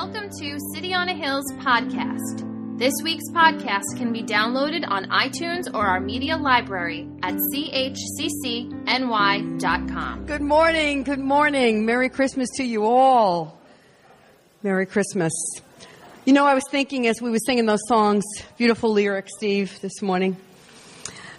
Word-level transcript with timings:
Welcome 0.00 0.30
to 0.38 0.58
City 0.72 0.94
on 0.94 1.08
a 1.08 1.12
Hill's 1.12 1.52
podcast. 1.54 2.78
This 2.78 2.94
week's 3.02 3.28
podcast 3.32 3.82
can 3.96 4.12
be 4.12 4.22
downloaded 4.22 4.88
on 4.88 5.06
iTunes 5.06 5.64
or 5.74 5.84
our 5.84 5.98
media 5.98 6.36
library 6.36 7.08
at 7.24 7.34
chccny.com. 7.52 8.76
Good 10.26 10.40
morning, 10.40 11.02
good 11.02 11.18
morning. 11.18 11.84
Merry 11.84 12.08
Christmas 12.08 12.48
to 12.58 12.62
you 12.62 12.84
all. 12.84 13.60
Merry 14.62 14.86
Christmas. 14.86 15.32
You 16.24 16.32
know, 16.32 16.46
I 16.46 16.54
was 16.54 16.62
thinking 16.70 17.08
as 17.08 17.20
we 17.20 17.30
were 17.30 17.40
singing 17.44 17.66
those 17.66 17.84
songs, 17.88 18.22
beautiful 18.56 18.92
lyrics, 18.92 19.32
Steve, 19.36 19.80
this 19.80 20.00
morning. 20.00 20.36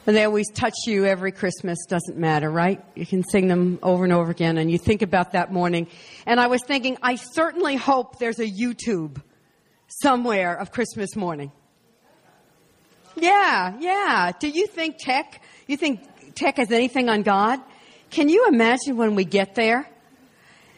And 0.09 0.17
they 0.17 0.23
always 0.23 0.49
touch 0.49 0.73
you 0.87 1.05
every 1.05 1.31
Christmas, 1.31 1.77
doesn't 1.87 2.17
matter, 2.17 2.49
right? 2.49 2.83
You 2.95 3.05
can 3.05 3.23
sing 3.23 3.47
them 3.47 3.77
over 3.83 4.03
and 4.03 4.11
over 4.11 4.31
again, 4.31 4.57
and 4.57 4.71
you 4.71 4.79
think 4.79 5.03
about 5.03 5.33
that 5.33 5.53
morning. 5.53 5.85
And 6.25 6.39
I 6.39 6.47
was 6.47 6.63
thinking, 6.63 6.97
I 7.03 7.13
certainly 7.13 7.75
hope 7.75 8.17
there's 8.17 8.39
a 8.39 8.47
YouTube 8.47 9.21
somewhere 10.01 10.55
of 10.55 10.71
Christmas 10.71 11.15
morning. 11.15 11.51
Yeah, 13.17 13.77
yeah. 13.79 14.31
Do 14.39 14.49
you 14.49 14.65
think 14.65 14.95
tech, 14.97 15.43
you 15.67 15.77
think 15.77 16.33
tech 16.33 16.57
has 16.57 16.71
anything 16.71 17.07
on 17.07 17.21
God? 17.21 17.59
Can 18.09 18.29
you 18.29 18.47
imagine 18.47 18.97
when 18.97 19.13
we 19.13 19.25
get 19.25 19.53
there? 19.53 19.87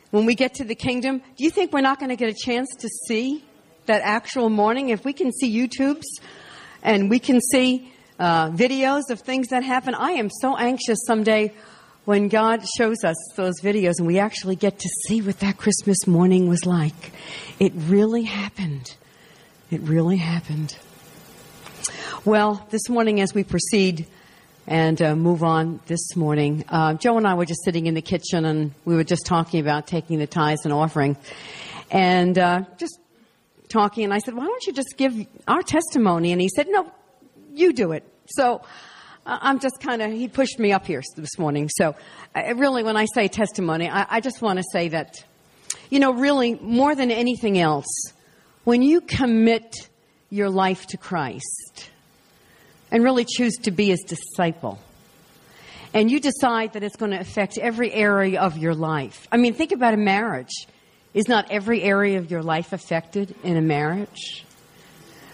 When 0.09 0.25
we 0.25 0.35
get 0.35 0.55
to 0.55 0.65
the 0.65 0.75
kingdom, 0.75 1.19
do 1.37 1.45
you 1.45 1.51
think 1.51 1.71
we're 1.71 1.79
not 1.79 1.99
going 1.99 2.09
to 2.09 2.17
get 2.17 2.27
a 2.27 2.37
chance 2.37 2.67
to 2.79 2.89
see 3.07 3.45
that 3.85 4.01
actual 4.03 4.49
morning? 4.49 4.89
If 4.89 5.05
we 5.05 5.13
can 5.13 5.31
see 5.31 5.57
YouTubes 5.57 6.19
and 6.83 7.09
we 7.09 7.19
can 7.19 7.39
see 7.39 7.90
uh, 8.21 8.51
videos 8.51 9.09
of 9.09 9.19
things 9.19 9.47
that 9.47 9.63
happen. 9.63 9.95
I 9.95 10.11
am 10.11 10.29
so 10.29 10.55
anxious 10.55 10.99
someday 11.07 11.53
when 12.05 12.27
God 12.27 12.63
shows 12.77 13.03
us 13.03 13.15
those 13.35 13.59
videos 13.61 13.93
and 13.97 14.05
we 14.05 14.19
actually 14.19 14.55
get 14.55 14.77
to 14.77 14.89
see 15.07 15.23
what 15.23 15.39
that 15.39 15.57
Christmas 15.57 16.05
morning 16.05 16.47
was 16.47 16.63
like. 16.67 17.13
It 17.59 17.73
really 17.75 18.21
happened. 18.21 18.95
It 19.71 19.81
really 19.81 20.17
happened. 20.17 20.77
Well, 22.23 22.67
this 22.69 22.87
morning 22.89 23.21
as 23.21 23.33
we 23.33 23.43
proceed 23.43 24.05
and 24.67 25.01
uh, 25.01 25.15
move 25.15 25.41
on 25.41 25.79
this 25.87 26.15
morning, 26.15 26.63
uh, 26.69 26.93
Joe 26.93 27.17
and 27.17 27.27
I 27.27 27.33
were 27.33 27.45
just 27.45 27.63
sitting 27.65 27.87
in 27.87 27.95
the 27.95 28.03
kitchen 28.03 28.45
and 28.45 28.71
we 28.85 28.95
were 28.95 29.03
just 29.03 29.25
talking 29.25 29.61
about 29.61 29.87
taking 29.87 30.19
the 30.19 30.27
tithes 30.27 30.63
and 30.63 30.71
offering. 30.71 31.17
And 31.89 32.37
uh, 32.37 32.65
just 32.77 32.99
talking, 33.67 34.03
and 34.03 34.13
I 34.13 34.19
said, 34.19 34.35
Why 34.35 34.45
don't 34.45 34.63
you 34.67 34.73
just 34.73 34.95
give 34.95 35.25
our 35.47 35.63
testimony? 35.63 36.31
And 36.31 36.39
he 36.39 36.49
said, 36.55 36.67
No, 36.69 36.91
you 37.51 37.73
do 37.73 37.93
it. 37.93 38.10
So 38.25 38.61
I'm 39.25 39.59
just 39.59 39.79
kind 39.81 40.01
of, 40.01 40.11
he 40.11 40.27
pushed 40.27 40.59
me 40.59 40.71
up 40.71 40.85
here 40.87 41.01
this 41.15 41.37
morning. 41.37 41.69
So 41.69 41.95
uh, 42.35 42.53
really, 42.55 42.83
when 42.83 42.97
I 42.97 43.05
say 43.13 43.27
testimony, 43.27 43.89
I, 43.89 44.05
I 44.09 44.19
just 44.19 44.41
want 44.41 44.57
to 44.57 44.63
say 44.71 44.89
that, 44.89 45.15
you 45.89 45.99
know, 45.99 46.13
really, 46.13 46.55
more 46.55 46.95
than 46.95 47.11
anything 47.11 47.57
else, 47.57 48.13
when 48.63 48.81
you 48.81 49.01
commit 49.01 49.89
your 50.29 50.49
life 50.49 50.87
to 50.87 50.97
Christ 50.97 51.89
and 52.91 53.03
really 53.03 53.25
choose 53.25 53.55
to 53.63 53.71
be 53.71 53.87
his 53.87 54.01
disciple, 54.01 54.79
and 55.93 56.09
you 56.09 56.19
decide 56.19 56.73
that 56.73 56.83
it's 56.83 56.95
going 56.95 57.11
to 57.11 57.19
affect 57.19 57.57
every 57.57 57.91
area 57.91 58.39
of 58.39 58.57
your 58.57 58.73
life. 58.73 59.27
I 59.31 59.37
mean, 59.37 59.53
think 59.53 59.71
about 59.71 59.93
a 59.93 59.97
marriage. 59.97 60.67
Is 61.13 61.27
not 61.27 61.51
every 61.51 61.83
area 61.83 62.17
of 62.17 62.31
your 62.31 62.41
life 62.41 62.71
affected 62.71 63.35
in 63.43 63.57
a 63.57 63.61
marriage? 63.61 64.45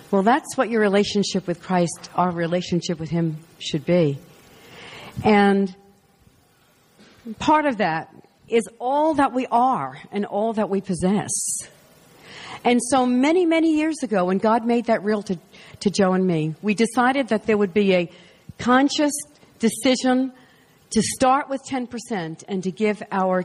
Well, 0.09 0.23
that's 0.23 0.55
what 0.55 0.69
your 0.69 0.79
relationship 0.79 1.47
with 1.47 1.61
Christ, 1.61 2.09
our 2.15 2.31
relationship 2.31 2.97
with 2.97 3.09
Him, 3.09 3.37
should 3.59 3.85
be. 3.85 4.17
And 5.23 5.75
part 7.39 7.65
of 7.65 7.79
that 7.79 8.15
is 8.47 8.63
all 8.79 9.15
that 9.15 9.33
we 9.33 9.47
are 9.47 9.99
and 10.13 10.25
all 10.25 10.53
that 10.53 10.69
we 10.69 10.79
possess. 10.79 11.29
And 12.63 12.79
so 12.81 13.05
many, 13.05 13.45
many 13.45 13.75
years 13.75 13.97
ago, 14.01 14.25
when 14.25 14.37
God 14.37 14.65
made 14.65 14.85
that 14.85 15.03
real 15.03 15.23
to, 15.23 15.37
to 15.81 15.89
Joe 15.89 16.13
and 16.13 16.25
me, 16.25 16.55
we 16.61 16.73
decided 16.73 17.27
that 17.27 17.45
there 17.45 17.57
would 17.57 17.73
be 17.73 17.93
a 17.93 18.11
conscious 18.57 19.11
decision 19.59 20.31
to 20.91 21.01
start 21.01 21.49
with 21.49 21.61
10% 21.69 22.43
and 22.47 22.63
to 22.63 22.71
give 22.71 23.03
our, 23.11 23.43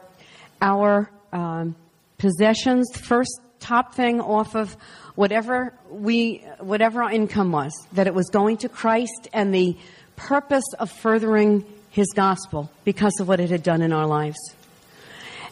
our 0.61 1.11
um, 1.33 1.75
possessions 2.19 2.89
first 2.95 3.41
top 3.63 3.95
thing 3.95 4.21
off 4.21 4.55
of 4.55 4.77
whatever 5.15 5.73
we, 5.91 6.45
whatever 6.59 7.03
our 7.03 7.11
income 7.11 7.53
was, 7.53 7.73
that 7.93 8.07
it 8.07 8.15
was 8.15 8.29
going 8.29 8.59
to 8.59 8.69
Christ 8.69 9.29
and 9.33 9.55
the 9.55 9.77
purpose 10.17 10.65
of 10.79 10.91
furthering 10.91 11.65
His 11.91 12.09
gospel 12.15 12.71
because 12.85 13.13
of 13.21 13.29
what 13.29 13.41
it 13.41 13.51
had 13.51 13.63
done 13.63 13.83
in 13.83 13.93
our 13.93 14.07
lives. 14.07 14.39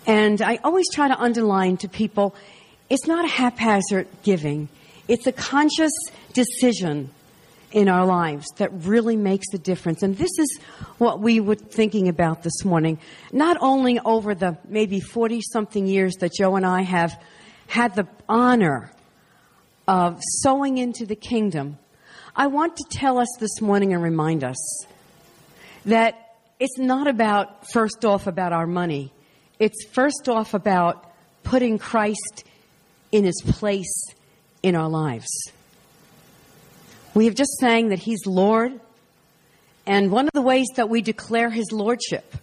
And 0.07 0.43
I 0.43 0.59
always 0.65 0.87
try 0.93 1.09
to 1.09 1.19
underline 1.19 1.77
to 1.79 1.89
people, 1.89 2.35
it's 2.89 3.07
not 3.07 3.25
a 3.25 3.29
haphazard 3.29 4.09
giving. 4.23 4.69
It's 5.09 5.27
a 5.27 5.33
conscious 5.33 5.93
decision 6.33 7.11
in 7.73 7.89
our 7.89 8.05
lives 8.05 8.47
that 8.57 8.71
really 8.85 9.17
makes 9.17 9.47
a 9.55 9.59
difference. 9.59 10.03
And 10.03 10.17
this 10.17 10.31
is 10.39 10.59
what 10.99 11.21
we 11.21 11.41
were 11.41 11.55
thinking 11.55 12.09
about 12.09 12.43
this 12.43 12.65
morning. 12.65 12.99
Not 13.33 13.57
only 13.61 14.01
over 14.01 14.35
the 14.35 14.59
maybe 14.69 15.01
40 15.01 15.41
something 15.53 15.87
years 15.87 16.15
that 16.17 16.33
Joe 16.33 16.57
and 16.57 16.67
I 16.67 16.83
have 16.83 17.21
had 17.71 17.95
the 17.95 18.09
honor 18.29 18.91
of 19.87 20.21
sowing 20.43 20.79
into 20.79 21.07
the 21.07 21.15
kingdom, 21.15 21.79
I 22.35 22.49
want 22.49 22.77
to 22.77 22.85
tell 22.91 23.17
us 23.17 23.29
this 23.39 23.61
morning 23.61 23.95
and 23.95 24.03
remind 24.03 24.43
us 24.43 24.87
that 25.85 26.35
it's 26.59 26.79
not 26.79 27.07
about, 27.07 27.71
first 27.71 28.05
off, 28.05 28.27
about 28.27 28.53
our 28.53 28.67
money. 28.67 29.13
It's 29.61 29.85
first 29.93 30.29
off 30.29 30.53
about 30.53 31.13
putting 31.45 31.79
Christ 31.79 32.43
in 33.13 33.23
his 33.25 33.41
place 33.41 34.05
in 34.65 34.75
our 34.75 34.89
lives. 34.89 35.31
We 37.15 37.27
have 37.27 37.37
just 37.37 37.53
sang 37.61 37.91
that 37.91 38.01
he's 38.01 38.27
Lord, 38.27 38.81
and 39.87 40.11
one 40.11 40.27
of 40.27 40.33
the 40.33 40.43
ways 40.43 40.67
that 40.75 40.89
we 40.89 41.03
declare 41.03 41.51
his 41.51 41.71
lordship 41.71 42.35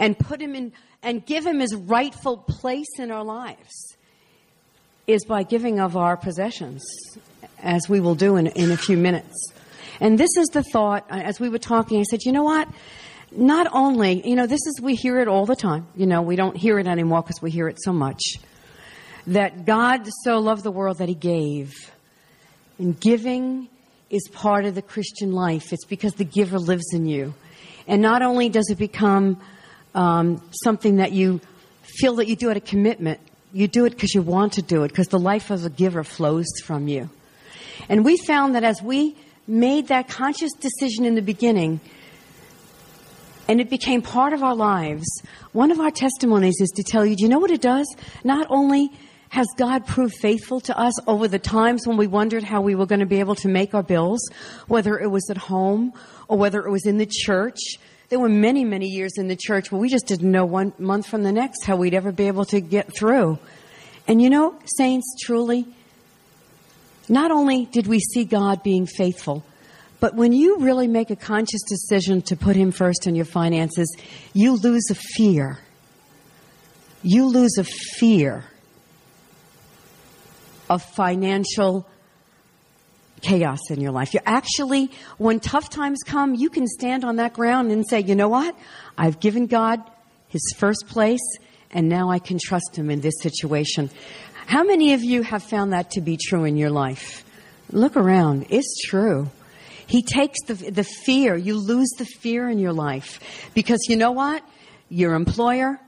and 0.00 0.18
put 0.18 0.40
him 0.42 0.56
in 0.56 0.72
and 1.00 1.24
give 1.24 1.46
him 1.46 1.60
his 1.60 1.76
rightful 1.76 2.38
place 2.38 2.98
in 2.98 3.12
our 3.12 3.22
lives 3.22 3.96
is 5.08 5.24
by 5.24 5.42
giving 5.42 5.80
of 5.80 5.96
our 5.96 6.16
possessions, 6.16 6.84
as 7.62 7.88
we 7.88 7.98
will 7.98 8.14
do 8.14 8.36
in, 8.36 8.46
in 8.48 8.70
a 8.70 8.76
few 8.76 8.96
minutes. 8.96 9.52
And 10.00 10.18
this 10.18 10.36
is 10.36 10.48
the 10.48 10.62
thought, 10.62 11.06
uh, 11.10 11.14
as 11.14 11.40
we 11.40 11.48
were 11.48 11.58
talking, 11.58 11.98
I 11.98 12.04
said, 12.04 12.22
you 12.22 12.30
know 12.30 12.44
what? 12.44 12.68
Not 13.32 13.66
only, 13.72 14.26
you 14.28 14.36
know, 14.36 14.46
this 14.46 14.60
is, 14.66 14.80
we 14.82 14.94
hear 14.94 15.18
it 15.18 15.26
all 15.26 15.46
the 15.46 15.56
time. 15.56 15.86
You 15.96 16.06
know, 16.06 16.22
we 16.22 16.36
don't 16.36 16.56
hear 16.56 16.78
it 16.78 16.86
anymore 16.86 17.22
because 17.22 17.40
we 17.42 17.50
hear 17.50 17.68
it 17.68 17.78
so 17.80 17.92
much. 17.92 18.20
That 19.26 19.64
God 19.64 20.06
so 20.24 20.38
loved 20.38 20.62
the 20.62 20.70
world 20.70 20.98
that 20.98 21.08
he 21.08 21.14
gave. 21.14 21.72
And 22.78 22.98
giving 22.98 23.68
is 24.10 24.28
part 24.32 24.66
of 24.66 24.74
the 24.74 24.82
Christian 24.82 25.32
life. 25.32 25.72
It's 25.72 25.84
because 25.84 26.14
the 26.14 26.24
giver 26.24 26.58
lives 26.58 26.92
in 26.92 27.06
you. 27.06 27.34
And 27.86 28.02
not 28.02 28.22
only 28.22 28.50
does 28.50 28.70
it 28.70 28.78
become 28.78 29.40
um, 29.94 30.42
something 30.62 30.96
that 30.96 31.12
you 31.12 31.40
feel 31.82 32.16
that 32.16 32.28
you 32.28 32.36
do 32.36 32.50
at 32.50 32.56
a 32.56 32.60
commitment, 32.60 33.20
you 33.52 33.68
do 33.68 33.84
it 33.84 33.90
because 33.90 34.14
you 34.14 34.22
want 34.22 34.54
to 34.54 34.62
do 34.62 34.84
it, 34.84 34.88
because 34.88 35.08
the 35.08 35.18
life 35.18 35.50
of 35.50 35.64
a 35.64 35.70
giver 35.70 36.04
flows 36.04 36.46
from 36.64 36.88
you. 36.88 37.08
And 37.88 38.04
we 38.04 38.16
found 38.16 38.54
that 38.54 38.64
as 38.64 38.82
we 38.82 39.16
made 39.46 39.88
that 39.88 40.08
conscious 40.08 40.52
decision 40.52 41.04
in 41.04 41.14
the 41.14 41.22
beginning, 41.22 41.80
and 43.48 43.60
it 43.60 43.70
became 43.70 44.02
part 44.02 44.34
of 44.34 44.42
our 44.42 44.54
lives, 44.54 45.06
one 45.52 45.70
of 45.70 45.80
our 45.80 45.90
testimonies 45.90 46.60
is 46.60 46.70
to 46.76 46.82
tell 46.82 47.06
you, 47.06 47.16
do 47.16 47.22
you 47.22 47.28
know 47.28 47.38
what 47.38 47.50
it 47.50 47.62
does? 47.62 47.86
Not 48.22 48.46
only 48.50 48.90
has 49.30 49.46
God 49.56 49.86
proved 49.86 50.14
faithful 50.20 50.60
to 50.60 50.78
us 50.78 50.92
over 51.06 51.28
the 51.28 51.38
times 51.38 51.86
when 51.86 51.96
we 51.96 52.06
wondered 52.06 52.44
how 52.44 52.60
we 52.60 52.74
were 52.74 52.86
going 52.86 53.00
to 53.00 53.06
be 53.06 53.20
able 53.20 53.34
to 53.36 53.48
make 53.48 53.74
our 53.74 53.82
bills, 53.82 54.20
whether 54.66 54.98
it 54.98 55.08
was 55.10 55.28
at 55.30 55.36
home 55.36 55.92
or 56.28 56.36
whether 56.36 56.64
it 56.66 56.70
was 56.70 56.86
in 56.86 56.98
the 56.98 57.06
church, 57.06 57.58
there 58.08 58.18
were 58.18 58.28
many, 58.28 58.64
many 58.64 58.86
years 58.86 59.12
in 59.18 59.28
the 59.28 59.36
church 59.36 59.70
where 59.70 59.80
we 59.80 59.88
just 59.88 60.06
didn't 60.06 60.30
know 60.30 60.44
one 60.44 60.72
month 60.78 61.06
from 61.06 61.22
the 61.22 61.32
next 61.32 61.64
how 61.64 61.76
we'd 61.76 61.94
ever 61.94 62.10
be 62.10 62.26
able 62.26 62.46
to 62.46 62.60
get 62.60 62.94
through. 62.96 63.38
And 64.06 64.22
you 64.22 64.30
know, 64.30 64.58
saints, 64.76 65.14
truly, 65.20 65.66
not 67.08 67.30
only 67.30 67.66
did 67.66 67.86
we 67.86 68.00
see 68.00 68.24
God 68.24 68.62
being 68.62 68.86
faithful, 68.86 69.44
but 70.00 70.14
when 70.14 70.32
you 70.32 70.58
really 70.60 70.86
make 70.86 71.10
a 71.10 71.16
conscious 71.16 71.62
decision 71.68 72.22
to 72.22 72.36
put 72.36 72.56
Him 72.56 72.70
first 72.70 73.06
in 73.06 73.14
your 73.14 73.24
finances, 73.24 73.94
you 74.32 74.54
lose 74.54 74.88
a 74.90 74.94
fear. 74.94 75.58
You 77.02 77.26
lose 77.26 77.58
a 77.58 77.64
fear 77.64 78.44
of 80.70 80.82
financial 80.82 81.86
chaos 83.20 83.70
in 83.70 83.80
your 83.80 83.92
life. 83.92 84.14
You 84.14 84.20
actually, 84.26 84.90
when 85.18 85.40
tough 85.40 85.70
times 85.70 85.98
come, 86.04 86.34
you 86.34 86.50
can 86.50 86.66
stand 86.66 87.04
on 87.04 87.16
that 87.16 87.34
ground 87.34 87.70
and 87.70 87.86
say, 87.88 88.00
you 88.00 88.14
know 88.14 88.28
what? 88.28 88.56
I've 88.96 89.20
given 89.20 89.46
God 89.46 89.80
his 90.28 90.42
first 90.56 90.86
place 90.88 91.20
and 91.70 91.88
now 91.88 92.10
I 92.10 92.18
can 92.18 92.38
trust 92.42 92.76
him 92.76 92.90
in 92.90 93.00
this 93.00 93.14
situation. 93.20 93.90
How 94.46 94.62
many 94.64 94.94
of 94.94 95.02
you 95.02 95.22
have 95.22 95.42
found 95.42 95.72
that 95.72 95.90
to 95.92 96.00
be 96.00 96.16
true 96.16 96.44
in 96.44 96.56
your 96.56 96.70
life? 96.70 97.24
Look 97.70 97.96
around. 97.96 98.46
It's 98.48 98.80
true. 98.86 99.30
He 99.86 100.02
takes 100.02 100.42
the, 100.46 100.54
the 100.54 100.84
fear. 100.84 101.36
You 101.36 101.58
lose 101.58 101.90
the 101.98 102.06
fear 102.06 102.48
in 102.48 102.58
your 102.58 102.72
life 102.72 103.50
because 103.54 103.80
you 103.88 103.96
know 103.96 104.12
what? 104.12 104.42
Your 104.88 105.14
employer 105.14 105.78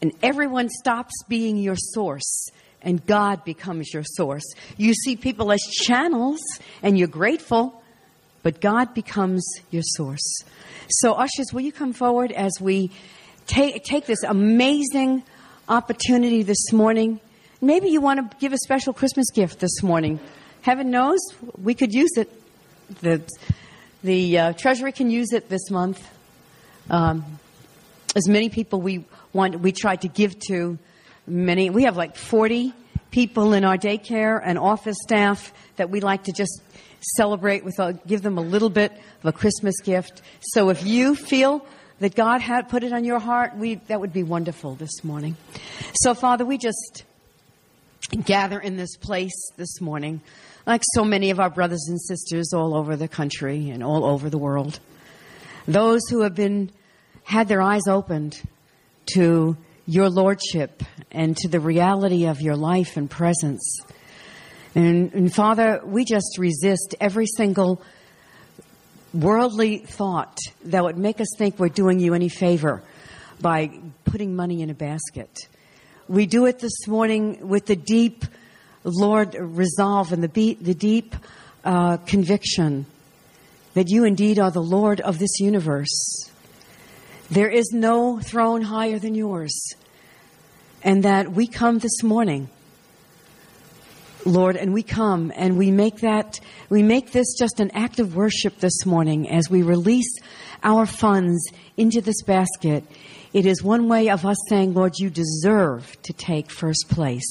and 0.00 0.12
everyone 0.22 0.68
stops 0.70 1.12
being 1.28 1.56
your 1.56 1.76
source 1.76 2.50
and 2.82 3.04
God 3.06 3.44
becomes 3.44 3.92
your 3.92 4.04
source. 4.04 4.44
You 4.76 4.94
see 4.94 5.16
people 5.16 5.52
as 5.52 5.60
channels 5.60 6.40
and 6.82 6.98
you're 6.98 7.08
grateful, 7.08 7.82
but 8.42 8.60
God 8.60 8.94
becomes 8.94 9.46
your 9.70 9.82
source. 9.84 10.42
So, 10.88 11.14
ushers, 11.14 11.52
will 11.52 11.60
you 11.60 11.72
come 11.72 11.92
forward 11.92 12.32
as 12.32 12.52
we 12.60 12.90
take, 13.46 13.84
take 13.84 14.06
this 14.06 14.22
amazing 14.22 15.22
opportunity 15.68 16.42
this 16.42 16.72
morning? 16.72 17.20
Maybe 17.60 17.88
you 17.88 18.00
want 18.00 18.30
to 18.30 18.36
give 18.38 18.52
a 18.52 18.58
special 18.58 18.92
Christmas 18.92 19.30
gift 19.30 19.60
this 19.60 19.82
morning. 19.82 20.18
Heaven 20.62 20.90
knows 20.90 21.20
we 21.60 21.74
could 21.74 21.92
use 21.92 22.16
it. 22.16 22.30
The, 23.00 23.22
the 24.02 24.38
uh, 24.38 24.52
Treasury 24.54 24.92
can 24.92 25.10
use 25.10 25.32
it 25.32 25.48
this 25.48 25.70
month. 25.70 26.02
Um, 26.88 27.24
as 28.16 28.28
many 28.28 28.48
people 28.48 28.80
we 28.80 29.04
want, 29.32 29.60
we 29.60 29.72
try 29.72 29.96
to 29.96 30.08
give 30.08 30.38
to 30.48 30.78
many. 31.30 31.70
We 31.70 31.84
have 31.84 31.96
like 31.96 32.16
40 32.16 32.74
people 33.10 33.52
in 33.54 33.64
our 33.64 33.76
daycare 33.76 34.40
and 34.42 34.58
office 34.58 34.96
staff 35.02 35.52
that 35.76 35.90
we 35.90 36.00
like 36.00 36.24
to 36.24 36.32
just 36.32 36.62
celebrate 37.16 37.64
with, 37.64 37.78
a, 37.78 37.94
give 38.06 38.22
them 38.22 38.38
a 38.38 38.42
little 38.42 38.70
bit 38.70 38.92
of 38.92 39.26
a 39.26 39.32
Christmas 39.32 39.80
gift. 39.80 40.22
So 40.40 40.68
if 40.70 40.84
you 40.84 41.14
feel 41.14 41.64
that 42.00 42.14
God 42.14 42.40
had 42.40 42.68
put 42.68 42.82
it 42.82 42.92
on 42.92 43.04
your 43.04 43.18
heart, 43.18 43.56
we, 43.56 43.76
that 43.86 44.00
would 44.00 44.12
be 44.12 44.22
wonderful 44.22 44.74
this 44.74 45.04
morning. 45.04 45.36
So 45.94 46.14
Father, 46.14 46.44
we 46.44 46.58
just 46.58 47.04
gather 48.24 48.58
in 48.58 48.76
this 48.76 48.96
place 48.96 49.50
this 49.56 49.80
morning, 49.80 50.20
like 50.66 50.82
so 50.94 51.04
many 51.04 51.30
of 51.30 51.40
our 51.40 51.50
brothers 51.50 51.86
and 51.88 52.00
sisters 52.00 52.52
all 52.52 52.74
over 52.74 52.96
the 52.96 53.08
country 53.08 53.70
and 53.70 53.82
all 53.82 54.04
over 54.04 54.30
the 54.30 54.38
world. 54.38 54.80
Those 55.66 56.00
who 56.08 56.22
have 56.22 56.34
been, 56.34 56.70
had 57.24 57.48
their 57.48 57.62
eyes 57.62 57.86
opened 57.86 58.40
to 59.14 59.56
your 59.90 60.08
lordship 60.08 60.84
and 61.10 61.36
to 61.36 61.48
the 61.48 61.58
reality 61.58 62.26
of 62.26 62.40
your 62.40 62.54
life 62.54 62.96
and 62.96 63.10
presence. 63.10 63.80
And, 64.76 65.12
and, 65.12 65.34
Father, 65.34 65.80
we 65.84 66.04
just 66.04 66.38
resist 66.38 66.94
every 67.00 67.26
single 67.26 67.82
worldly 69.12 69.78
thought 69.78 70.38
that 70.66 70.84
would 70.84 70.96
make 70.96 71.20
us 71.20 71.26
think 71.36 71.58
we're 71.58 71.70
doing 71.70 71.98
you 71.98 72.14
any 72.14 72.28
favor 72.28 72.84
by 73.40 73.80
putting 74.04 74.36
money 74.36 74.62
in 74.62 74.70
a 74.70 74.74
basket. 74.74 75.48
We 76.06 76.26
do 76.26 76.46
it 76.46 76.60
this 76.60 76.86
morning 76.86 77.48
with 77.48 77.66
the 77.66 77.74
deep, 77.74 78.24
Lord, 78.84 79.34
resolve 79.34 80.12
and 80.12 80.22
the, 80.22 80.28
be- 80.28 80.54
the 80.54 80.74
deep 80.74 81.16
uh, 81.64 81.96
conviction 81.96 82.86
that 83.74 83.88
you 83.88 84.04
indeed 84.04 84.38
are 84.38 84.52
the 84.52 84.62
Lord 84.62 85.00
of 85.00 85.18
this 85.18 85.40
universe. 85.40 86.30
There 87.28 87.50
is 87.50 87.72
no 87.72 88.20
throne 88.20 88.62
higher 88.62 89.00
than 89.00 89.16
yours 89.16 89.74
and 90.82 91.02
that 91.04 91.32
we 91.32 91.46
come 91.46 91.78
this 91.78 92.02
morning, 92.02 92.48
Lord, 94.24 94.56
and 94.56 94.72
we 94.72 94.82
come 94.82 95.32
and 95.34 95.56
we 95.56 95.70
make 95.70 96.00
that, 96.00 96.40
we 96.68 96.82
make 96.82 97.12
this 97.12 97.38
just 97.38 97.60
an 97.60 97.70
act 97.72 97.98
of 97.98 98.14
worship 98.14 98.58
this 98.60 98.84
morning 98.84 99.30
as 99.30 99.50
we 99.50 99.62
release 99.62 100.14
our 100.62 100.86
funds 100.86 101.50
into 101.76 102.00
this 102.00 102.22
basket. 102.22 102.84
It 103.32 103.46
is 103.46 103.62
one 103.62 103.88
way 103.88 104.10
of 104.10 104.26
us 104.26 104.36
saying, 104.48 104.74
Lord, 104.74 104.94
you 104.98 105.08
deserve 105.08 105.96
to 106.02 106.12
take 106.12 106.50
first 106.50 106.88
place. 106.88 107.30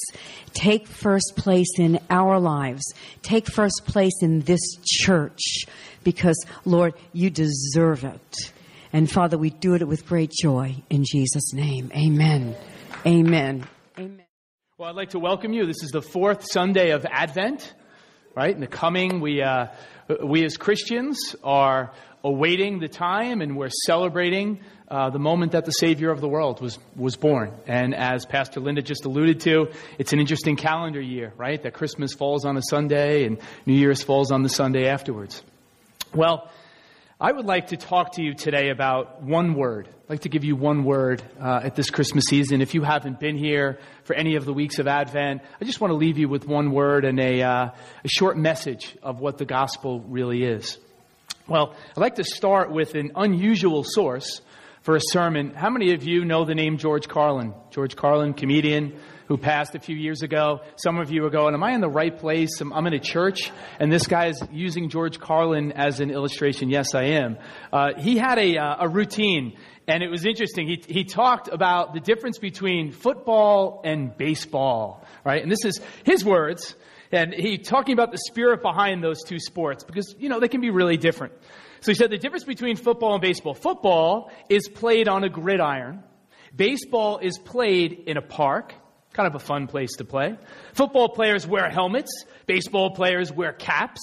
Take 0.53 0.87
first 0.87 1.33
place 1.35 1.77
in 1.77 1.99
our 2.09 2.39
lives. 2.39 2.83
Take 3.21 3.47
first 3.47 3.83
place 3.85 4.13
in 4.21 4.41
this 4.41 4.61
church 4.83 5.65
because, 6.03 6.37
Lord, 6.65 6.93
you 7.13 7.29
deserve 7.29 8.05
it. 8.05 8.53
And 8.93 9.11
Father, 9.11 9.37
we 9.37 9.51
do 9.51 9.75
it 9.75 9.87
with 9.87 10.07
great 10.07 10.31
joy 10.31 10.75
in 10.89 11.03
Jesus' 11.05 11.53
name. 11.53 11.91
Amen. 11.95 12.55
Amen. 13.05 13.65
Amen. 13.97 14.25
Well, 14.77 14.89
I'd 14.89 14.95
like 14.95 15.11
to 15.11 15.19
welcome 15.19 15.53
you. 15.53 15.65
This 15.65 15.83
is 15.83 15.91
the 15.91 16.01
fourth 16.01 16.45
Sunday 16.51 16.91
of 16.91 17.05
Advent, 17.05 17.73
right? 18.35 18.53
In 18.53 18.59
the 18.59 18.67
coming, 18.67 19.21
we, 19.21 19.41
uh, 19.41 19.67
we 20.21 20.43
as 20.43 20.57
Christians 20.57 21.33
are 21.41 21.93
awaiting 22.25 22.79
the 22.79 22.89
time 22.89 23.39
and 23.41 23.55
we're 23.55 23.69
celebrating 23.85 24.59
uh, 24.89 25.11
the 25.11 25.19
moment 25.19 25.53
that 25.53 25.63
the 25.63 25.71
Savior 25.71 26.11
of 26.11 26.19
the 26.19 26.27
world 26.27 26.59
was, 26.61 26.77
was 26.97 27.15
born. 27.15 27.53
And 27.67 27.95
as 27.95 28.25
Pastor 28.25 28.59
Linda 28.59 28.81
just 28.81 29.05
alluded 29.05 29.39
to, 29.41 29.71
it's 29.97 30.11
an 30.11 30.19
interesting 30.19 30.57
calendar 30.57 30.99
year, 30.99 31.31
right? 31.37 31.61
That 31.63 31.73
Christmas 31.73 32.13
falls 32.13 32.43
on 32.43 32.57
a 32.57 32.61
Sunday 32.69 33.23
and 33.23 33.37
New 33.65 33.75
Year's 33.75 34.03
falls 34.03 34.29
on 34.29 34.43
the 34.43 34.49
Sunday 34.49 34.89
afterwards. 34.89 35.41
Well, 36.13 36.51
I 37.21 37.33
would 37.33 37.45
like 37.45 37.67
to 37.67 37.75
talk 37.75 38.13
to 38.13 38.23
you 38.23 38.33
today 38.33 38.69
about 38.69 39.21
one 39.21 39.53
word. 39.55 39.89
I'd 39.89 40.09
like 40.09 40.21
to 40.21 40.29
give 40.29 40.45
you 40.45 40.55
one 40.55 40.85
word 40.85 41.21
uh, 41.37 41.59
at 41.65 41.75
this 41.75 41.89
Christmas 41.89 42.23
season. 42.29 42.61
If 42.61 42.73
you 42.73 42.81
haven't 42.81 43.19
been 43.19 43.37
here 43.37 43.77
for 44.05 44.15
any 44.15 44.37
of 44.37 44.45
the 44.45 44.53
weeks 44.53 44.79
of 44.79 44.87
Advent, 44.87 45.41
I 45.59 45.65
just 45.65 45.81
want 45.81 45.91
to 45.91 45.95
leave 45.95 46.17
you 46.17 46.29
with 46.29 46.47
one 46.47 46.71
word 46.71 47.03
and 47.03 47.19
a, 47.19 47.41
uh, 47.41 47.69
a 48.05 48.07
short 48.07 48.37
message 48.37 48.95
of 49.03 49.19
what 49.19 49.37
the 49.37 49.43
gospel 49.43 49.99
really 49.99 50.45
is. 50.45 50.77
Well, 51.45 51.75
I'd 51.89 51.99
like 51.99 52.15
to 52.15 52.23
start 52.23 52.71
with 52.71 52.95
an 52.95 53.11
unusual 53.17 53.83
source 53.83 54.39
for 54.83 54.95
a 54.95 55.01
sermon. 55.01 55.53
How 55.53 55.69
many 55.69 55.91
of 55.91 56.05
you 56.05 56.23
know 56.23 56.45
the 56.45 56.55
name 56.55 56.77
George 56.77 57.09
Carlin? 57.09 57.53
George 57.71 57.97
Carlin, 57.97 58.33
comedian, 58.33 58.97
who 59.29 59.37
passed 59.37 59.75
a 59.75 59.79
few 59.79 59.95
years 59.95 60.23
ago. 60.23 60.59
Some 60.75 60.97
of 60.97 61.11
you 61.11 61.23
are 61.23 61.29
going, 61.29 61.53
Am 61.53 61.63
I 61.63 61.71
in 61.73 61.81
the 61.81 61.89
right 61.89 62.17
place? 62.17 62.59
I'm, 62.59 62.87
in 62.87 62.93
a 62.93 62.99
church, 62.99 63.51
and 63.79 63.91
this 63.91 64.07
guy 64.07 64.25
is 64.25 64.41
using 64.51 64.89
George 64.89 65.19
Carlin 65.19 65.71
as 65.71 65.99
an 65.99 66.09
illustration. 66.09 66.69
Yes, 66.69 66.95
I 66.95 67.03
am. 67.03 67.37
Uh, 67.71 67.89
he 67.97 68.17
had 68.17 68.39
a, 68.39 68.57
uh, 68.57 68.85
a 68.85 68.89
routine, 68.89 69.55
and 69.87 70.01
it 70.01 70.09
was 70.09 70.25
interesting. 70.25 70.67
He, 70.67 70.83
he 70.87 71.03
talked 71.03 71.47
about 71.47 71.93
the 71.93 71.99
difference 71.99 72.39
between 72.39 72.91
football 72.91 73.81
and 73.85 74.17
baseball, 74.17 75.05
right? 75.23 75.43
And 75.43 75.51
this 75.51 75.63
is 75.63 75.79
his 76.03 76.25
words. 76.25 76.75
And 77.11 77.33
he 77.33 77.57
talking 77.57 77.93
about 77.93 78.11
the 78.11 78.19
spirit 78.29 78.61
behind 78.61 79.03
those 79.03 79.23
two 79.23 79.39
sports 79.39 79.83
because, 79.83 80.15
you 80.19 80.29
know, 80.29 80.39
they 80.39 80.47
can 80.47 80.61
be 80.61 80.69
really 80.69 80.97
different. 80.97 81.33
So 81.81 81.91
he 81.91 81.95
said 81.95 82.11
the 82.11 82.17
difference 82.17 82.43
between 82.43 82.75
football 82.75 83.13
and 83.13 83.21
baseball. 83.21 83.53
Football 83.53 84.31
is 84.49 84.67
played 84.67 85.07
on 85.07 85.23
a 85.23 85.29
gridiron. 85.29 86.03
Baseball 86.55 87.19
is 87.19 87.37
played 87.37 88.03
in 88.07 88.17
a 88.17 88.21
park. 88.21 88.73
Kind 89.13 89.27
of 89.27 89.35
a 89.35 89.39
fun 89.39 89.67
place 89.67 89.95
to 89.97 90.05
play. 90.05 90.37
Football 90.73 91.09
players 91.09 91.47
wear 91.47 91.69
helmets. 91.69 92.11
Baseball 92.45 92.91
players 92.91 93.31
wear 93.31 93.53
caps. 93.53 93.99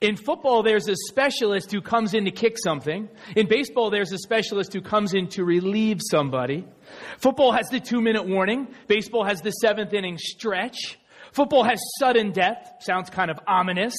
In 0.00 0.16
football, 0.16 0.62
there's 0.62 0.88
a 0.88 0.94
specialist 1.08 1.72
who 1.72 1.80
comes 1.80 2.14
in 2.14 2.24
to 2.26 2.30
kick 2.30 2.56
something. 2.62 3.08
In 3.34 3.48
baseball, 3.48 3.90
there's 3.90 4.12
a 4.12 4.18
specialist 4.18 4.72
who 4.72 4.80
comes 4.80 5.12
in 5.12 5.26
to 5.30 5.44
relieve 5.44 6.00
somebody. 6.08 6.64
Football 7.18 7.50
has 7.50 7.66
the 7.68 7.80
two 7.80 8.00
minute 8.00 8.24
warning. 8.24 8.68
Baseball 8.86 9.24
has 9.24 9.40
the 9.40 9.50
seventh 9.50 9.92
inning 9.92 10.16
stretch. 10.16 10.98
Football 11.32 11.64
has 11.64 11.80
sudden 11.98 12.30
death. 12.30 12.74
Sounds 12.80 13.10
kind 13.10 13.30
of 13.30 13.40
ominous. 13.48 13.94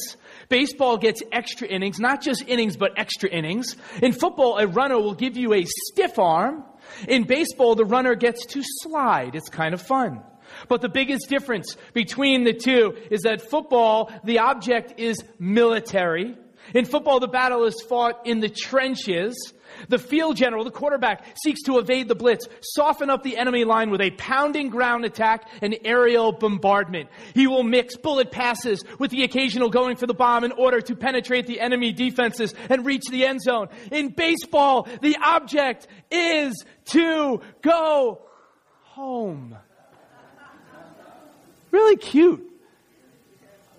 Baseball 0.47 0.97
gets 0.97 1.21
extra 1.33 1.67
innings, 1.67 1.99
not 1.99 2.21
just 2.21 2.47
innings, 2.47 2.77
but 2.77 2.91
extra 2.95 3.29
innings. 3.29 3.75
In 4.01 4.13
football, 4.13 4.57
a 4.57 4.67
runner 4.67 4.97
will 4.97 5.15
give 5.15 5.35
you 5.35 5.53
a 5.53 5.65
stiff 5.65 6.17
arm. 6.17 6.63
In 7.07 7.23
baseball, 7.23 7.75
the 7.75 7.85
runner 7.85 8.15
gets 8.15 8.45
to 8.47 8.61
slide. 8.63 9.35
It's 9.35 9.49
kind 9.49 9.73
of 9.73 9.81
fun. 9.81 10.21
But 10.67 10.81
the 10.81 10.89
biggest 10.89 11.29
difference 11.29 11.77
between 11.93 12.43
the 12.43 12.53
two 12.53 12.95
is 13.11 13.21
that 13.21 13.41
football, 13.41 14.11
the 14.23 14.39
object 14.39 14.99
is 14.99 15.23
military. 15.37 16.35
In 16.73 16.85
football, 16.85 17.19
the 17.19 17.27
battle 17.27 17.65
is 17.65 17.81
fought 17.81 18.25
in 18.25 18.39
the 18.39 18.49
trenches. 18.49 19.53
The 19.87 19.97
field 19.97 20.35
general, 20.35 20.63
the 20.63 20.71
quarterback, 20.71 21.23
seeks 21.43 21.61
to 21.63 21.77
evade 21.77 22.07
the 22.07 22.15
blitz, 22.15 22.47
soften 22.61 23.09
up 23.09 23.23
the 23.23 23.37
enemy 23.37 23.63
line 23.63 23.91
with 23.91 24.01
a 24.01 24.11
pounding 24.11 24.69
ground 24.69 25.05
attack 25.05 25.47
and 25.61 25.77
aerial 25.83 26.31
bombardment. 26.31 27.09
He 27.33 27.47
will 27.47 27.63
mix 27.63 27.95
bullet 27.95 28.31
passes 28.31 28.83
with 28.97 29.11
the 29.11 29.23
occasional 29.23 29.69
going 29.69 29.95
for 29.95 30.07
the 30.07 30.13
bomb 30.13 30.43
in 30.43 30.51
order 30.51 30.81
to 30.81 30.95
penetrate 30.95 31.47
the 31.47 31.59
enemy 31.59 31.91
defenses 31.91 32.53
and 32.69 32.85
reach 32.85 33.03
the 33.09 33.25
end 33.25 33.41
zone. 33.41 33.69
In 33.91 34.09
baseball, 34.09 34.87
the 35.01 35.17
object 35.23 35.87
is 36.11 36.65
to 36.85 37.41
go 37.61 38.21
home. 38.83 39.55
Really 41.71 41.97
cute. 41.97 42.48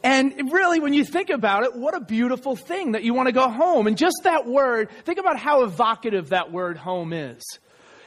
And 0.02 0.50
really, 0.50 0.80
when 0.80 0.95
you 0.95 1.04
think 1.04 1.28
about 1.28 1.64
it, 1.64 1.76
what 1.76 1.95
a 1.95 2.00
beautiful 2.00 2.57
thing 2.57 2.92
that 2.92 3.04
you 3.04 3.12
want 3.12 3.26
to 3.26 3.33
go 3.33 3.50
home. 3.50 3.87
And 3.87 3.99
just 3.99 4.16
that 4.25 4.47
word, 4.47 4.90
think 5.04 5.19
about 5.19 5.38
how 5.38 5.62
evocative 5.62 6.30
that 6.30 6.50
word 6.50 6.78
home 6.78 7.12
is. 7.12 7.42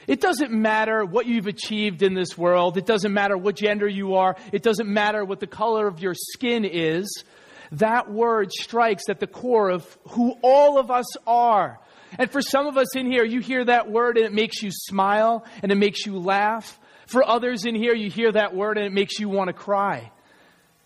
It 0.08 0.20
doesn't 0.20 0.52
matter 0.52 1.06
what 1.06 1.28
you've 1.28 1.48
achieved 1.48 2.02
in 2.02 2.14
this 2.14 2.38
world. 2.38 2.78
It 2.78 2.86
doesn't 2.86 3.14
matter 3.14 3.38
what 3.38 3.56
gender 3.56 3.88
you 3.88 4.16
are. 4.16 4.36
It 4.52 4.64
doesn't 4.64 4.88
matter 4.88 5.24
what 5.24 5.40
the 5.40 5.48
color 5.48 5.88
of 5.88 6.00
your 6.00 6.14
skin 6.16 6.66
is. 6.66 7.24
That 7.74 8.12
word 8.12 8.52
strikes 8.52 9.04
at 9.10 9.20
the 9.20 9.28
core 9.28 9.70
of 9.70 9.98
who 10.10 10.36
all 10.42 10.78
of 10.78 10.92
us 10.92 11.16
are. 11.26 11.80
And 12.20 12.30
for 12.30 12.42
some 12.42 12.68
of 12.68 12.78
us 12.78 12.96
in 12.96 13.10
here, 13.10 13.24
you 13.24 13.40
hear 13.40 13.66
that 13.66 13.90
word 13.90 14.18
and 14.18 14.26
it 14.26 14.34
makes 14.34 14.62
you 14.62 14.70
smile 14.72 15.46
and 15.62 15.72
it 15.72 15.78
makes 15.78 16.06
you 16.06 16.20
laugh. 16.20 16.80
For 17.08 17.24
others 17.28 17.66
in 17.66 17.76
here, 17.76 17.96
you 17.96 18.10
hear 18.10 18.32
that 18.32 18.56
word 18.56 18.78
and 18.78 18.86
it 18.86 18.94
makes 18.94 19.20
you 19.20 19.30
want 19.30 19.48
to 19.48 19.54
cry. 19.54 20.12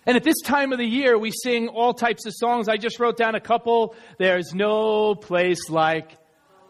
And 0.08 0.18
at 0.18 0.24
this 0.24 0.42
time 0.44 0.72
of 0.72 0.80
the 0.80 0.88
year, 0.88 1.20
we 1.20 1.32
sing 1.32 1.68
all 1.68 1.94
types 1.94 2.26
of 2.26 2.34
songs. 2.34 2.68
I 2.68 2.78
just 2.78 3.00
wrote 3.00 3.18
down 3.18 3.36
a 3.36 3.42
couple. 3.42 3.94
There's 4.18 4.56
no 4.56 5.14
place 5.14 5.70
like 5.70 6.18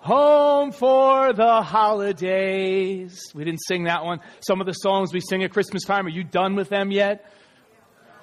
Home 0.07 0.71
for 0.71 1.33
the 1.33 1.61
holidays. 1.61 3.19
We 3.35 3.43
didn't 3.43 3.59
sing 3.67 3.85
that 3.85 4.05
one. 4.05 4.21
Some 4.39 4.61
of 4.61 4.67
the 4.67 4.71
songs 4.71 5.11
we 5.11 5.19
sing 5.19 5.43
at 5.43 5.51
Christmas 5.51 5.83
time, 5.83 6.05
are 6.05 6.09
you 6.09 6.23
done 6.23 6.55
with 6.55 6.69
them 6.69 6.91
yet? 6.91 7.29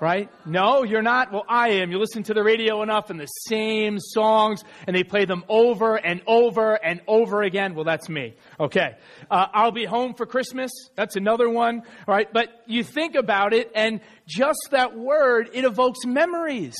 Right? 0.00 0.28
No, 0.44 0.82
you're 0.82 1.02
not. 1.02 1.32
Well, 1.32 1.44
I 1.48 1.70
am. 1.70 1.90
You 1.90 1.98
listen 1.98 2.24
to 2.24 2.34
the 2.34 2.42
radio 2.42 2.82
enough 2.82 3.10
and 3.10 3.18
the 3.18 3.26
same 3.26 3.98
songs 3.98 4.62
and 4.86 4.94
they 4.94 5.04
play 5.04 5.24
them 5.24 5.44
over 5.48 5.96
and 5.96 6.20
over 6.26 6.74
and 6.74 7.00
over 7.06 7.42
again. 7.42 7.74
Well, 7.74 7.84
that's 7.84 8.08
me. 8.08 8.34
Okay. 8.58 8.96
Uh, 9.30 9.46
I'll 9.52 9.72
be 9.72 9.84
home 9.84 10.14
for 10.14 10.26
Christmas. 10.26 10.70
That's 10.96 11.16
another 11.16 11.48
one. 11.48 11.82
Right. 12.06 12.30
But 12.32 12.48
you 12.66 12.82
think 12.82 13.14
about 13.14 13.54
it 13.54 13.70
and 13.74 14.00
just 14.26 14.68
that 14.72 14.96
word, 14.96 15.50
it 15.54 15.64
evokes 15.64 16.04
memories. 16.04 16.74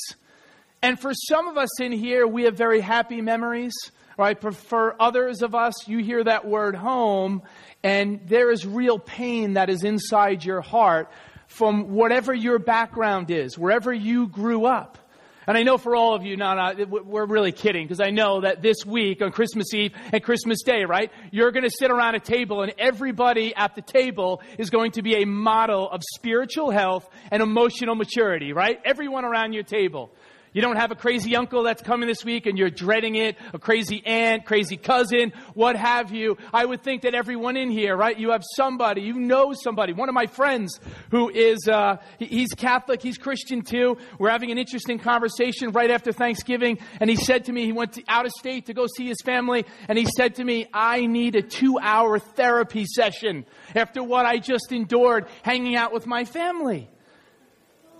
And 0.82 1.00
for 1.00 1.14
some 1.14 1.48
of 1.48 1.56
us 1.56 1.80
in 1.80 1.92
here, 1.92 2.26
we 2.26 2.42
have 2.42 2.56
very 2.56 2.80
happy 2.80 3.22
memories. 3.22 3.74
Right? 4.16 4.40
For 4.40 5.00
others 5.02 5.42
of 5.42 5.54
us, 5.56 5.88
you 5.88 5.98
hear 5.98 6.22
that 6.22 6.46
word 6.46 6.76
home 6.76 7.42
and 7.82 8.20
there 8.26 8.50
is 8.50 8.66
real 8.66 8.98
pain 8.98 9.54
that 9.54 9.68
is 9.68 9.84
inside 9.84 10.44
your 10.44 10.62
heart 10.62 11.10
from 11.54 11.90
whatever 11.90 12.34
your 12.34 12.58
background 12.58 13.30
is, 13.30 13.56
wherever 13.56 13.92
you 13.92 14.26
grew 14.26 14.66
up. 14.66 14.98
And 15.46 15.58
I 15.58 15.62
know 15.62 15.76
for 15.76 15.94
all 15.94 16.14
of 16.14 16.24
you, 16.24 16.36
no, 16.36 16.54
no, 16.54 16.84
we're 16.86 17.26
really 17.26 17.52
kidding 17.52 17.84
because 17.84 18.00
I 18.00 18.10
know 18.10 18.40
that 18.40 18.62
this 18.62 18.84
week 18.86 19.20
on 19.20 19.30
Christmas 19.30 19.72
Eve 19.74 19.92
and 20.10 20.22
Christmas 20.22 20.62
Day, 20.62 20.84
right, 20.84 21.12
you're 21.30 21.52
going 21.52 21.64
to 21.64 21.70
sit 21.70 21.90
around 21.90 22.14
a 22.14 22.20
table 22.20 22.62
and 22.62 22.72
everybody 22.78 23.54
at 23.54 23.74
the 23.74 23.82
table 23.82 24.42
is 24.58 24.70
going 24.70 24.92
to 24.92 25.02
be 25.02 25.22
a 25.22 25.26
model 25.26 25.88
of 25.90 26.02
spiritual 26.14 26.70
health 26.70 27.08
and 27.30 27.42
emotional 27.42 27.94
maturity, 27.94 28.52
right? 28.52 28.80
Everyone 28.84 29.24
around 29.24 29.52
your 29.52 29.64
table. 29.64 30.10
You 30.54 30.62
don't 30.62 30.76
have 30.76 30.92
a 30.92 30.94
crazy 30.94 31.34
uncle 31.34 31.64
that's 31.64 31.82
coming 31.82 32.08
this 32.08 32.24
week 32.24 32.46
and 32.46 32.56
you're 32.56 32.70
dreading 32.70 33.16
it, 33.16 33.36
a 33.52 33.58
crazy 33.58 34.06
aunt, 34.06 34.44
crazy 34.44 34.76
cousin, 34.76 35.32
what 35.54 35.74
have 35.74 36.12
you. 36.12 36.38
I 36.52 36.64
would 36.64 36.84
think 36.84 37.02
that 37.02 37.12
everyone 37.12 37.56
in 37.56 37.70
here, 37.70 37.96
right? 37.96 38.16
You 38.16 38.30
have 38.30 38.44
somebody, 38.54 39.02
you 39.02 39.14
know 39.14 39.52
somebody. 39.52 39.92
One 39.92 40.08
of 40.08 40.14
my 40.14 40.26
friends 40.26 40.78
who 41.10 41.28
is, 41.28 41.66
uh, 41.66 41.96
he's 42.20 42.50
Catholic, 42.54 43.02
he's 43.02 43.18
Christian 43.18 43.62
too. 43.62 43.98
We're 44.16 44.30
having 44.30 44.52
an 44.52 44.58
interesting 44.58 45.00
conversation 45.00 45.72
right 45.72 45.90
after 45.90 46.12
Thanksgiving 46.12 46.78
and 47.00 47.10
he 47.10 47.16
said 47.16 47.46
to 47.46 47.52
me, 47.52 47.64
he 47.64 47.72
went 47.72 47.94
to, 47.94 48.04
out 48.06 48.24
of 48.24 48.30
state 48.30 48.66
to 48.66 48.74
go 48.74 48.86
see 48.86 49.08
his 49.08 49.20
family 49.24 49.66
and 49.88 49.98
he 49.98 50.06
said 50.16 50.36
to 50.36 50.44
me, 50.44 50.68
I 50.72 51.06
need 51.06 51.34
a 51.34 51.42
two 51.42 51.80
hour 51.82 52.20
therapy 52.20 52.86
session 52.86 53.44
after 53.74 54.04
what 54.04 54.24
I 54.24 54.38
just 54.38 54.70
endured 54.70 55.26
hanging 55.42 55.74
out 55.74 55.92
with 55.92 56.06
my 56.06 56.24
family 56.24 56.90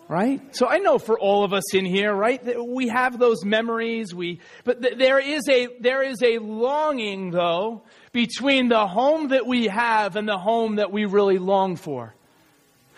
right? 0.09 0.41
So 0.55 0.67
I 0.67 0.79
know 0.79 0.99
for 0.99 1.19
all 1.19 1.45
of 1.45 1.53
us 1.53 1.75
in 1.75 1.85
here, 1.85 2.15
right, 2.15 2.41
we 2.67 2.89
have 2.89 3.19
those 3.19 3.45
memories. 3.45 4.15
We, 4.15 4.41
but 4.65 4.83
th- 4.83 4.99
there 4.99 5.19
is 5.19 5.49
a 5.49 5.69
there 5.81 6.03
is 6.03 6.23
a 6.23 6.39
longing 6.39 7.31
though 7.31 7.83
between 8.13 8.69
the 8.69 8.87
home 8.87 9.29
that 9.29 9.47
we 9.47 9.67
have 9.67 10.17
and 10.17 10.29
the 10.29 10.39
home 10.39 10.77
that 10.77 10.93
we 10.93 11.05
really 11.05 11.39
long 11.39 11.77
for. 11.77 12.15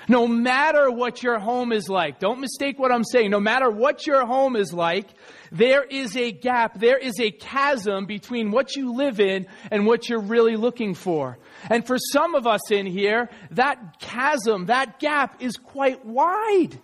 No 0.09 0.29
matter 0.29 0.89
what 0.89 1.23
your 1.23 1.39
home 1.41 1.73
is 1.73 1.89
like, 1.89 2.21
don't 2.21 2.41
mistake 2.41 2.79
what 2.79 2.93
I'm 2.93 3.03
saying. 3.03 3.31
No 3.31 3.41
matter 3.41 3.69
what 3.69 4.07
your 4.07 4.25
home 4.25 4.55
is 4.55 4.73
like, 4.73 5.09
there 5.51 5.83
is 5.83 6.17
a 6.17 6.31
gap, 6.31 6.79
there 6.79 6.99
is 6.99 7.19
a 7.19 7.33
chasm 7.33 8.07
between 8.07 8.53
what 8.53 8.77
you 8.77 8.95
live 8.95 9.19
in 9.19 9.47
and 9.71 9.85
what 9.85 10.09
you're 10.09 10.21
really 10.21 10.55
looking 10.55 10.95
for. 10.95 11.39
And 11.69 11.85
for 11.85 11.99
some 11.99 12.37
of 12.37 12.47
us 12.47 12.71
in 12.71 12.87
here, 12.87 13.31
that 13.53 13.99
chasm, 13.99 14.67
that 14.67 15.01
gap 15.01 15.43
is 15.43 15.57
quite 15.57 16.05
wide 16.05 16.79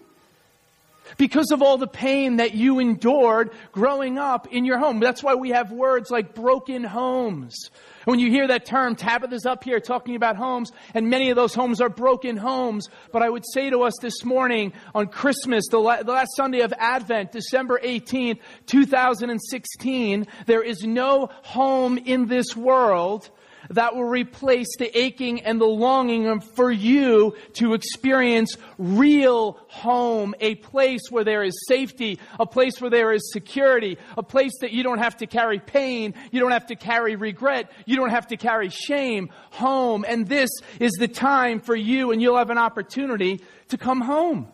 because 1.16 1.50
of 1.50 1.62
all 1.62 1.78
the 1.78 1.87
pain 1.87 2.37
that 2.37 2.54
you 2.54 2.78
endured 2.78 3.50
growing 3.73 4.19
up 4.19 4.47
in 4.52 4.64
your 4.64 4.78
home. 4.78 5.00
That's 5.00 5.23
why 5.23 5.35
we 5.35 5.50
have 5.50 5.71
words 5.73 6.11
like 6.11 6.35
broken 6.35 6.85
homes. 6.85 7.71
When 8.04 8.19
you 8.19 8.31
hear 8.31 8.49
that 8.49 8.66
term, 8.66 8.97
Tabitha's 8.97 9.47
up 9.47 9.62
here 9.62 9.78
talking 9.78 10.16
about 10.16 10.37
homes, 10.37 10.73
and 10.92 11.09
many 11.09 11.31
of 11.31 11.37
those 11.37 11.54
homes 11.54 11.81
are 11.81 11.88
broken 11.88 12.37
homes. 12.37 12.88
But 13.12 13.23
I 13.23 13.31
would 13.31 13.45
say 13.54 13.71
to 13.71 13.83
us 13.83 13.95
this 14.00 14.25
morning 14.25 14.73
on 14.95 15.07
Christmas, 15.07 15.64
the, 15.71 15.78
la- 15.78 16.02
the 16.02 16.12
last 16.12 16.35
Sunday 16.37 16.61
of 16.61 16.75
Advent, 16.76 17.31
December 17.31 17.81
18th, 17.83 18.40
2016, 18.66 20.26
there 20.47 20.62
is 20.62 20.83
no 20.83 21.28
home 21.42 21.97
in 21.97 22.26
this 22.26 22.57
world 22.57 23.31
that 23.73 23.95
will 23.95 24.05
replace 24.05 24.69
the 24.79 24.97
aching 24.99 25.41
and 25.43 25.61
the 25.61 25.67
longing 25.67 26.41
for 26.41 26.71
you 26.71 27.35
to 27.55 27.75
experience 27.75 28.57
real 28.79 29.59
home, 29.69 30.35
a 30.41 30.55
place 30.57 31.02
where 31.11 31.25
there 31.25 31.43
is 31.43 31.55
safety, 31.67 32.19
a 32.38 32.47
place 32.47 32.81
where 32.81 32.91
there 32.91 33.12
is 33.12 33.33
security, 33.33 33.99
a 34.17 34.23
place 34.23 34.52
that 34.61 34.73
you 34.73 34.83
don't 34.83 34.99
have 34.99 35.17
to 35.17 35.26
carry 35.26 35.59
pain, 35.59 36.14
you 36.31 36.41
don't 36.41 36.52
have 36.52 36.67
to 36.67 36.76
carry 36.76 37.17
regret, 37.17 37.71
you 37.87 37.97
don't 37.97 38.11
have 38.11 38.29
to 38.29 38.37
carry 38.37 38.69
shame, 38.69 39.31
home. 39.50 40.05
And 40.07 40.26
this 40.29 40.50
is 40.79 40.93
the 40.93 41.09
time 41.09 41.61
for 41.61 41.75
you 41.75 42.12
and 42.12 42.23
you'll 42.23 42.37
have 42.37 42.50
an 42.50 42.59
opportunity 42.59 43.41
to 43.69 43.79
come 43.79 44.00
home. 44.00 44.49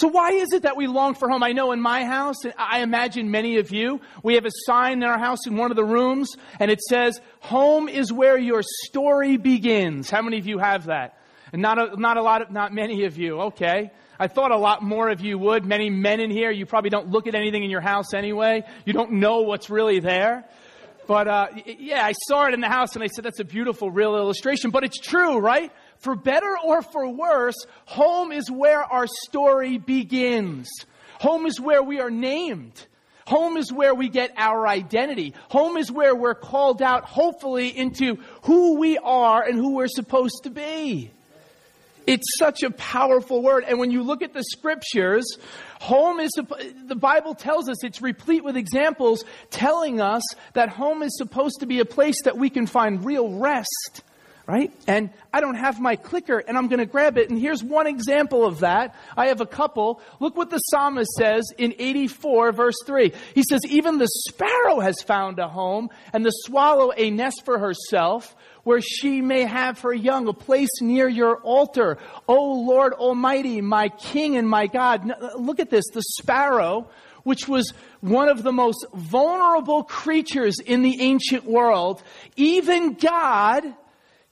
So 0.00 0.08
why 0.08 0.30
is 0.30 0.54
it 0.54 0.62
that 0.62 0.78
we 0.78 0.86
long 0.86 1.12
for 1.12 1.28
home? 1.28 1.42
I 1.42 1.52
know 1.52 1.72
in 1.72 1.80
my 1.82 2.06
house, 2.06 2.36
I 2.56 2.80
imagine 2.80 3.30
many 3.30 3.58
of 3.58 3.70
you, 3.70 4.00
we 4.22 4.36
have 4.36 4.46
a 4.46 4.50
sign 4.64 4.94
in 4.94 5.02
our 5.02 5.18
house 5.18 5.46
in 5.46 5.58
one 5.58 5.70
of 5.70 5.76
the 5.76 5.84
rooms, 5.84 6.30
and 6.58 6.70
it 6.70 6.80
says, 6.80 7.20
home 7.40 7.86
is 7.86 8.10
where 8.10 8.38
your 8.38 8.62
story 8.86 9.36
begins. 9.36 10.08
How 10.08 10.22
many 10.22 10.38
of 10.38 10.46
you 10.46 10.56
have 10.56 10.86
that? 10.86 11.18
And 11.52 11.60
not 11.60 11.78
a, 11.78 12.00
not 12.00 12.16
a 12.16 12.22
lot 12.22 12.40
of, 12.40 12.50
not 12.50 12.72
many 12.72 13.04
of 13.04 13.18
you. 13.18 13.42
Okay. 13.42 13.90
I 14.18 14.28
thought 14.28 14.52
a 14.52 14.56
lot 14.56 14.82
more 14.82 15.10
of 15.10 15.20
you 15.20 15.38
would. 15.38 15.66
Many 15.66 15.90
men 15.90 16.18
in 16.18 16.30
here, 16.30 16.50
you 16.50 16.64
probably 16.64 16.88
don't 16.88 17.08
look 17.08 17.26
at 17.26 17.34
anything 17.34 17.62
in 17.62 17.68
your 17.68 17.82
house 17.82 18.14
anyway. 18.14 18.64
You 18.86 18.94
don't 18.94 19.12
know 19.12 19.42
what's 19.42 19.68
really 19.68 20.00
there. 20.00 20.46
But 21.06 21.28
uh, 21.28 21.48
yeah, 21.66 22.06
I 22.06 22.12
saw 22.12 22.46
it 22.46 22.54
in 22.54 22.60
the 22.60 22.68
house 22.68 22.94
and 22.94 23.04
I 23.04 23.08
said, 23.08 23.24
that's 23.24 23.40
a 23.40 23.44
beautiful, 23.44 23.90
real 23.90 24.16
illustration. 24.16 24.70
But 24.70 24.84
it's 24.84 24.98
true, 24.98 25.38
right? 25.38 25.70
For 26.00 26.16
better 26.16 26.56
or 26.64 26.82
for 26.82 27.08
worse, 27.08 27.66
home 27.84 28.32
is 28.32 28.50
where 28.50 28.82
our 28.82 29.06
story 29.06 29.78
begins. 29.78 30.68
Home 31.20 31.44
is 31.44 31.60
where 31.60 31.82
we 31.82 32.00
are 32.00 32.10
named. 32.10 32.86
Home 33.26 33.58
is 33.58 33.70
where 33.70 33.94
we 33.94 34.08
get 34.08 34.32
our 34.36 34.66
identity. 34.66 35.34
Home 35.50 35.76
is 35.76 35.92
where 35.92 36.16
we're 36.16 36.34
called 36.34 36.80
out, 36.80 37.04
hopefully, 37.04 37.68
into 37.68 38.18
who 38.42 38.78
we 38.78 38.96
are 38.98 39.42
and 39.42 39.56
who 39.56 39.74
we're 39.74 39.88
supposed 39.88 40.44
to 40.44 40.50
be. 40.50 41.10
It's 42.06 42.26
such 42.38 42.62
a 42.62 42.70
powerful 42.70 43.42
word. 43.42 43.64
And 43.68 43.78
when 43.78 43.90
you 43.90 44.02
look 44.02 44.22
at 44.22 44.32
the 44.32 44.42
scriptures, 44.42 45.36
home 45.80 46.18
is, 46.18 46.30
the 46.86 46.96
Bible 46.96 47.34
tells 47.34 47.68
us 47.68 47.84
it's 47.84 48.00
replete 48.00 48.42
with 48.42 48.56
examples 48.56 49.24
telling 49.50 50.00
us 50.00 50.22
that 50.54 50.70
home 50.70 51.02
is 51.02 51.16
supposed 51.18 51.60
to 51.60 51.66
be 51.66 51.78
a 51.78 51.84
place 51.84 52.16
that 52.24 52.38
we 52.38 52.48
can 52.48 52.66
find 52.66 53.04
real 53.04 53.38
rest 53.38 54.02
right? 54.50 54.72
And 54.88 55.10
I 55.32 55.40
don't 55.40 55.54
have 55.54 55.80
my 55.80 55.94
clicker 55.94 56.38
and 56.38 56.58
I'm 56.58 56.66
going 56.66 56.80
to 56.80 56.86
grab 56.86 57.16
it. 57.16 57.30
And 57.30 57.38
here's 57.38 57.62
one 57.62 57.86
example 57.86 58.44
of 58.44 58.60
that. 58.60 58.96
I 59.16 59.28
have 59.28 59.40
a 59.40 59.46
couple. 59.46 60.00
Look 60.18 60.36
what 60.36 60.50
the 60.50 60.58
psalmist 60.58 61.12
says 61.12 61.44
in 61.56 61.72
84 61.78 62.50
verse 62.50 62.74
3. 62.84 63.12
He 63.36 63.44
says, 63.44 63.60
even 63.68 63.98
the 63.98 64.08
sparrow 64.08 64.80
has 64.80 65.02
found 65.02 65.38
a 65.38 65.46
home 65.46 65.88
and 66.12 66.26
the 66.26 66.32
swallow 66.32 66.90
a 66.96 67.10
nest 67.10 67.44
for 67.44 67.60
herself 67.60 68.34
where 68.64 68.80
she 68.80 69.20
may 69.20 69.44
have 69.44 69.78
her 69.80 69.94
young, 69.94 70.26
a 70.26 70.32
place 70.32 70.80
near 70.80 71.08
your 71.08 71.36
altar. 71.42 71.98
O 72.26 72.64
Lord 72.66 72.92
Almighty, 72.92 73.60
my 73.60 73.88
King 73.88 74.36
and 74.36 74.50
my 74.50 74.66
God. 74.66 75.08
Uh, 75.08 75.36
look 75.36 75.60
at 75.60 75.70
this. 75.70 75.84
The 75.92 76.02
sparrow, 76.02 76.90
which 77.22 77.46
was 77.46 77.72
one 78.00 78.28
of 78.28 78.42
the 78.42 78.52
most 78.52 78.84
vulnerable 78.92 79.84
creatures 79.84 80.58
in 80.58 80.82
the 80.82 81.00
ancient 81.02 81.44
world, 81.44 82.02
even 82.34 82.94
God 82.94 83.74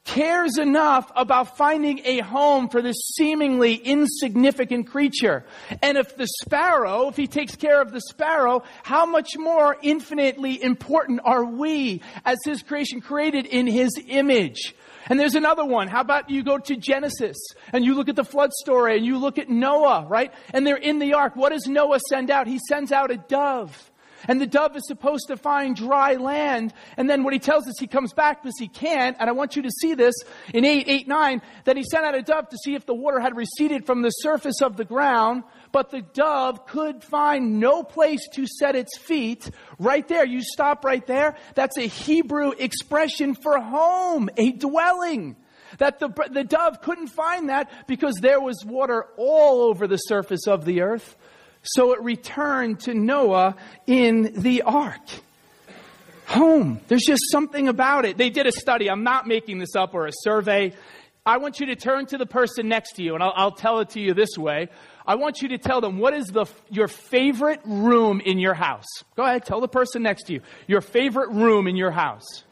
cares 0.09 0.57
enough 0.57 1.13
about 1.15 1.59
finding 1.59 2.01
a 2.05 2.21
home 2.21 2.71
for 2.71 2.81
this 2.81 2.97
seemingly 3.15 3.75
insignificant 3.75 4.87
creature. 4.87 5.45
And 5.83 5.99
if 5.99 6.17
the 6.17 6.27
sparrow, 6.43 7.09
if 7.09 7.17
he 7.17 7.27
takes 7.27 7.57
care 7.57 7.83
of 7.83 7.93
the 7.93 8.01
sparrow, 8.01 8.63
how 8.83 9.05
much 9.05 9.37
more 9.37 9.77
infinitely 9.83 10.63
important 10.63 11.21
are 11.25 11.45
we 11.45 12.01
as 12.25 12.39
his 12.43 12.63
creation 12.63 13.03
created 13.03 13.45
in 13.45 13.67
his 13.67 13.91
image? 14.09 14.75
And 15.11 15.21
there's 15.21 15.35
another 15.35 15.65
one. 15.65 15.89
How 15.89 16.01
about 16.01 16.31
you 16.31 16.43
go 16.43 16.57
to 16.57 16.77
Genesis 16.77 17.37
and 17.75 17.85
you 17.85 17.95
look 17.95 18.09
at 18.09 18.17
the 18.17 18.25
flood 18.25 18.53
story 18.55 18.97
and 18.97 19.05
you 19.05 19.19
look 19.19 19.37
at 19.37 19.51
Noah, 19.51 20.07
right? 20.09 20.33
And 20.55 20.67
they're 20.67 20.77
in 20.77 21.01
the 21.01 21.15
ark. 21.15 21.37
What 21.37 21.51
does 21.51 21.67
Noah 21.67 22.01
send 22.09 22.31
out? 22.31 22.47
He 22.47 22.59
sends 22.67 22.93
out 22.93 23.11
a 23.11 23.19
dove. 23.19 23.88
And 24.27 24.41
the 24.41 24.47
dove 24.47 24.77
is 24.77 24.87
supposed 24.87 25.29
to 25.29 25.37
find 25.37 25.77
dry 25.77 26.15
land. 26.15 26.73
And 26.97 27.09
then 27.09 27.23
what 27.23 27.33
he 27.33 27.39
tells 27.39 27.69
us, 27.69 27.79
he 27.79 27.87
comes 27.87 28.13
back 28.13 28.43
because 28.43 28.59
he 28.59 28.69
can't. 28.69 29.17
And 29.21 29.29
I 29.29 29.33
want 29.33 29.55
you 29.55 29.63
to 29.63 29.71
see 29.71 29.95
this 29.95 30.15
in 30.53 30.65
8, 30.65 30.89
8, 30.89 31.09
9, 31.09 31.43
that 31.65 31.77
he 31.77 31.85
sent 31.85 32.05
out 32.05 32.15
a 32.15 32.23
dove 32.23 32.49
to 32.49 32.57
see 32.57 32.75
if 32.75 32.87
the 32.87 32.95
water 32.95 33.21
had 33.21 33.37
receded 33.37 33.87
from 33.87 34.03
the 34.03 34.11
surface 34.11 34.61
of 34.61 34.77
the 34.77 34.85
ground. 34.85 35.45
But 35.71 35.91
the 35.91 36.03
dove 36.03 36.67
could 36.67 37.05
find 37.05 37.61
no 37.61 37.83
place 37.83 38.27
to 38.35 38.47
set 38.47 38.75
its 38.75 38.97
feet. 38.99 39.51
Right 39.79 40.07
there, 40.09 40.25
you 40.25 40.41
stop 40.43 40.85
right 40.85 41.07
there. 41.07 41.37
That's 41.55 41.77
a 41.77 41.87
Hebrew 41.87 42.53
expression 42.53 43.35
for 43.35 43.61
home, 43.61 44.31
a 44.37 44.53
dwelling. 44.53 45.37
That 45.77 45.99
the, 45.99 46.09
the 46.31 46.45
dove 46.45 46.81
couldn't 46.81 47.09
find 47.09 47.51
that 47.51 47.71
because 47.87 48.17
there 48.17 48.41
was 48.41 48.65
water 48.65 49.07
all 49.19 49.63
over 49.63 49.87
the 49.87 49.99
surface 49.99 50.47
of 50.47 50.65
the 50.65 50.81
earth. 50.81 51.17
So 51.75 51.93
it 51.93 52.01
returned 52.03 52.81
to 52.81 52.95
Noah 52.95 53.57
in 53.87 54.41
the 54.41 54.63
ark. 54.63 55.01
Home. 56.29 56.81
There's 56.89 57.05
just 57.07 57.23
something 57.31 57.69
about 57.69 58.05
it. 58.05 58.19
They 58.19 58.31
did 58.31 58.47
a 58.47 58.53
study. 58.53 58.91
I'm 58.91 59.05
not 59.05 59.27
making 59.27 59.59
this 59.59 59.75
up 59.75 59.95
or 59.95 60.07
a 60.07 60.13
survey. 60.13 60.75
I 61.25 61.37
want 61.39 61.61
you 61.61 61.67
to 61.67 61.77
turn 61.77 62.07
to 62.07 62.19
the 62.19 62.27
person 62.27 62.69
next 62.69 62.93
to 62.97 63.03
you, 63.03 63.15
and 63.15 63.23
I'll, 63.23 63.33
I'll 63.37 63.53
tell 63.53 63.81
it 63.81 63.91
to 63.91 64.01
you 64.01 64.15
this 64.15 64.37
way. 64.39 64.69
I 65.07 65.15
want 65.15 65.41
you 65.41 65.49
to 65.49 65.59
tell 65.59 65.81
them 65.81 65.99
what 65.99 66.13
is 66.15 66.27
the, 66.29 66.47
your 66.71 66.89
favorite 66.89 67.61
room 67.65 68.21
in 68.21 68.39
your 68.39 68.55
house. 68.55 68.87
Go 69.17 69.25
ahead, 69.25 69.45
tell 69.45 69.61
the 69.61 69.69
person 69.69 70.03
next 70.03 70.25
to 70.25 70.35
you 70.35 70.41
your 70.67 70.81
favorite 70.81 71.31
room 71.31 71.67
in 71.67 71.77
your 71.77 71.91
house. 71.91 72.45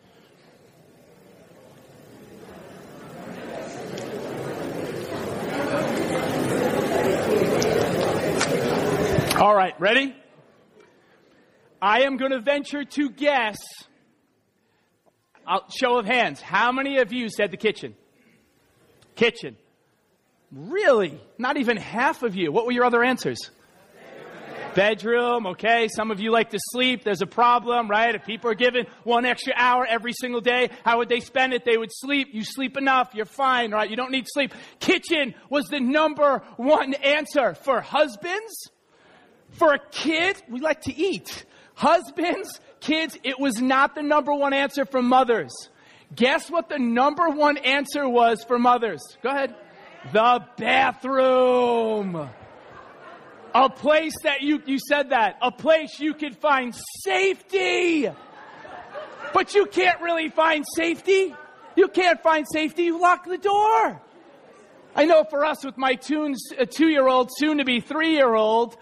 All 9.39 9.55
right, 9.55 9.79
ready? 9.79 10.17
I 11.83 12.05
am 12.05 12.17
going 12.17 12.31
to 12.31 12.41
venture 12.41 12.85
to 12.85 13.11
guess. 13.11 13.59
I'll, 15.47 15.69
show 15.69 15.99
of 15.99 16.07
hands. 16.07 16.41
How 16.41 16.73
many 16.73 16.97
of 17.01 17.13
you 17.13 17.29
said 17.29 17.51
the 17.51 17.59
kitchen? 17.59 17.95
Kitchen. 19.15 19.59
Really? 20.51 21.21
Not 21.37 21.59
even 21.59 21.77
half 21.77 22.23
of 22.23 22.35
you. 22.35 22.51
What 22.51 22.65
were 22.65 22.73
your 22.73 22.87
other 22.87 23.05
answers? 23.05 23.51
Bedroom, 24.75 25.49
okay. 25.49 25.89
Some 25.89 26.11
of 26.11 26.19
you 26.19 26.31
like 26.31 26.51
to 26.51 26.59
sleep. 26.71 27.05
There's 27.05 27.21
a 27.21 27.27
problem, 27.27 27.91
right? 27.91 28.15
If 28.15 28.25
people 28.25 28.51
are 28.51 28.55
given 28.55 28.87
one 29.05 29.27
extra 29.27 29.53
hour 29.55 29.85
every 29.87 30.15
single 30.19 30.41
day, 30.41 30.71
how 30.83 30.99
would 30.99 31.11
they 31.11 31.21
spend 31.21 31.53
it? 31.53 31.67
They 31.67 31.77
would 31.77 31.93
sleep. 31.93 32.29
You 32.33 32.43
sleep 32.43 32.79
enough. 32.79 33.11
You're 33.13 33.27
fine, 33.27 33.71
right? 33.71 33.91
You 33.91 33.97
don't 33.97 34.13
need 34.13 34.25
sleep. 34.29 34.55
Kitchen 34.81 35.35
was 35.51 35.67
the 35.67 35.81
number 35.81 36.43
one 36.57 36.95
answer 36.95 37.53
for 37.53 37.83
husbands 37.83 38.71
for 39.57 39.75
a 39.75 39.79
kid, 39.79 40.43
we 40.49 40.61
like 40.61 40.83
to 40.83 40.95
eat. 40.95 41.45
Husbands, 41.75 42.61
kids, 42.81 43.19
it 43.23 43.39
was 43.39 43.61
not 43.61 43.95
the 43.95 44.03
number 44.03 44.33
one 44.33 44.53
answer 44.53 44.85
for 44.85 45.03
mothers. 45.03 45.53
Guess 46.15 46.51
what 46.51 46.69
the 46.69 46.79
number 46.79 47.29
one 47.29 47.59
answer 47.59 48.09
was 48.09 48.45
for 48.45 48.59
mothers? 48.59 49.03
Go 49.23 49.31
ahead. 49.31 49.55
The 50.13 50.47
bathroom. 50.57 52.31
A 53.55 53.71
place 53.71 54.15
that 54.23 54.43
you, 54.43 54.63
you 54.67 54.79
said 54.79 55.11
that. 55.11 55.39
A 55.43 55.51
place 55.51 55.99
you 55.99 56.15
could 56.15 56.37
find 56.37 56.75
safety. 57.03 58.09
But 59.33 59.55
you 59.55 59.67
can't 59.67 60.01
really 60.01 60.29
find 60.29 60.65
safety. 60.77 61.35
You 61.75 61.89
can't 61.89 62.23
find 62.23 62.47
safety. 62.51 62.85
You 62.85 63.01
lock 63.01 63.27
the 63.27 63.39
door. 63.39 64.01
I 64.95 65.05
know 65.05 65.25
for 65.29 65.45
us 65.45 65.65
with 65.65 65.77
my 65.77 65.95
two 65.95 66.35
uh, 66.59 66.65
year 66.79 67.07
old, 67.07 67.31
soon 67.37 67.59
to 67.59 67.65
be 67.65 67.81
three 67.81 68.13
year 68.13 68.35
old, 68.35 68.77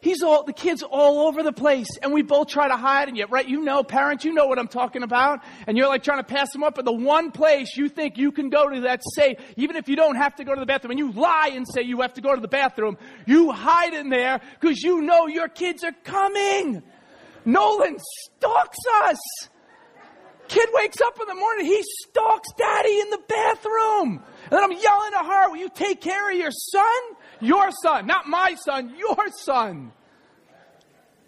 He's 0.00 0.22
all, 0.22 0.44
the 0.44 0.52
kid's 0.52 0.82
all 0.82 1.26
over 1.26 1.42
the 1.42 1.52
place 1.52 1.88
and 2.02 2.12
we 2.12 2.22
both 2.22 2.48
try 2.48 2.68
to 2.68 2.76
hide 2.76 3.08
and 3.08 3.16
yet, 3.16 3.30
right? 3.30 3.46
You 3.46 3.62
know, 3.62 3.82
parents, 3.82 4.24
you 4.24 4.32
know 4.32 4.46
what 4.46 4.58
I'm 4.58 4.68
talking 4.68 5.02
about. 5.02 5.40
And 5.66 5.76
you're 5.76 5.88
like 5.88 6.04
trying 6.04 6.18
to 6.18 6.24
pass 6.24 6.52
them 6.52 6.62
up, 6.62 6.76
but 6.76 6.84
the 6.84 6.92
one 6.92 7.32
place 7.32 7.76
you 7.76 7.88
think 7.88 8.16
you 8.16 8.30
can 8.30 8.48
go 8.48 8.68
to 8.68 8.80
that's 8.82 9.14
safe, 9.14 9.38
even 9.56 9.76
if 9.76 9.88
you 9.88 9.96
don't 9.96 10.16
have 10.16 10.36
to 10.36 10.44
go 10.44 10.54
to 10.54 10.60
the 10.60 10.66
bathroom 10.66 10.92
and 10.92 10.98
you 10.98 11.10
lie 11.12 11.50
and 11.52 11.66
say 11.66 11.82
you 11.82 12.00
have 12.02 12.14
to 12.14 12.20
go 12.20 12.34
to 12.34 12.40
the 12.40 12.48
bathroom, 12.48 12.96
you 13.26 13.50
hide 13.50 13.94
in 13.94 14.08
there 14.08 14.40
because 14.60 14.82
you 14.82 15.02
know 15.02 15.26
your 15.26 15.48
kids 15.48 15.82
are 15.82 15.94
coming. 16.04 16.82
Nolan 17.44 17.96
stalks 17.98 18.78
us. 19.04 19.18
Kid 20.48 20.68
wakes 20.72 21.00
up 21.02 21.20
in 21.20 21.26
the 21.26 21.34
morning, 21.34 21.66
he 21.66 21.82
stalks 21.82 22.48
daddy 22.56 23.00
in 23.00 23.10
the 23.10 23.20
bathroom. 23.28 24.22
And 24.44 24.52
then 24.52 24.62
I'm 24.62 24.72
yelling 24.72 25.12
at 25.14 25.26
her, 25.26 25.50
will 25.50 25.58
you 25.58 25.68
take 25.68 26.00
care 26.00 26.30
of 26.30 26.38
your 26.38 26.50
son? 26.50 26.84
Your 27.40 27.70
son, 27.82 28.06
not 28.06 28.26
my 28.26 28.54
son, 28.54 28.94
your 28.98 29.28
son. 29.30 29.92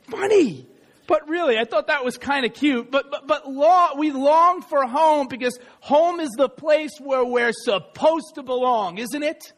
Funny. 0.09 0.67
But 1.07 1.29
really, 1.29 1.59
I 1.59 1.64
thought 1.64 1.88
that 1.88 2.05
was 2.05 2.17
kind 2.19 2.47
of 2.47 2.55
cute. 2.55 2.90
But, 2.90 3.11
but, 3.11 3.26
but 3.26 3.50
law, 3.50 3.97
we 3.97 4.12
long 4.12 4.62
for 4.62 4.87
home 4.87 5.26
because 5.29 5.59
home 5.81 6.21
is 6.21 6.31
the 6.37 6.49
place 6.49 6.93
where 7.00 7.25
we're 7.25 7.52
supposed 7.52 8.37
to 8.37 8.45
belong, 8.45 8.99
isn't 8.99 9.23
it? 9.23 9.52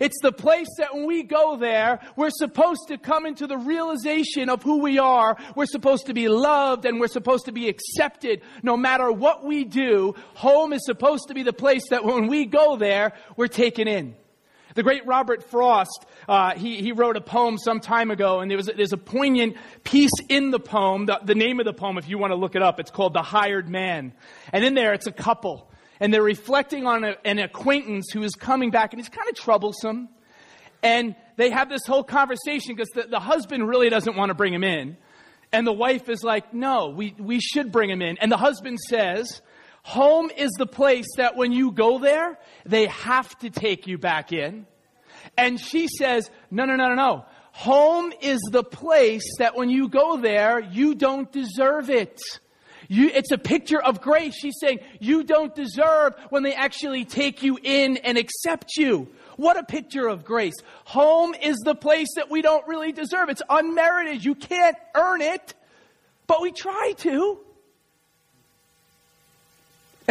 It's 0.00 0.18
the 0.22 0.32
place 0.32 0.68
that 0.78 0.94
when 0.94 1.06
we 1.06 1.22
go 1.22 1.56
there, 1.56 2.00
we're 2.16 2.30
supposed 2.30 2.88
to 2.88 2.98
come 2.98 3.26
into 3.26 3.46
the 3.46 3.58
realization 3.58 4.48
of 4.48 4.62
who 4.62 4.80
we 4.80 4.98
are. 4.98 5.36
We're 5.54 5.66
supposed 5.66 6.06
to 6.06 6.14
be 6.14 6.28
loved 6.28 6.84
and 6.84 7.00
we're 7.00 7.08
supposed 7.08 7.46
to 7.46 7.52
be 7.52 7.68
accepted 7.68 8.42
no 8.62 8.76
matter 8.76 9.10
what 9.10 9.44
we 9.44 9.64
do. 9.64 10.14
Home 10.34 10.72
is 10.72 10.84
supposed 10.84 11.28
to 11.28 11.34
be 11.34 11.42
the 11.42 11.52
place 11.52 11.88
that 11.90 12.04
when 12.04 12.26
we 12.26 12.46
go 12.46 12.76
there, 12.76 13.12
we're 13.36 13.48
taken 13.48 13.88
in. 13.88 14.14
The 14.74 14.82
great 14.82 15.06
Robert 15.06 15.42
Frost, 15.50 16.06
uh, 16.28 16.54
he, 16.54 16.80
he 16.80 16.92
wrote 16.92 17.16
a 17.16 17.20
poem 17.20 17.58
some 17.58 17.80
time 17.80 18.10
ago, 18.10 18.40
and 18.40 18.50
there 18.50 18.56
was, 18.56 18.70
there's 18.74 18.92
a 18.92 18.98
poignant 18.98 19.56
piece 19.84 20.10
in 20.28 20.50
the 20.50 20.60
poem. 20.60 21.06
The, 21.06 21.20
the 21.22 21.34
name 21.34 21.60
of 21.60 21.66
the 21.66 21.72
poem, 21.72 21.98
if 21.98 22.08
you 22.08 22.18
want 22.18 22.30
to 22.30 22.36
look 22.36 22.54
it 22.54 22.62
up, 22.62 22.80
it's 22.80 22.90
called 22.90 23.12
The 23.12 23.22
Hired 23.22 23.68
Man. 23.68 24.12
And 24.52 24.64
in 24.64 24.74
there, 24.74 24.94
it's 24.94 25.06
a 25.06 25.12
couple. 25.12 25.70
And 26.00 26.12
they're 26.12 26.22
reflecting 26.22 26.86
on 26.86 27.04
a, 27.04 27.16
an 27.24 27.38
acquaintance 27.38 28.10
who 28.12 28.22
is 28.22 28.34
coming 28.34 28.70
back, 28.70 28.92
and 28.92 29.00
he's 29.00 29.08
kind 29.08 29.28
of 29.28 29.34
troublesome. 29.34 30.08
And 30.82 31.14
they 31.36 31.50
have 31.50 31.68
this 31.68 31.86
whole 31.86 32.04
conversation 32.04 32.74
because 32.74 32.90
the, 32.94 33.02
the 33.02 33.20
husband 33.20 33.68
really 33.68 33.88
doesn't 33.88 34.16
want 34.16 34.30
to 34.30 34.34
bring 34.34 34.52
him 34.52 34.64
in. 34.64 34.96
And 35.52 35.66
the 35.66 35.72
wife 35.72 36.08
is 36.08 36.24
like, 36.24 36.54
no, 36.54 36.88
we, 36.88 37.14
we 37.18 37.38
should 37.40 37.70
bring 37.70 37.90
him 37.90 38.00
in. 38.00 38.16
And 38.18 38.32
the 38.32 38.38
husband 38.38 38.80
says, 38.80 39.42
Home 39.82 40.30
is 40.36 40.50
the 40.58 40.66
place 40.66 41.06
that 41.16 41.36
when 41.36 41.52
you 41.52 41.72
go 41.72 41.98
there, 41.98 42.38
they 42.64 42.86
have 42.86 43.36
to 43.40 43.50
take 43.50 43.86
you 43.86 43.98
back 43.98 44.32
in. 44.32 44.66
And 45.36 45.60
she 45.60 45.88
says, 45.88 46.30
no, 46.50 46.64
no, 46.64 46.76
no, 46.76 46.88
no, 46.88 46.94
no. 46.94 47.24
Home 47.52 48.12
is 48.22 48.40
the 48.50 48.64
place 48.64 49.26
that 49.38 49.56
when 49.56 49.68
you 49.68 49.88
go 49.88 50.16
there, 50.16 50.60
you 50.60 50.94
don't 50.94 51.30
deserve 51.30 51.90
it. 51.90 52.20
You, 52.88 53.08
it's 53.08 53.30
a 53.30 53.38
picture 53.38 53.80
of 53.80 54.00
grace. 54.00 54.34
She's 54.34 54.56
saying 54.60 54.80
you 55.00 55.22
don't 55.24 55.54
deserve 55.54 56.14
when 56.30 56.42
they 56.42 56.54
actually 56.54 57.04
take 57.04 57.42
you 57.42 57.58
in 57.62 57.96
and 57.98 58.18
accept 58.18 58.76
you. 58.76 59.08
What 59.36 59.58
a 59.58 59.64
picture 59.64 60.06
of 60.06 60.24
grace. 60.24 60.54
Home 60.84 61.34
is 61.34 61.56
the 61.64 61.74
place 61.74 62.08
that 62.16 62.30
we 62.30 62.42
don't 62.42 62.66
really 62.66 62.92
deserve. 62.92 63.28
It's 63.28 63.42
unmerited. 63.48 64.24
You 64.24 64.34
can't 64.34 64.76
earn 64.94 65.22
it, 65.22 65.54
but 66.26 66.40
we 66.40 66.52
try 66.52 66.94
to. 66.98 67.38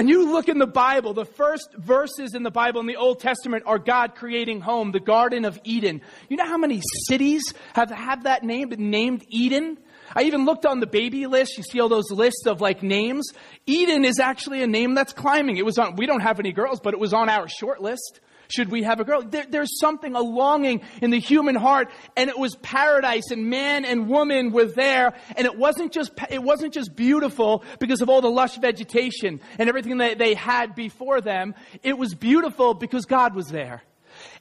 And 0.01 0.09
you 0.09 0.31
look 0.31 0.49
in 0.49 0.57
the 0.57 0.65
Bible, 0.65 1.13
the 1.13 1.25
first 1.25 1.75
verses 1.77 2.33
in 2.33 2.41
the 2.41 2.49
Bible 2.49 2.81
in 2.81 2.87
the 2.87 2.95
Old 2.95 3.19
Testament 3.19 3.65
are 3.67 3.77
God 3.77 4.15
creating 4.15 4.59
home, 4.59 4.91
the 4.91 4.99
Garden 4.99 5.45
of 5.45 5.59
Eden. 5.63 6.01
You 6.27 6.37
know 6.37 6.45
how 6.47 6.57
many 6.57 6.81
cities 7.05 7.53
have, 7.73 7.91
have 7.91 8.23
that 8.23 8.41
name, 8.41 8.73
named 8.75 9.23
Eden? 9.29 9.77
I 10.15 10.23
even 10.23 10.45
looked 10.45 10.65
on 10.65 10.79
the 10.79 10.87
baby 10.87 11.27
list. 11.27 11.55
You 11.55 11.61
see 11.61 11.79
all 11.79 11.87
those 11.87 12.09
lists 12.09 12.47
of 12.47 12.61
like 12.61 12.81
names. 12.81 13.31
Eden 13.67 14.03
is 14.03 14.19
actually 14.19 14.63
a 14.63 14.67
name 14.67 14.95
that's 14.95 15.13
climbing. 15.13 15.57
It 15.57 15.65
was 15.65 15.77
on, 15.77 15.95
we 15.97 16.07
don't 16.07 16.21
have 16.21 16.39
any 16.39 16.51
girls, 16.51 16.79
but 16.79 16.95
it 16.95 16.99
was 16.99 17.13
on 17.13 17.29
our 17.29 17.47
short 17.47 17.79
list. 17.79 18.21
Should 18.51 18.69
we 18.69 18.83
have 18.83 18.99
a 18.99 19.03
girl? 19.03 19.21
There, 19.21 19.45
there's 19.49 19.79
something, 19.79 20.15
a 20.15 20.21
longing 20.21 20.81
in 21.01 21.09
the 21.09 21.19
human 21.19 21.55
heart, 21.55 21.89
and 22.17 22.29
it 22.29 22.37
was 22.37 22.55
paradise, 22.55 23.31
and 23.31 23.49
man 23.49 23.85
and 23.85 24.07
woman 24.07 24.51
were 24.51 24.65
there, 24.65 25.13
and 25.37 25.45
it 25.45 25.57
wasn't 25.57 25.91
just, 25.91 26.11
it 26.29 26.43
wasn't 26.43 26.73
just 26.73 26.95
beautiful 26.95 27.63
because 27.79 28.01
of 28.01 28.09
all 28.09 28.21
the 28.21 28.29
lush 28.29 28.57
vegetation 28.57 29.41
and 29.57 29.69
everything 29.69 29.97
that 29.97 30.17
they 30.17 30.33
had 30.33 30.75
before 30.75 31.21
them. 31.21 31.55
It 31.83 31.97
was 31.97 32.13
beautiful 32.13 32.73
because 32.73 33.05
God 33.05 33.35
was 33.35 33.47
there. 33.47 33.83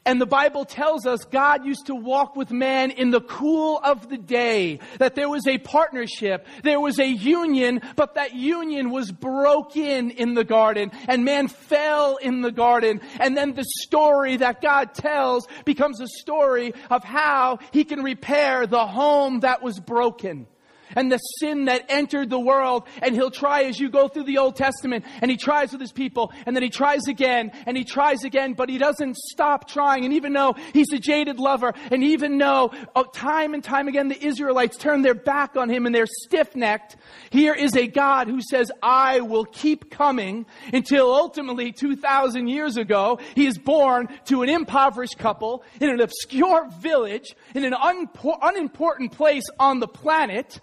And 0.07 0.19
the 0.19 0.27
Bible 0.27 0.65
tells 0.65 1.05
us 1.05 1.25
God 1.25 1.67
used 1.67 1.87
to 1.87 1.95
walk 1.95 2.35
with 2.35 2.51
man 2.51 2.91
in 2.91 3.11
the 3.11 3.21
cool 3.21 3.79
of 3.85 4.09
the 4.09 4.17
day, 4.17 4.81
that 4.99 5.15
there 5.15 5.29
was 5.29 5.47
a 5.47 5.59
partnership, 5.59 6.47
there 6.63 6.81
was 6.81 6.99
a 6.99 7.07
union, 7.07 7.83
but 7.97 8.15
that 8.15 8.35
union 8.35 8.91
was 8.91 9.13
broken 9.13 10.11
in 10.11 10.35
the 10.35 10.45
garden, 10.45 10.91
and 11.07 11.25
man 11.25 11.49
fell 11.49 12.17
in 12.17 12.41
the 12.41 12.51
garden. 12.51 13.03
And 13.21 13.37
then 13.37 13.53
the 13.53 13.67
story 13.83 14.39
that 14.39 14.63
God 14.63 14.95
tells 14.95 15.47
becomes 15.67 16.01
a 16.01 16.09
story 16.09 16.73
of 16.89 17.05
how 17.05 17.59
he 17.71 17.85
can 17.85 18.03
repair 18.03 18.67
the 18.67 18.87
home 18.87 19.41
that 19.41 19.63
was 19.63 19.79
broken 19.79 20.47
and 20.97 21.11
the 21.11 21.19
sin 21.19 21.67
that 21.67 21.85
entered 21.89 22.31
the 22.31 22.41
world. 22.41 22.87
And 23.03 23.15
he'll 23.15 23.31
try 23.31 23.65
as 23.65 23.79
you 23.79 23.91
go 23.91 24.09
through 24.09 24.25
the 24.25 24.39
Old 24.39 24.57
Testament 24.57 25.05
and 25.21 25.31
he 25.31 25.37
tries 25.37 25.73
with 25.73 25.81
his 25.81 25.93
people 25.93 26.33
and 26.47 26.57
then 26.57 26.63
he 26.63 26.71
tries 26.71 27.07
again 27.09 27.53
and 27.67 27.77
he 27.77 27.85
tries 27.85 28.25
again, 28.25 28.55
but 28.55 28.69
he 28.69 28.79
doesn't 28.79 29.17
stop 29.17 29.69
trying. 29.69 30.05
And 30.05 30.15
even 30.15 30.33
though 30.33 30.55
he's 30.73 30.93
a 30.93 30.99
jaded 30.99 31.39
lover 31.39 31.75
and 31.91 32.03
even 32.03 32.39
though 32.39 32.73
oh, 32.95 33.05
time 33.05 33.55
and 33.55 33.63
time 33.63 33.89
again 33.89 34.09
the 34.09 34.25
Israelites 34.25 34.77
turn 34.77 35.03
their 35.03 35.15
back 35.15 35.57
on 35.57 35.69
him 35.69 35.87
and 35.87 35.95
they're 35.95 36.07
stiff 36.07 36.55
necked, 36.57 36.97
here 37.31 37.55
is 37.55 37.77
a 37.77 37.87
God 37.87 38.29
who 38.29 38.41
says, 38.41 38.71
I 38.83 39.21
will 39.21 39.45
keep 39.45 39.91
coming 39.91 40.47
until 40.73 41.13
ultimately 41.13 41.73
2,000 41.73 42.49
years 42.49 42.77
ago, 42.77 43.19
he 43.35 43.47
is 43.47 43.59
born 43.59 44.09
to 44.27 44.43
an 44.43 44.49
impoverished 44.49 45.19
couple 45.19 45.65
in 45.81 45.91
an 45.91 46.01
obscure 46.01 46.69
village 46.81 47.35
in 47.55 47.65
an 47.65 47.75
unimportant 47.79 49.13
place 49.13 49.45
on 49.59 49.81
the 49.81 49.89
planet 49.89 50.61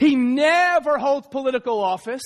he 0.00 0.16
never 0.16 0.98
holds 0.98 1.28
political 1.28 1.78
office. 1.80 2.22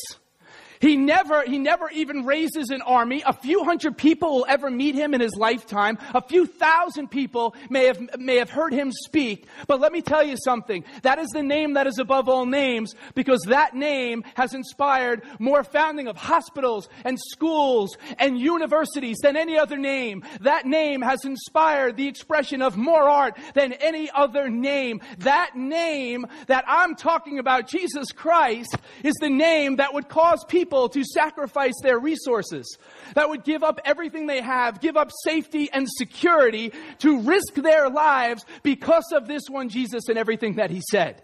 He 0.85 0.99
never, 0.99 1.43
he 1.47 1.59
never 1.59 1.89
even 1.95 2.27
raises 2.27 2.69
an 2.69 2.83
army. 2.83 3.23
A 3.25 3.33
few 3.33 3.65
hundred 3.65 3.97
people 3.97 4.35
will 4.35 4.47
ever 4.47 4.71
meet 4.71 4.95
him 4.95 5.15
in 5.15 5.23
his 5.23 5.35
lifetime. 5.35 5.97
A 6.13 6.21
few 6.21 6.45
thousand 6.45 7.09
people 7.09 7.57
may 7.71 7.87
have, 7.87 8.19
may 8.19 8.37
have 8.37 8.51
heard 8.51 8.75
him 8.75 8.93
speak. 8.93 9.47
But 9.67 9.81
let 9.81 9.93
me 9.93 10.03
tell 10.03 10.23
you 10.23 10.37
something. 10.45 10.85
That 11.01 11.19
is 11.19 11.29
the 11.29 11.43
name 11.43 11.73
that 11.73 11.87
is 11.87 11.99
above 11.99 12.29
all 12.29 12.45
names 12.45 12.95
because 13.15 13.41
that 13.47 13.75
name 13.75 14.25
has 14.35 14.53
inspired 14.53 15.23
more 15.39 15.65
founding 15.65 16.07
of 16.07 16.19
hospitals 16.19 16.91
and 17.03 17.19
schools 17.19 17.97
and 18.19 18.39
universities 18.39 19.17
than 19.23 19.39
any 19.39 19.57
other 19.57 19.79
name. 19.79 20.23
That 20.43 20.67
name 20.67 21.01
has 21.01 21.25
inspired 21.25 21.97
the 21.97 22.09
expression 22.09 22.61
of 22.61 22.77
more 22.77 23.09
art 23.09 23.39
than 23.55 23.73
any 23.73 24.11
other 24.11 24.51
name. 24.51 25.01
That 25.21 25.57
name 25.57 26.27
that 26.49 26.67
I'm 26.69 26.95
talking 26.95 27.39
about, 27.39 27.69
Jesus 27.69 28.13
Christ, 28.13 28.77
is 29.03 29.15
the 29.23 29.31
name 29.31 29.77
that 29.77 29.95
would 29.95 30.11
cause 30.11 30.45
people 30.47 30.74
people 30.75 30.89
to 30.89 31.05
sacrifice 31.05 31.75
their 31.83 32.01
resources, 32.01 32.77
that 33.15 33.29
would 33.29 33.45
give 33.45 33.63
up 33.63 33.81
everything 33.85 34.27
they 34.27 34.41
have, 34.41 34.81
give 34.81 34.97
up 34.97 35.11
safety 35.23 35.71
and 35.73 35.87
security 35.89 36.73
to 36.99 37.21
risk 37.21 37.55
their 37.55 37.89
lives 37.89 38.45
because 38.65 39.05
of 39.13 39.29
this 39.29 39.43
one 39.49 39.69
Jesus 39.69 40.09
and 40.09 40.19
everything 40.19 40.57
that 40.57 40.71
he 40.71 40.83
said. 40.91 41.23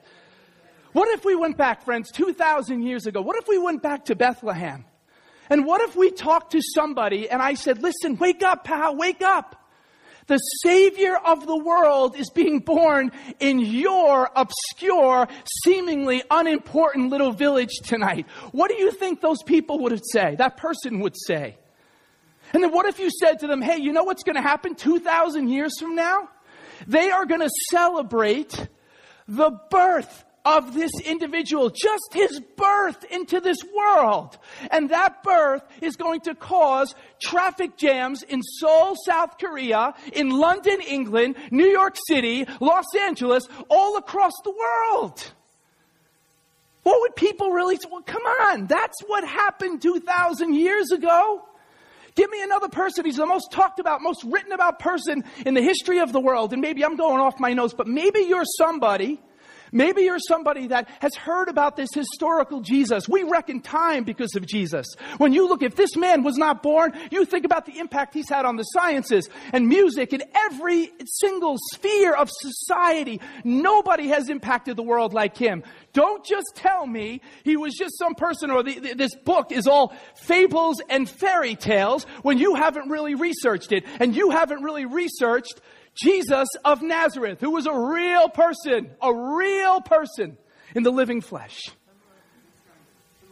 What 0.93 1.09
if 1.09 1.25
we 1.25 1.35
went 1.35 1.57
back, 1.57 1.83
friends, 1.85 2.13
2,000 2.13 2.83
years 2.83 3.07
ago? 3.07 3.21
What 3.23 3.37
if 3.39 3.49
we 3.49 3.59
went 3.59 3.83
back 3.83 4.05
to 4.05 4.15
Bethlehem? 4.15 4.85
And 5.49 5.67
what 5.67 5.81
if 5.81 5.97
we 5.97 6.13
talked 6.13 6.53
to 6.53 6.63
somebody 6.75 7.29
and 7.29 7.43
I 7.43 7.55
said, 7.55 7.83
listen, 7.83 8.17
wake 8.19 8.45
up, 8.45 8.63
pal, 8.63 8.95
wake 8.95 9.23
up. 9.23 9.57
The 10.27 10.39
Savior 10.63 11.17
of 11.17 11.47
the 11.47 11.57
world 11.57 12.17
is 12.17 12.31
being 12.31 12.61
born 12.61 13.11
in 13.39 13.59
your 13.59 14.31
obscure, 14.37 15.29
seemingly 15.65 16.23
unimportant 16.31 17.11
little 17.11 17.33
village 17.33 17.81
tonight. 17.85 18.27
What 18.53 18.69
do 18.71 18.77
you 18.77 18.93
think 18.93 19.21
those 19.21 19.43
people 19.43 19.81
would 19.81 20.01
say? 20.13 20.37
That 20.37 20.57
person 20.57 21.01
would 21.01 21.17
say. 21.17 21.57
And 22.53 22.63
then 22.63 22.73
what 22.73 22.87
if 22.87 22.99
you 22.99 23.11
said 23.11 23.41
to 23.41 23.47
them, 23.47 23.63
hey, 23.63 23.79
you 23.79 23.93
know 23.93 24.05
what's 24.05 24.23
going 24.23 24.37
to 24.37 24.43
happen 24.43 24.75
2,000 24.75 25.49
years 25.49 25.79
from 25.79 25.95
now? 25.95 26.29
They 26.87 27.11
are 27.11 27.27
going 27.27 27.41
to 27.41 27.51
celebrate 27.71 28.69
the 29.29 29.51
birth 29.71 30.25
of 30.45 30.75
this 30.75 30.93
individual, 31.05 31.71
just 31.71 32.13
his 32.13 32.41
birth 32.57 33.05
into 33.11 33.41
this 33.41 33.59
world. 33.77 34.39
And 34.71 34.91
that 34.91 35.23
birth 35.23 35.63
is 35.81 35.97
going 35.97 36.21
to 36.23 36.35
cause 36.35 36.95
traffic 37.23 37.77
jams 37.77 38.23
in 38.23 38.43
Seoul, 38.43 38.97
South 39.05 39.39
Korea, 39.39 39.95
in 40.13 40.31
London, 40.31 40.81
England, 40.81 41.37
New 41.51 41.67
York 41.67 41.97
City, 42.07 42.47
Los 42.61 42.87
Angeles, 42.99 43.49
all 43.69 43.97
across 43.97 44.33
the 44.45 44.51
world. 44.51 45.33
What 46.83 47.01
would 47.03 47.17
people 47.17 47.51
really 47.51 47.77
say? 47.77 47.89
Well, 47.91 48.03
come 48.03 48.25
on, 48.25 48.67
that's 48.67 49.03
what 49.07 49.25
happened 49.25 49.83
2,000 49.83 50.55
years 50.55 50.91
ago. 50.91 51.45
Give 52.15 52.31
me 52.31 52.43
another 52.43 52.69
person. 52.69 53.05
He's 53.05 53.17
the 53.17 53.27
most 53.27 53.53
talked 53.53 53.79
about, 53.79 54.01
most 54.01 54.25
written 54.25 54.53
about 54.53 54.79
person 54.79 55.25
in 55.45 55.55
the 55.55 55.63
history 55.63 56.01
of 56.01 56.13
the 56.13 56.21
world. 56.21 56.53
And 56.53 56.61
maybe 56.61 56.85
I'm 56.85 56.97
going 56.97 57.21
off 57.21 57.39
my 57.39 57.53
nose, 57.53 57.75
but 57.75 57.87
maybe 57.87 58.21
you're 58.21 58.45
somebody 58.45 59.21
Maybe 59.73 60.03
you're 60.03 60.19
somebody 60.19 60.69
that 60.69 60.89
has 61.01 61.15
heard 61.15 61.49
about 61.49 61.77
this 61.77 61.91
historical 61.95 62.61
Jesus. 62.61 63.09
We 63.09 63.23
reckon 63.23 63.61
time 63.61 64.05
because 64.05 64.35
of 64.35 64.47
Jesus. 64.47 64.87
When 65.19 65.33
you 65.33 65.49
look, 65.49 65.63
if 65.63 65.77
this 65.77 65.97
man 65.97 66.23
was 66.23 66.37
not 66.37 66.63
born, 66.63 66.93
you 67.11 67.25
think 67.25 67.45
about 67.45 67.67
the 67.67 67.79
impact 67.79 68.15
he's 68.15 68.29
had 68.29 68.45
on 68.45 68.57
the 68.57 68.65
sciences 68.65 69.29
and 69.53 69.69
music 69.69 70.13
and 70.13 70.25
every 70.35 70.91
single 71.05 71.57
sphere 71.73 72.15
of 72.15 72.29
society. 72.31 73.21
Nobody 73.45 74.09
has 74.09 74.29
impacted 74.29 74.77
the 74.77 74.83
world 74.83 75.13
like 75.13 75.37
him. 75.37 75.63
Don't 75.93 76.25
just 76.25 76.53
tell 76.55 76.87
me 76.87 77.21
he 77.45 77.57
was 77.57 77.75
just 77.75 77.99
some 77.99 78.15
person 78.15 78.51
or 78.51 78.63
the, 78.63 78.79
the, 78.79 78.95
this 78.95 79.15
book 79.15 79.53
is 79.53 79.67
all 79.67 79.95
fables 80.15 80.81
and 80.89 81.09
fairy 81.09 81.57
tales 81.57 82.05
when 82.23 82.39
you 82.39 82.55
haven't 82.55 82.89
really 82.89 83.15
researched 83.15 83.73
it 83.73 83.85
and 83.99 84.15
you 84.15 84.31
haven't 84.31 84.63
really 84.63 84.85
researched 84.85 85.61
Jesus 85.95 86.49
of 86.65 86.83
Nazareth, 86.83 87.41
who 87.41 87.51
was 87.51 87.67
a 87.67 87.75
real 87.75 88.29
person, 88.29 88.91
a 89.03 89.15
real 89.15 89.81
person 89.81 90.37
in 90.75 90.83
the 90.83 90.91
living 90.91 91.21
flesh. 91.21 91.71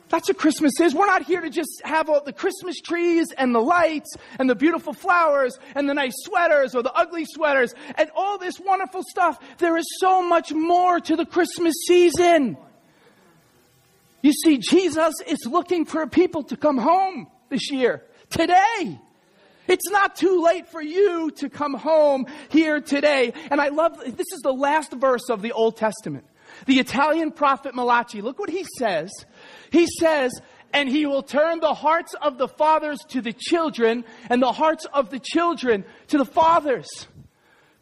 That's 0.09 0.29
what 0.29 0.38
Christmas 0.38 0.73
is. 0.81 0.94
We're 0.94 1.07
not 1.07 1.25
here 1.25 1.40
to 1.40 1.51
just 1.51 1.83
have 1.85 2.09
all 2.09 2.23
the 2.25 2.33
Christmas 2.33 2.81
trees 2.81 3.27
and 3.37 3.55
the 3.55 3.61
lights 3.61 4.16
and 4.38 4.49
the 4.49 4.55
beautiful 4.55 4.94
flowers 4.94 5.59
and 5.75 5.88
the 5.88 5.94
nice 5.94 6.14
sweaters 6.25 6.75
or 6.75 6.83
the 6.83 6.92
ugly 6.92 7.27
sweaters 7.27 7.75
and 7.97 8.11
all 8.16 8.38
this 8.38 8.59
wonderful 8.59 9.03
stuff. 9.07 9.38
There 9.59 9.77
is 9.77 9.85
so 10.01 10.23
much 10.27 10.53
more 10.53 10.99
to 11.01 11.16
the 11.16 11.27
Christmas 11.27 11.75
season. 11.87 12.57
You 14.23 14.33
see, 14.33 14.59
Jesus 14.59 15.14
is 15.27 15.38
looking 15.47 15.85
for 15.85 16.07
people 16.07 16.42
to 16.44 16.57
come 16.57 16.79
home 16.79 17.29
this 17.51 17.71
year, 17.71 18.03
today. 18.31 18.99
It's 19.68 19.88
not 19.90 20.16
too 20.16 20.42
late 20.42 20.66
for 20.68 20.83
you 20.83 21.31
to 21.37 21.48
come 21.48 21.74
home 21.74 22.26
here 22.48 22.81
today. 22.81 23.33
And 23.50 23.61
I 23.61 23.68
love, 23.68 23.98
this 23.98 24.33
is 24.33 24.40
the 24.42 24.52
last 24.52 24.92
verse 24.92 25.28
of 25.28 25.42
the 25.42 25.52
Old 25.52 25.76
Testament. 25.76 26.24
The 26.66 26.81
Italian 26.81 27.31
prophet 27.31 27.74
Malachi, 27.74 28.22
look 28.22 28.38
what 28.38 28.50
he 28.50 28.64
says. 28.78 29.11
He 29.70 29.87
says, 30.00 30.33
and 30.72 30.88
he 30.88 31.07
will 31.07 31.22
turn 31.22 31.61
the 31.61 31.74
hearts 31.74 32.14
of 32.20 32.38
the 32.38 32.48
fathers 32.48 32.98
to 33.09 33.20
the 33.20 33.33
children 33.33 34.04
and 34.28 34.42
the 34.42 34.52
hearts 34.52 34.87
of 34.92 35.11
the 35.11 35.20
children 35.20 35.85
to 36.09 36.18
the 36.18 36.24
fathers. 36.24 36.88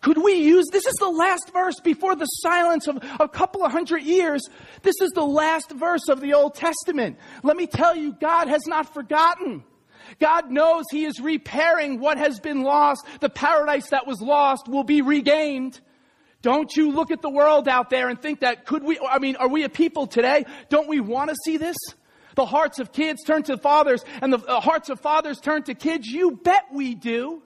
Could 0.02 0.22
we 0.22 0.34
use, 0.34 0.66
this 0.70 0.86
is 0.86 0.94
the 0.94 1.08
last 1.08 1.52
verse 1.52 1.80
before 1.80 2.14
the 2.14 2.26
silence 2.26 2.86
of 2.86 2.98
a 3.18 3.28
couple 3.28 3.64
of 3.64 3.72
hundred 3.72 4.02
years. 4.02 4.42
This 4.82 4.94
is 5.00 5.10
the 5.12 5.24
last 5.24 5.72
verse 5.72 6.08
of 6.08 6.20
the 6.20 6.34
Old 6.34 6.54
Testament. 6.54 7.18
Let 7.42 7.56
me 7.56 7.66
tell 7.66 7.96
you, 7.96 8.12
God 8.12 8.46
has 8.46 8.66
not 8.66 8.92
forgotten. 8.92 9.64
God 10.18 10.50
knows 10.50 10.84
He 10.90 11.04
is 11.04 11.20
repairing 11.20 12.00
what 12.00 12.18
has 12.18 12.40
been 12.40 12.62
lost. 12.62 13.06
The 13.20 13.30
paradise 13.30 13.90
that 13.90 14.06
was 14.06 14.20
lost 14.20 14.68
will 14.68 14.84
be 14.84 15.02
regained. 15.02 15.80
Don't 16.42 16.74
you 16.76 16.92
look 16.92 17.10
at 17.10 17.22
the 17.22 17.30
world 17.30 17.68
out 17.68 17.90
there 17.90 18.08
and 18.08 18.20
think 18.20 18.40
that 18.40 18.66
could 18.66 18.84
we, 18.84 18.98
I 18.98 19.18
mean, 19.18 19.36
are 19.36 19.48
we 19.48 19.64
a 19.64 19.68
people 19.68 20.06
today? 20.06 20.44
Don't 20.68 20.88
we 20.88 21.00
want 21.00 21.30
to 21.30 21.36
see 21.44 21.56
this? 21.56 21.76
The 22.36 22.46
hearts 22.46 22.78
of 22.78 22.92
kids 22.92 23.24
turn 23.24 23.42
to 23.44 23.56
fathers 23.56 24.04
and 24.20 24.32
the 24.32 24.38
uh, 24.38 24.60
hearts 24.60 24.90
of 24.90 25.00
fathers 25.00 25.40
turn 25.40 25.62
to 25.64 25.74
kids. 25.74 26.06
You 26.06 26.32
bet 26.32 26.66
we 26.72 26.94
do. 26.94 27.42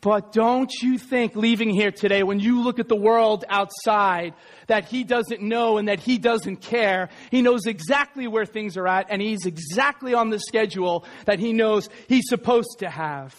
But 0.00 0.32
don't 0.32 0.72
you 0.80 0.96
think 0.96 1.34
leaving 1.34 1.70
here 1.70 1.90
today, 1.90 2.22
when 2.22 2.38
you 2.38 2.62
look 2.62 2.78
at 2.78 2.88
the 2.88 2.96
world 2.96 3.44
outside, 3.48 4.34
that 4.68 4.84
he 4.84 5.02
doesn't 5.02 5.42
know 5.42 5.76
and 5.76 5.88
that 5.88 5.98
he 5.98 6.18
doesn't 6.18 6.58
care. 6.58 7.08
He 7.30 7.42
knows 7.42 7.66
exactly 7.66 8.28
where 8.28 8.46
things 8.46 8.76
are 8.76 8.86
at 8.86 9.06
and 9.10 9.20
he's 9.20 9.44
exactly 9.44 10.14
on 10.14 10.30
the 10.30 10.38
schedule 10.38 11.04
that 11.24 11.40
he 11.40 11.52
knows 11.52 11.88
he's 12.06 12.28
supposed 12.28 12.78
to 12.78 12.88
have. 12.88 13.34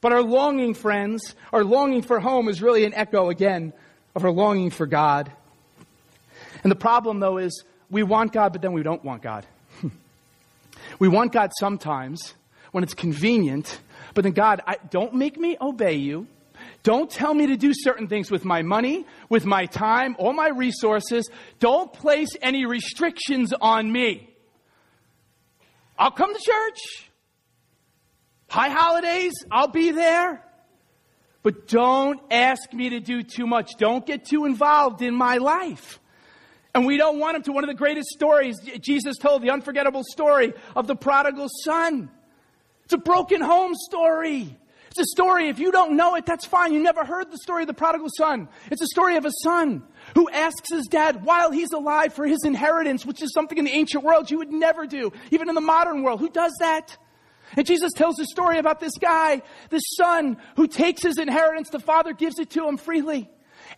But 0.00 0.12
our 0.12 0.22
longing, 0.22 0.74
friends, 0.74 1.34
our 1.52 1.64
longing 1.64 2.02
for 2.02 2.20
home 2.20 2.48
is 2.48 2.62
really 2.62 2.84
an 2.84 2.94
echo 2.94 3.28
again 3.28 3.72
of 4.14 4.24
our 4.24 4.30
longing 4.30 4.70
for 4.70 4.86
God. 4.86 5.32
And 6.62 6.70
the 6.70 6.76
problem 6.76 7.18
though 7.18 7.38
is 7.38 7.64
we 7.90 8.04
want 8.04 8.32
God, 8.32 8.52
but 8.52 8.62
then 8.62 8.72
we 8.72 8.84
don't 8.84 9.04
want 9.04 9.22
God. 9.22 9.44
we 11.00 11.08
want 11.08 11.32
God 11.32 11.50
sometimes 11.58 12.34
when 12.70 12.84
it's 12.84 12.94
convenient 12.94 13.80
but 14.20 14.24
then, 14.24 14.32
God, 14.32 14.60
I, 14.66 14.76
don't 14.90 15.14
make 15.14 15.38
me 15.38 15.56
obey 15.58 15.94
you. 15.94 16.26
Don't 16.82 17.10
tell 17.10 17.32
me 17.32 17.46
to 17.46 17.56
do 17.56 17.72
certain 17.72 18.06
things 18.06 18.30
with 18.30 18.44
my 18.44 18.60
money, 18.60 19.06
with 19.30 19.46
my 19.46 19.64
time, 19.64 20.14
or 20.18 20.34
my 20.34 20.50
resources. 20.50 21.30
Don't 21.58 21.90
place 21.90 22.28
any 22.42 22.66
restrictions 22.66 23.54
on 23.62 23.90
me. 23.90 24.28
I'll 25.98 26.10
come 26.10 26.34
to 26.34 26.38
church. 26.38 27.08
High 28.50 28.68
holidays, 28.68 29.32
I'll 29.50 29.68
be 29.68 29.90
there. 29.90 30.44
But 31.42 31.66
don't 31.66 32.20
ask 32.30 32.74
me 32.74 32.90
to 32.90 33.00
do 33.00 33.22
too 33.22 33.46
much. 33.46 33.70
Don't 33.78 34.04
get 34.04 34.26
too 34.26 34.44
involved 34.44 35.00
in 35.00 35.14
my 35.14 35.38
life. 35.38 35.98
And 36.74 36.84
we 36.84 36.98
don't 36.98 37.18
want 37.18 37.36
him 37.36 37.42
to. 37.44 37.52
One 37.52 37.64
of 37.64 37.68
the 37.68 37.74
greatest 37.74 38.10
stories 38.10 38.58
Jesus 38.82 39.16
told, 39.16 39.40
the 39.40 39.48
unforgettable 39.48 40.04
story 40.04 40.52
of 40.76 40.86
the 40.86 40.94
prodigal 40.94 41.48
son. 41.64 42.10
It's 42.90 42.94
a 42.96 42.98
broken 42.98 43.40
home 43.40 43.76
story. 43.76 44.58
It's 44.88 44.98
a 44.98 45.04
story, 45.04 45.48
if 45.48 45.60
you 45.60 45.70
don't 45.70 45.96
know 45.96 46.16
it, 46.16 46.26
that's 46.26 46.44
fine. 46.44 46.72
You 46.72 46.82
never 46.82 47.04
heard 47.04 47.30
the 47.30 47.38
story 47.38 47.62
of 47.62 47.68
the 47.68 47.72
prodigal 47.72 48.08
son. 48.18 48.48
It's 48.68 48.82
a 48.82 48.88
story 48.88 49.16
of 49.16 49.24
a 49.24 49.30
son 49.44 49.84
who 50.16 50.28
asks 50.28 50.72
his 50.72 50.88
dad 50.88 51.24
while 51.24 51.52
he's 51.52 51.70
alive 51.70 52.12
for 52.14 52.26
his 52.26 52.42
inheritance, 52.44 53.06
which 53.06 53.22
is 53.22 53.32
something 53.32 53.56
in 53.58 53.64
the 53.64 53.70
ancient 53.70 54.02
world 54.02 54.28
you 54.28 54.38
would 54.38 54.50
never 54.50 54.88
do, 54.88 55.12
even 55.30 55.48
in 55.48 55.54
the 55.54 55.60
modern 55.60 56.02
world. 56.02 56.18
Who 56.18 56.30
does 56.30 56.52
that? 56.58 56.98
And 57.56 57.64
Jesus 57.64 57.92
tells 57.92 58.18
a 58.18 58.24
story 58.24 58.58
about 58.58 58.80
this 58.80 58.98
guy, 58.98 59.42
this 59.68 59.84
son, 59.96 60.36
who 60.56 60.66
takes 60.66 61.00
his 61.00 61.16
inheritance. 61.16 61.70
The 61.70 61.78
father 61.78 62.12
gives 62.12 62.40
it 62.40 62.50
to 62.50 62.66
him 62.66 62.76
freely. 62.76 63.30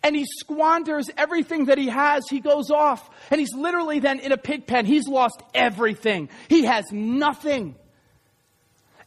And 0.03 0.16
he 0.16 0.25
squanders 0.25 1.11
everything 1.18 1.66
that 1.66 1.77
he 1.77 1.88
has. 1.88 2.25
He 2.31 2.40
goes 2.40 2.70
off. 2.70 3.11
And 3.31 3.38
he's 3.38 3.53
literally 3.55 3.98
then 3.98 4.20
in 4.20 4.33
a 4.33 4.38
pig 4.38 4.66
pen. 4.66 4.87
He's 4.87 5.07
lost 5.07 5.42
everything. 5.53 6.31
He 6.48 6.64
has 6.64 6.87
nothing. 6.90 7.77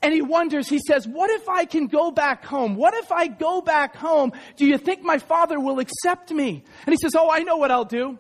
And 0.06 0.14
he 0.14 0.22
wonders, 0.22 0.70
he 0.70 0.78
says, 0.78 1.08
What 1.08 1.32
if 1.32 1.50
I 1.50 1.66
can 1.66 1.88
go 1.88 2.12
back 2.12 2.46
home? 2.46 2.76
What 2.76 2.94
if 2.94 3.12
I 3.12 3.26
go 3.26 3.60
back 3.60 3.96
home? 3.96 4.34
Do 4.56 4.68
you 4.68 4.78
think 4.78 5.02
my 5.02 5.18
father 5.18 5.60
will 5.60 5.80
accept 5.80 6.30
me? 6.30 6.64
And 6.86 6.94
he 6.94 6.98
says, 7.02 7.16
Oh, 7.16 7.32
I 7.32 7.40
know 7.40 7.58
what 7.58 7.72
I'll 7.72 7.86
do. 7.86 8.20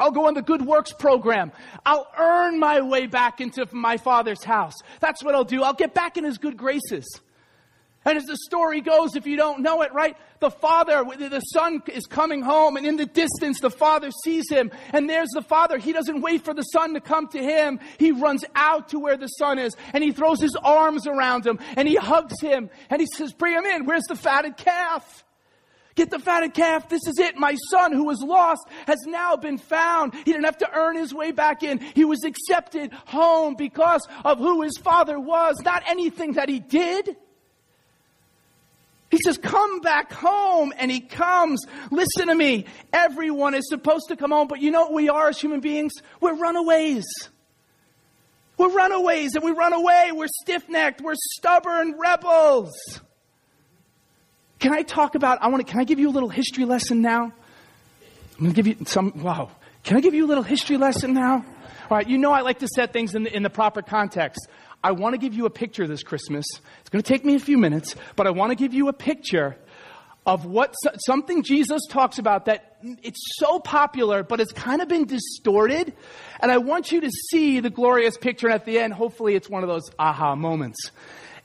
I'll 0.00 0.12
go 0.12 0.28
on 0.28 0.32
the 0.32 0.40
good 0.40 0.62
works 0.62 0.94
program. 0.94 1.52
I'll 1.84 2.10
earn 2.18 2.58
my 2.58 2.80
way 2.80 3.04
back 3.04 3.42
into 3.42 3.68
my 3.70 3.98
father's 3.98 4.42
house. 4.42 4.72
That's 5.00 5.22
what 5.22 5.34
I'll 5.34 5.44
do. 5.44 5.62
I'll 5.62 5.74
get 5.74 5.92
back 5.92 6.16
in 6.16 6.24
his 6.24 6.38
good 6.38 6.56
graces. 6.56 7.04
And 8.06 8.16
as 8.16 8.24
the 8.24 8.38
story 8.38 8.80
goes, 8.80 9.14
if 9.14 9.26
you 9.26 9.36
don't 9.36 9.60
know 9.60 9.82
it, 9.82 9.92
right, 9.92 10.16
the 10.44 10.50
father, 10.50 11.02
the 11.04 11.40
son 11.40 11.82
is 11.86 12.04
coming 12.04 12.42
home 12.42 12.76
and 12.76 12.86
in 12.86 12.96
the 12.96 13.06
distance 13.06 13.60
the 13.60 13.70
father 13.70 14.10
sees 14.10 14.44
him 14.50 14.70
and 14.92 15.08
there's 15.08 15.30
the 15.32 15.40
father. 15.40 15.78
He 15.78 15.90
doesn't 15.94 16.20
wait 16.20 16.44
for 16.44 16.52
the 16.52 16.62
son 16.64 16.92
to 16.92 17.00
come 17.00 17.28
to 17.28 17.42
him. 17.42 17.80
He 17.98 18.12
runs 18.12 18.44
out 18.54 18.90
to 18.90 18.98
where 18.98 19.16
the 19.16 19.28
son 19.28 19.58
is 19.58 19.74
and 19.94 20.04
he 20.04 20.12
throws 20.12 20.42
his 20.42 20.54
arms 20.62 21.06
around 21.06 21.46
him 21.46 21.58
and 21.76 21.88
he 21.88 21.96
hugs 21.96 22.38
him 22.42 22.68
and 22.90 23.00
he 23.00 23.06
says, 23.06 23.32
bring 23.32 23.54
him 23.54 23.64
in. 23.64 23.86
Where's 23.86 24.04
the 24.04 24.16
fatted 24.16 24.58
calf? 24.58 25.24
Get 25.94 26.10
the 26.10 26.18
fatted 26.18 26.52
calf. 26.52 26.90
This 26.90 27.06
is 27.06 27.18
it. 27.18 27.36
My 27.36 27.54
son 27.70 27.92
who 27.92 28.04
was 28.04 28.20
lost 28.20 28.68
has 28.86 28.98
now 29.06 29.36
been 29.36 29.56
found. 29.56 30.14
He 30.14 30.24
didn't 30.24 30.44
have 30.44 30.58
to 30.58 30.70
earn 30.74 30.96
his 30.96 31.14
way 31.14 31.30
back 31.30 31.62
in. 31.62 31.78
He 31.78 32.04
was 32.04 32.22
accepted 32.22 32.92
home 33.06 33.54
because 33.56 34.06
of 34.26 34.38
who 34.38 34.60
his 34.60 34.76
father 34.76 35.18
was, 35.18 35.56
not 35.64 35.84
anything 35.86 36.32
that 36.32 36.50
he 36.50 36.60
did. 36.60 37.16
He 39.14 39.20
says, 39.24 39.38
Come 39.38 39.78
back 39.78 40.12
home. 40.12 40.72
And 40.76 40.90
he 40.90 40.98
comes. 40.98 41.64
Listen 41.92 42.26
to 42.26 42.34
me. 42.34 42.66
Everyone 42.92 43.54
is 43.54 43.68
supposed 43.68 44.08
to 44.08 44.16
come 44.16 44.32
home, 44.32 44.48
but 44.48 44.60
you 44.60 44.72
know 44.72 44.82
what 44.82 44.92
we 44.92 45.08
are 45.08 45.28
as 45.28 45.40
human 45.40 45.60
beings? 45.60 45.92
We're 46.20 46.34
runaways. 46.34 47.04
We're 48.58 48.74
runaways 48.74 49.36
and 49.36 49.44
we 49.44 49.52
run 49.52 49.72
away. 49.72 50.10
We're 50.12 50.26
stiff 50.26 50.68
necked. 50.68 51.00
We're 51.00 51.14
stubborn 51.14 51.96
rebels. 51.96 52.72
Can 54.58 54.72
I 54.72 54.82
talk 54.82 55.14
about, 55.14 55.40
I 55.40 55.46
want 55.46 55.64
to, 55.64 55.70
can 55.70 55.80
I 55.80 55.84
give 55.84 56.00
you 56.00 56.10
a 56.10 56.12
little 56.12 56.28
history 56.28 56.64
lesson 56.64 57.00
now? 57.00 57.32
I'm 58.36 58.40
going 58.40 58.52
to 58.52 58.62
give 58.62 58.66
you 58.66 58.84
some, 58.84 59.12
wow. 59.22 59.52
Can 59.84 59.96
I 59.96 60.00
give 60.00 60.14
you 60.14 60.26
a 60.26 60.28
little 60.28 60.42
history 60.42 60.76
lesson 60.76 61.14
now? 61.14 61.44
All 61.88 61.98
right, 61.98 62.08
you 62.08 62.18
know 62.18 62.32
I 62.32 62.40
like 62.40 62.58
to 62.60 62.68
set 62.68 62.92
things 62.92 63.14
in 63.14 63.22
the, 63.22 63.36
in 63.36 63.44
the 63.44 63.50
proper 63.50 63.80
context. 63.80 64.48
I 64.84 64.92
want 64.92 65.14
to 65.14 65.18
give 65.18 65.32
you 65.32 65.46
a 65.46 65.50
picture 65.50 65.86
this 65.86 66.02
Christmas. 66.02 66.44
It's 66.80 66.90
going 66.90 67.02
to 67.02 67.08
take 67.08 67.24
me 67.24 67.34
a 67.36 67.40
few 67.40 67.56
minutes, 67.56 67.96
but 68.16 68.26
I 68.26 68.30
want 68.30 68.50
to 68.50 68.54
give 68.54 68.74
you 68.74 68.88
a 68.88 68.92
picture 68.92 69.56
of 70.26 70.44
what 70.44 70.74
something 71.06 71.42
Jesus 71.42 71.80
talks 71.88 72.18
about 72.18 72.44
that 72.44 72.76
it's 72.82 73.20
so 73.38 73.58
popular, 73.58 74.22
but 74.22 74.40
it's 74.40 74.52
kind 74.52 74.82
of 74.82 74.88
been 74.88 75.06
distorted. 75.06 75.94
And 76.38 76.52
I 76.52 76.58
want 76.58 76.92
you 76.92 77.00
to 77.00 77.10
see 77.30 77.60
the 77.60 77.70
glorious 77.70 78.18
picture. 78.18 78.48
And 78.48 78.54
at 78.54 78.66
the 78.66 78.78
end, 78.78 78.92
hopefully, 78.92 79.34
it's 79.34 79.48
one 79.48 79.62
of 79.62 79.70
those 79.70 79.90
aha 79.98 80.34
moments. 80.34 80.90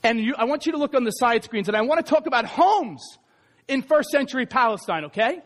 And 0.03 0.19
you, 0.19 0.35
I 0.37 0.43
want 0.43 0.65
you 0.65 0.73
to 0.73 0.77
look 0.77 0.93
on 0.93 1.05
the 1.05 1.11
side 1.11 1.45
screens, 1.45 1.69
and 1.69 1.77
I 1.77 1.81
want 1.81 2.05
to 2.05 2.09
talk 2.09 2.25
about 2.25 2.45
homes 2.45 3.01
in 3.69 3.83
first 3.83 4.09
century 4.09 4.47
Palestine. 4.47 5.05
Okay? 5.05 5.39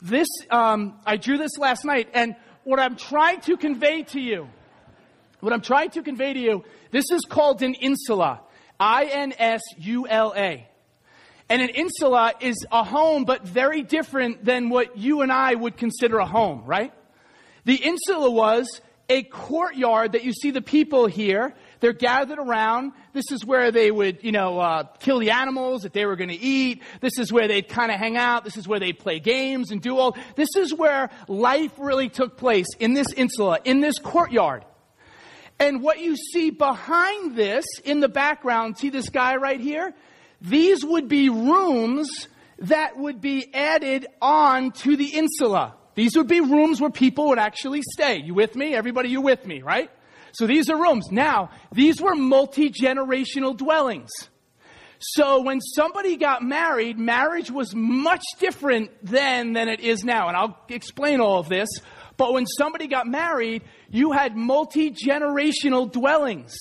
This 0.00 0.28
um, 0.48 0.98
I 1.04 1.18
drew 1.18 1.36
this 1.36 1.58
last 1.58 1.84
night, 1.84 2.08
and 2.14 2.34
what 2.64 2.80
I'm 2.80 2.96
trying 2.96 3.42
to 3.42 3.58
convey 3.58 4.04
to 4.04 4.20
you 4.20 4.48
what 5.40 5.52
I'm 5.52 5.60
trying 5.60 5.90
to 5.90 6.02
convey 6.02 6.32
to 6.32 6.38
you, 6.38 6.64
this 6.90 7.10
is 7.10 7.22
called 7.28 7.62
an 7.62 7.74
insula. 7.74 8.40
I-N-S-U-L-A. 8.78 10.66
And 11.50 11.62
an 11.62 11.68
insula 11.70 12.34
is 12.40 12.64
a 12.70 12.84
home, 12.84 13.24
but 13.24 13.46
very 13.46 13.82
different 13.82 14.44
than 14.44 14.70
what 14.70 14.96
you 14.96 15.22
and 15.22 15.32
I 15.32 15.54
would 15.54 15.76
consider 15.76 16.18
a 16.18 16.26
home, 16.26 16.62
right? 16.64 16.92
The 17.64 17.74
insula 17.74 18.30
was 18.30 18.80
a 19.08 19.24
courtyard 19.24 20.12
that 20.12 20.22
you 20.22 20.32
see 20.32 20.52
the 20.52 20.62
people 20.62 21.06
here. 21.06 21.52
They're 21.80 21.92
gathered 21.92 22.38
around. 22.38 22.92
This 23.12 23.32
is 23.32 23.44
where 23.44 23.72
they 23.72 23.90
would, 23.90 24.22
you 24.22 24.30
know, 24.30 24.60
uh, 24.60 24.84
kill 25.00 25.18
the 25.18 25.32
animals 25.32 25.82
that 25.82 25.92
they 25.92 26.06
were 26.06 26.14
going 26.14 26.30
to 26.30 26.38
eat. 26.38 26.82
This 27.00 27.18
is 27.18 27.32
where 27.32 27.48
they'd 27.48 27.68
kind 27.68 27.90
of 27.90 27.98
hang 27.98 28.16
out. 28.16 28.44
This 28.44 28.56
is 28.56 28.68
where 28.68 28.78
they'd 28.78 28.98
play 28.98 29.18
games 29.18 29.72
and 29.72 29.82
do 29.82 29.98
all. 29.98 30.16
This 30.36 30.50
is 30.56 30.72
where 30.72 31.10
life 31.26 31.72
really 31.78 32.08
took 32.08 32.36
place 32.36 32.68
in 32.78 32.94
this 32.94 33.12
insula, 33.12 33.58
in 33.64 33.80
this 33.80 33.98
courtyard. 33.98 34.64
And 35.60 35.82
what 35.82 36.00
you 36.00 36.16
see 36.16 36.50
behind 36.50 37.36
this 37.36 37.66
in 37.84 38.00
the 38.00 38.08
background, 38.08 38.78
see 38.78 38.88
this 38.88 39.10
guy 39.10 39.36
right 39.36 39.60
here? 39.60 39.94
These 40.40 40.82
would 40.84 41.06
be 41.06 41.28
rooms 41.28 42.28
that 42.60 42.96
would 42.96 43.20
be 43.20 43.54
added 43.54 44.06
on 44.22 44.72
to 44.72 44.96
the 44.96 45.06
insula. 45.06 45.74
These 45.94 46.16
would 46.16 46.28
be 46.28 46.40
rooms 46.40 46.80
where 46.80 46.90
people 46.90 47.28
would 47.28 47.38
actually 47.38 47.82
stay. 47.82 48.22
You 48.22 48.32
with 48.32 48.56
me? 48.56 48.74
Everybody, 48.74 49.10
you 49.10 49.20
with 49.20 49.46
me, 49.46 49.60
right? 49.60 49.90
So 50.32 50.46
these 50.46 50.70
are 50.70 50.80
rooms. 50.80 51.10
Now, 51.10 51.50
these 51.72 52.00
were 52.00 52.14
multi-generational 52.14 53.56
dwellings. 53.56 54.10
So 54.98 55.42
when 55.42 55.60
somebody 55.60 56.16
got 56.16 56.42
married, 56.42 56.98
marriage 56.98 57.50
was 57.50 57.74
much 57.74 58.22
different 58.38 58.90
then 59.02 59.54
than 59.54 59.68
it 59.68 59.80
is 59.80 60.04
now. 60.04 60.28
And 60.28 60.36
I'll 60.36 60.58
explain 60.68 61.20
all 61.20 61.38
of 61.38 61.48
this. 61.48 61.68
But 62.20 62.34
when 62.34 62.44
somebody 62.44 62.86
got 62.86 63.06
married, 63.06 63.62
you 63.88 64.12
had 64.12 64.36
multi 64.36 64.90
generational 64.90 65.90
dwellings. 65.90 66.54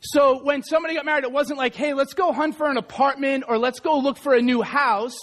So 0.00 0.42
when 0.42 0.64
somebody 0.64 0.96
got 0.96 1.04
married, 1.04 1.22
it 1.22 1.30
wasn't 1.30 1.56
like, 1.56 1.76
hey, 1.76 1.94
let's 1.94 2.14
go 2.14 2.32
hunt 2.32 2.56
for 2.56 2.68
an 2.68 2.78
apartment 2.78 3.44
or 3.46 3.58
let's 3.58 3.78
go 3.78 4.00
look 4.00 4.18
for 4.18 4.34
a 4.34 4.42
new 4.42 4.60
house. 4.60 5.16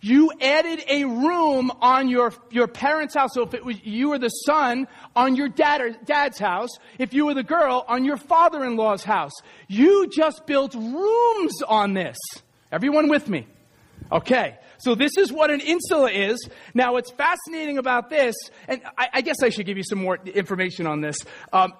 You 0.00 0.32
added 0.40 0.82
a 0.88 1.04
room 1.04 1.70
on 1.80 2.08
your, 2.08 2.34
your 2.50 2.66
parents' 2.66 3.14
house. 3.14 3.30
So 3.34 3.42
if 3.42 3.54
it 3.54 3.64
was, 3.64 3.76
you 3.84 4.08
were 4.08 4.18
the 4.18 4.28
son, 4.28 4.88
on 5.14 5.36
your 5.36 5.48
dad 5.48 5.80
or 5.80 5.92
dad's 6.04 6.40
house. 6.40 6.70
If 6.98 7.14
you 7.14 7.26
were 7.26 7.34
the 7.34 7.44
girl, 7.44 7.84
on 7.86 8.04
your 8.04 8.16
father-in-law's 8.16 9.04
house. 9.04 9.34
You 9.68 10.08
just 10.08 10.46
built 10.46 10.74
rooms 10.74 11.62
on 11.68 11.94
this. 11.94 12.18
Everyone 12.72 13.08
with 13.08 13.28
me? 13.28 13.46
Okay. 14.10 14.58
So 14.82 14.96
this 14.96 15.12
is 15.16 15.32
what 15.32 15.50
an 15.50 15.60
insula 15.60 16.10
is. 16.10 16.48
Now, 16.74 16.94
what's 16.94 17.12
fascinating 17.12 17.78
about 17.78 18.10
this, 18.10 18.34
and 18.66 18.82
I, 18.98 19.08
I 19.14 19.20
guess 19.20 19.40
I 19.40 19.48
should 19.48 19.64
give 19.64 19.76
you 19.76 19.84
some 19.84 20.00
more 20.00 20.18
information 20.26 20.88
on 20.88 21.00
this, 21.00 21.18
um, 21.52 21.74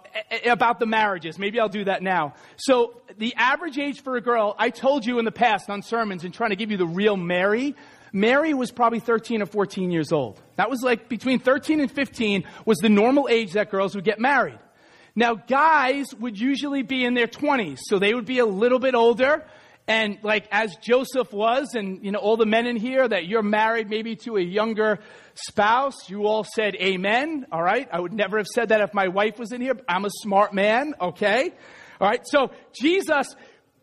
about 0.46 0.78
the 0.78 0.86
marriages. 0.86 1.36
Maybe 1.36 1.58
I'll 1.58 1.68
do 1.68 1.84
that 1.84 2.02
now. 2.02 2.34
So 2.56 3.02
the 3.18 3.34
average 3.36 3.76
age 3.76 4.02
for 4.02 4.16
a 4.16 4.20
girl, 4.20 4.54
I 4.56 4.70
told 4.70 5.04
you 5.04 5.18
in 5.18 5.24
the 5.24 5.32
past 5.32 5.68
on 5.68 5.82
sermons 5.82 6.22
and 6.22 6.32
trying 6.32 6.50
to 6.50 6.56
give 6.56 6.70
you 6.70 6.76
the 6.76 6.86
real 6.86 7.16
Mary, 7.16 7.74
Mary 8.12 8.54
was 8.54 8.70
probably 8.70 9.00
13 9.00 9.42
or 9.42 9.46
14 9.46 9.90
years 9.90 10.12
old. 10.12 10.40
That 10.56 10.70
was 10.70 10.82
like 10.82 11.08
between 11.08 11.40
13 11.40 11.80
and 11.80 11.90
15 11.90 12.44
was 12.66 12.78
the 12.78 12.88
normal 12.88 13.28
age 13.28 13.54
that 13.54 13.70
girls 13.70 13.96
would 13.96 14.04
get 14.04 14.20
married. 14.20 14.58
Now, 15.14 15.34
guys 15.34 16.14
would 16.14 16.38
usually 16.38 16.82
be 16.82 17.04
in 17.04 17.14
their 17.14 17.26
20s, 17.26 17.78
so 17.82 17.98
they 17.98 18.14
would 18.14 18.24
be 18.24 18.38
a 18.38 18.46
little 18.46 18.78
bit 18.78 18.94
older. 18.94 19.44
And 19.88 20.18
like 20.22 20.46
as 20.52 20.76
Joseph 20.76 21.32
was, 21.32 21.74
and 21.74 22.04
you 22.04 22.12
know, 22.12 22.18
all 22.18 22.36
the 22.36 22.46
men 22.46 22.66
in 22.66 22.76
here 22.76 23.06
that 23.06 23.26
you're 23.26 23.42
married 23.42 23.90
maybe 23.90 24.14
to 24.16 24.36
a 24.36 24.40
younger 24.40 25.00
spouse, 25.34 26.08
you 26.08 26.26
all 26.26 26.44
said 26.44 26.76
amen. 26.76 27.46
All 27.50 27.62
right. 27.62 27.88
I 27.92 27.98
would 27.98 28.12
never 28.12 28.38
have 28.38 28.46
said 28.46 28.68
that 28.68 28.80
if 28.80 28.94
my 28.94 29.08
wife 29.08 29.38
was 29.38 29.52
in 29.52 29.60
here. 29.60 29.74
I'm 29.88 30.04
a 30.04 30.10
smart 30.10 30.54
man. 30.54 30.94
Okay. 31.00 31.52
All 32.00 32.08
right. 32.08 32.22
So 32.24 32.52
Jesus, 32.72 33.34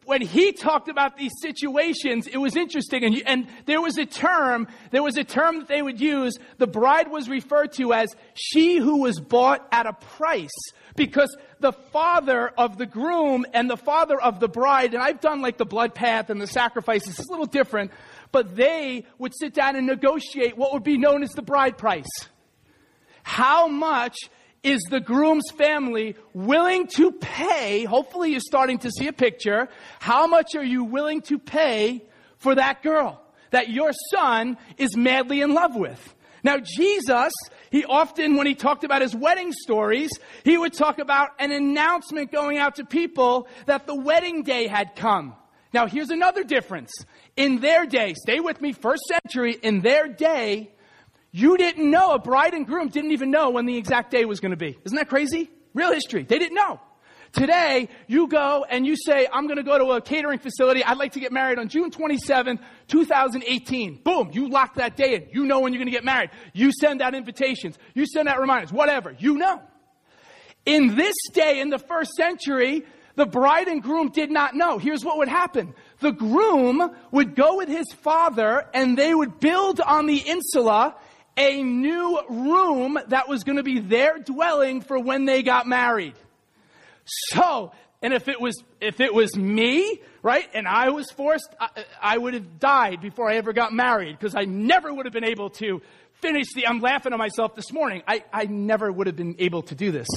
when 0.05 0.21
he 0.21 0.53
talked 0.53 0.87
about 0.87 1.17
these 1.17 1.33
situations, 1.41 2.27
it 2.27 2.37
was 2.37 2.55
interesting. 2.55 3.03
And, 3.03 3.21
and 3.25 3.47
there 3.65 3.81
was 3.81 3.97
a 3.97 4.05
term, 4.05 4.67
there 4.91 5.03
was 5.03 5.17
a 5.17 5.23
term 5.23 5.59
that 5.59 5.67
they 5.67 5.81
would 5.81 5.99
use. 5.99 6.37
The 6.57 6.65
bride 6.65 7.11
was 7.11 7.29
referred 7.29 7.73
to 7.73 7.93
as 7.93 8.07
she 8.33 8.77
who 8.77 9.01
was 9.01 9.19
bought 9.19 9.67
at 9.71 9.85
a 9.85 9.93
price 9.93 10.49
because 10.99 11.33
the 11.61 11.71
father 11.71 12.49
of 12.57 12.77
the 12.77 12.85
groom 12.85 13.45
and 13.53 13.69
the 13.69 13.77
father 13.77 14.21
of 14.21 14.41
the 14.41 14.49
bride, 14.49 14.93
and 14.93 15.01
I've 15.01 15.21
done 15.21 15.41
like 15.41 15.57
the 15.57 15.65
blood 15.65 15.95
path 15.95 16.29
and 16.29 16.41
the 16.41 16.45
sacrifices, 16.45 17.17
it's 17.17 17.29
a 17.29 17.31
little 17.31 17.45
different, 17.45 17.91
but 18.33 18.57
they 18.57 19.05
would 19.17 19.33
sit 19.33 19.53
down 19.53 19.77
and 19.77 19.87
negotiate 19.87 20.57
what 20.57 20.73
would 20.73 20.83
be 20.83 20.97
known 20.97 21.23
as 21.23 21.29
the 21.29 21.41
bride 21.41 21.77
price. 21.77 22.27
How 23.23 23.69
much 23.69 24.17
is 24.61 24.81
the 24.89 24.99
groom's 24.99 25.49
family 25.51 26.17
willing 26.33 26.87
to 26.87 27.13
pay? 27.13 27.85
Hopefully, 27.85 28.31
you're 28.31 28.41
starting 28.41 28.79
to 28.79 28.91
see 28.91 29.07
a 29.07 29.13
picture. 29.13 29.69
How 29.99 30.27
much 30.27 30.53
are 30.55 30.63
you 30.63 30.83
willing 30.83 31.21
to 31.23 31.39
pay 31.39 32.03
for 32.39 32.55
that 32.55 32.83
girl 32.83 33.21
that 33.51 33.69
your 33.69 33.91
son 34.11 34.57
is 34.77 34.97
madly 34.97 35.39
in 35.39 35.53
love 35.53 35.77
with? 35.77 36.13
Now, 36.43 36.57
Jesus, 36.57 37.31
he 37.71 37.85
often, 37.85 38.35
when 38.35 38.47
he 38.47 38.55
talked 38.55 38.83
about 38.83 39.01
his 39.01 39.15
wedding 39.15 39.51
stories, 39.51 40.11
he 40.43 40.57
would 40.57 40.73
talk 40.73 40.99
about 40.99 41.29
an 41.39 41.51
announcement 41.51 42.31
going 42.31 42.57
out 42.57 42.75
to 42.75 42.85
people 42.85 43.47
that 43.65 43.87
the 43.87 43.95
wedding 43.95 44.43
day 44.43 44.67
had 44.67 44.95
come. 44.95 45.35
Now, 45.73 45.87
here's 45.87 46.09
another 46.09 46.43
difference. 46.43 46.91
In 47.35 47.59
their 47.59 47.85
day, 47.85 48.15
stay 48.15 48.39
with 48.39 48.59
me, 48.59 48.73
first 48.73 49.03
century, 49.05 49.55
in 49.61 49.81
their 49.81 50.07
day, 50.07 50.71
you 51.31 51.57
didn't 51.57 51.89
know, 51.89 52.13
a 52.13 52.19
bride 52.19 52.53
and 52.53 52.65
groom 52.65 52.87
didn't 52.87 53.11
even 53.11 53.29
know 53.29 53.51
when 53.51 53.65
the 53.65 53.77
exact 53.77 54.09
day 54.09 54.25
was 54.25 54.39
going 54.39 54.51
to 54.51 54.57
be. 54.57 54.77
Isn't 54.83 54.97
that 54.97 55.09
crazy? 55.09 55.51
Real 55.73 55.93
history. 55.93 56.23
They 56.23 56.39
didn't 56.39 56.55
know. 56.55 56.79
Today, 57.31 57.89
you 58.07 58.27
go 58.27 58.65
and 58.69 58.85
you 58.85 58.95
say, 58.95 59.27
I'm 59.31 59.45
going 59.45 59.57
to 59.57 59.63
go 59.63 59.77
to 59.77 59.91
a 59.91 60.01
catering 60.01 60.39
facility. 60.39 60.83
I'd 60.83 60.97
like 60.97 61.13
to 61.13 61.19
get 61.19 61.31
married 61.31 61.59
on 61.59 61.67
June 61.69 61.91
27, 61.91 62.59
2018. 62.87 64.01
Boom. 64.03 64.31
You 64.33 64.49
lock 64.49 64.75
that 64.75 64.95
day 64.95 65.15
in. 65.15 65.27
You 65.31 65.45
know 65.45 65.59
when 65.59 65.73
you're 65.73 65.79
going 65.79 65.91
to 65.91 65.95
get 65.95 66.03
married. 66.03 66.31
You 66.53 66.71
send 66.71 67.01
out 67.01 67.13
invitations. 67.13 67.77
You 67.93 68.05
send 68.07 68.27
out 68.27 68.39
reminders. 68.39 68.73
Whatever. 68.73 69.15
You 69.17 69.37
know. 69.37 69.61
In 70.65 70.95
this 70.95 71.15
day, 71.33 71.59
in 71.59 71.69
the 71.69 71.79
first 71.79 72.13
century, 72.13 72.83
the 73.15 73.25
bride 73.25 73.67
and 73.67 73.81
groom 73.81 74.09
did 74.09 74.31
not 74.31 74.55
know. 74.55 74.77
Here's 74.77 75.05
what 75.05 75.17
would 75.17 75.27
happen. 75.27 75.73
The 75.99 76.11
groom 76.11 76.95
would 77.11 77.35
go 77.35 77.57
with 77.57 77.69
his 77.69 77.85
father 78.01 78.65
and 78.73 78.97
they 78.97 79.13
would 79.13 79.39
build 79.39 79.79
on 79.81 80.05
the 80.05 80.17
insula 80.17 80.95
a 81.37 81.63
new 81.63 82.19
room 82.29 82.99
that 83.07 83.29
was 83.29 83.43
going 83.43 83.57
to 83.57 83.63
be 83.63 83.79
their 83.79 84.19
dwelling 84.19 84.81
for 84.81 84.99
when 84.99 85.25
they 85.25 85.43
got 85.43 85.67
married. 85.67 86.15
So, 87.31 87.71
and 88.01 88.13
if 88.13 88.27
it 88.27 88.39
was, 88.39 88.55
if 88.79 88.99
it 88.99 89.13
was 89.13 89.35
me, 89.35 90.01
right, 90.21 90.47
and 90.53 90.67
I 90.67 90.89
was 90.89 91.09
forced, 91.11 91.49
I, 91.59 91.69
I 92.01 92.17
would 92.17 92.33
have 92.33 92.59
died 92.59 93.01
before 93.01 93.29
I 93.29 93.35
ever 93.35 93.53
got 93.53 93.73
married 93.73 94.17
because 94.17 94.35
I 94.35 94.45
never 94.45 94.93
would 94.93 95.05
have 95.05 95.13
been 95.13 95.25
able 95.25 95.49
to 95.51 95.81
finish 96.21 96.47
the, 96.53 96.67
I'm 96.67 96.79
laughing 96.79 97.13
at 97.13 97.19
myself 97.19 97.55
this 97.55 97.71
morning. 97.71 98.03
I, 98.07 98.23
I 98.31 98.45
never 98.45 98.91
would 98.91 99.07
have 99.07 99.15
been 99.15 99.35
able 99.39 99.63
to 99.63 99.75
do 99.75 99.91
this. 99.91 100.07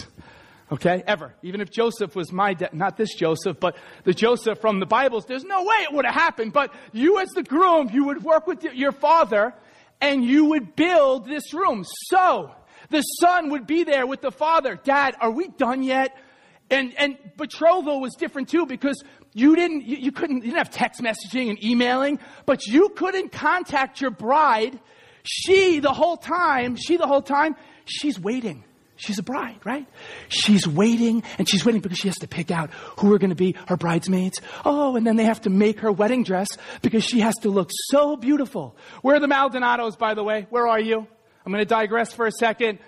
Okay, 0.71 1.03
ever. 1.07 1.35
Even 1.43 1.61
if 1.61 1.71
Joseph 1.71 2.17
was 2.17 2.33
my 2.33 2.55
dad, 2.55 2.73
not 2.73 2.97
this 2.97 3.15
Joseph, 3.15 3.61
but 3.61 3.77
the 4.05 4.15
Joseph 4.15 4.59
from 4.59 4.81
the 4.81 4.87
Bibles, 4.87 5.27
there's 5.27 5.45
no 5.45 5.65
way 5.65 5.77
it 5.83 5.93
would 5.93 6.07
have 6.07 6.15
happened. 6.15 6.55
But 6.55 6.73
you 6.93 7.19
as 7.19 7.29
the 7.31 7.43
groom, 7.43 7.91
you 7.93 8.07
would 8.07 8.23
work 8.23 8.47
with 8.47 8.65
your 8.65 8.93
father 8.93 9.53
and 10.01 10.25
you 10.25 10.47
would 10.47 10.75
build 10.75 11.27
this 11.27 11.53
room. 11.53 11.85
So, 12.09 12.53
the 12.89 13.03
son 13.03 13.51
would 13.51 13.67
be 13.67 13.85
there 13.85 14.07
with 14.07 14.23
the 14.23 14.31
father. 14.31 14.79
Dad, 14.83 15.15
are 15.21 15.31
we 15.31 15.49
done 15.49 15.83
yet? 15.83 16.17
And, 16.73 16.95
and 16.97 17.19
betrothal 17.37 18.01
was 18.01 18.15
different 18.15 18.49
too 18.49 18.65
because 18.65 19.05
you 19.35 19.55
didn't, 19.55 19.85
you, 19.85 19.99
you 19.99 20.11
couldn't, 20.11 20.37
you 20.37 20.53
didn't 20.53 20.57
have 20.57 20.71
text 20.71 21.03
messaging 21.03 21.51
and 21.51 21.63
emailing, 21.63 22.19
but 22.47 22.67
you 22.67 22.89
couldn't 22.89 23.31
contact 23.31 24.01
your 24.01 24.11
bride. 24.11 24.81
She 25.23 25.81
the 25.81 25.93
whole 25.93 26.17
time, 26.17 26.77
she 26.77 26.97
the 26.97 27.07
whole 27.07 27.21
time, 27.21 27.57
she's 27.85 28.19
waiting. 28.19 28.65
She's 28.97 29.19
a 29.19 29.23
bride, 29.23 29.59
right? 29.65 29.87
She's 30.29 30.67
waiting 30.67 31.25
and 31.37 31.47
she's 31.47 31.65
waiting 31.65 31.83
because 31.83 31.99
she 31.99 32.09
has 32.09 32.19
to 32.19 32.29
pick 32.29 32.51
out 32.51 32.71
who 33.01 33.13
are 33.13 33.19
going 33.19 33.31
to 33.31 33.37
be 33.37 33.55
her 33.67 33.77
bridesmaids. 33.77 34.41
Oh, 34.65 34.97
and 34.97 35.07
then 35.07 35.17
they 35.17 35.25
have 35.25 35.43
to 35.43 35.51
make 35.51 35.81
her 35.81 35.93
wedding 35.93 36.25
dress 36.25 36.49
because 36.81 37.05
she 37.05 37.21
has 37.21 37.35
to 37.43 37.51
look 37.51 37.69
so 37.91 38.17
beautiful. 38.17 38.77
Where 39.03 39.17
are 39.17 39.21
the 39.21 39.27
Maldonados, 39.27 39.99
by 39.99 40.15
the 40.15 40.23
way? 40.23 40.47
Where 40.49 40.69
are 40.69 40.81
you? 40.81 41.07
I'm 41.45 41.53
going 41.53 41.63
to 41.63 41.69
digress 41.69 42.15
for 42.15 42.27
a 42.27 42.33
second 42.33 42.79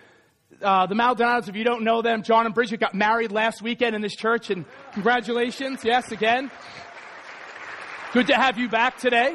uh, 0.62 0.86
the 0.86 0.94
Maldonados, 0.94 1.48
if 1.48 1.56
you 1.56 1.64
don't 1.64 1.82
know 1.82 2.02
them, 2.02 2.22
John 2.22 2.46
and 2.46 2.54
Bridget 2.54 2.80
got 2.80 2.94
married 2.94 3.32
last 3.32 3.62
weekend 3.62 3.94
in 3.94 4.02
this 4.02 4.14
church, 4.14 4.50
and 4.50 4.64
congratulations, 4.92 5.84
yes, 5.84 6.12
again. 6.12 6.50
Good 8.12 8.28
to 8.28 8.34
have 8.34 8.58
you 8.58 8.68
back 8.68 8.98
today. 8.98 9.34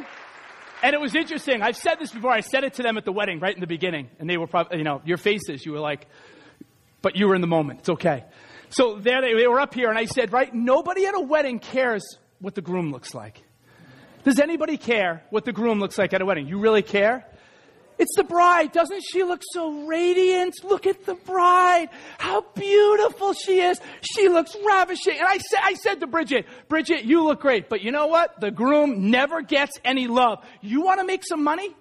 And 0.81 0.93
it 0.93 1.01
was 1.01 1.13
interesting. 1.15 1.61
I've 1.61 1.75
said 1.75 1.95
this 1.99 2.11
before. 2.11 2.31
I 2.31 2.39
said 2.39 2.63
it 2.63 2.75
to 2.75 2.83
them 2.83 2.97
at 2.97 3.03
the 3.03 3.11
wedding, 3.11 3.39
right 3.39 3.53
in 3.53 3.59
the 3.59 3.67
beginning, 3.67 4.09
and 4.19 4.29
they 4.29 4.37
were 4.37 4.47
probably, 4.47 4.77
you 4.77 4.83
know, 4.83 5.01
your 5.03 5.17
faces. 5.17 5.65
You 5.65 5.73
were 5.73 5.79
like, 5.79 6.07
but 7.01 7.15
you 7.15 7.27
were 7.27 7.35
in 7.35 7.41
the 7.41 7.47
moment. 7.47 7.79
It's 7.79 7.89
okay. 7.89 8.23
So 8.69 8.97
there 8.97 9.21
they, 9.21 9.33
they 9.33 9.47
were 9.47 9.59
up 9.59 9.73
here, 9.73 9.89
and 9.89 9.97
I 9.97 10.05
said, 10.05 10.31
right, 10.31 10.53
nobody 10.53 11.05
at 11.05 11.15
a 11.15 11.19
wedding 11.19 11.59
cares 11.59 12.17
what 12.39 12.55
the 12.55 12.61
groom 12.61 12.91
looks 12.91 13.13
like. 13.13 13.43
Does 14.23 14.39
anybody 14.39 14.77
care 14.77 15.23
what 15.29 15.45
the 15.45 15.51
groom 15.51 15.79
looks 15.79 15.97
like 15.97 16.13
at 16.13 16.21
a 16.21 16.25
wedding? 16.25 16.47
You 16.47 16.59
really 16.59 16.81
care? 16.81 17.25
It's 17.99 18.15
the 18.15 18.23
bride. 18.23 18.71
Doesn't 18.71 19.01
she 19.01 19.23
look 19.23 19.41
so 19.51 19.85
radiant? 19.85 20.63
Look 20.63 20.87
at 20.87 21.05
the 21.05 21.15
bride. 21.15 21.89
How 22.17 22.45
beautiful 22.55 23.33
she 23.33 23.59
is. 23.59 23.79
She 24.01 24.29
looks 24.29 24.55
ravishing. 24.65 25.17
And 25.17 25.27
I 25.27 25.37
said, 25.37 25.59
I 25.61 25.73
said 25.73 25.99
to 25.99 26.07
Bridget, 26.07 26.45
Bridget, 26.69 27.03
you 27.03 27.25
look 27.25 27.41
great. 27.41 27.67
But 27.67 27.81
you 27.81 27.91
know 27.91 28.07
what? 28.07 28.39
The 28.39 28.51
groom 28.51 29.11
never 29.11 29.41
gets 29.41 29.77
any 29.83 30.07
love. 30.07 30.43
You 30.61 30.81
want 30.81 31.01
to 31.01 31.05
make 31.05 31.25
some 31.27 31.43
money? 31.43 31.75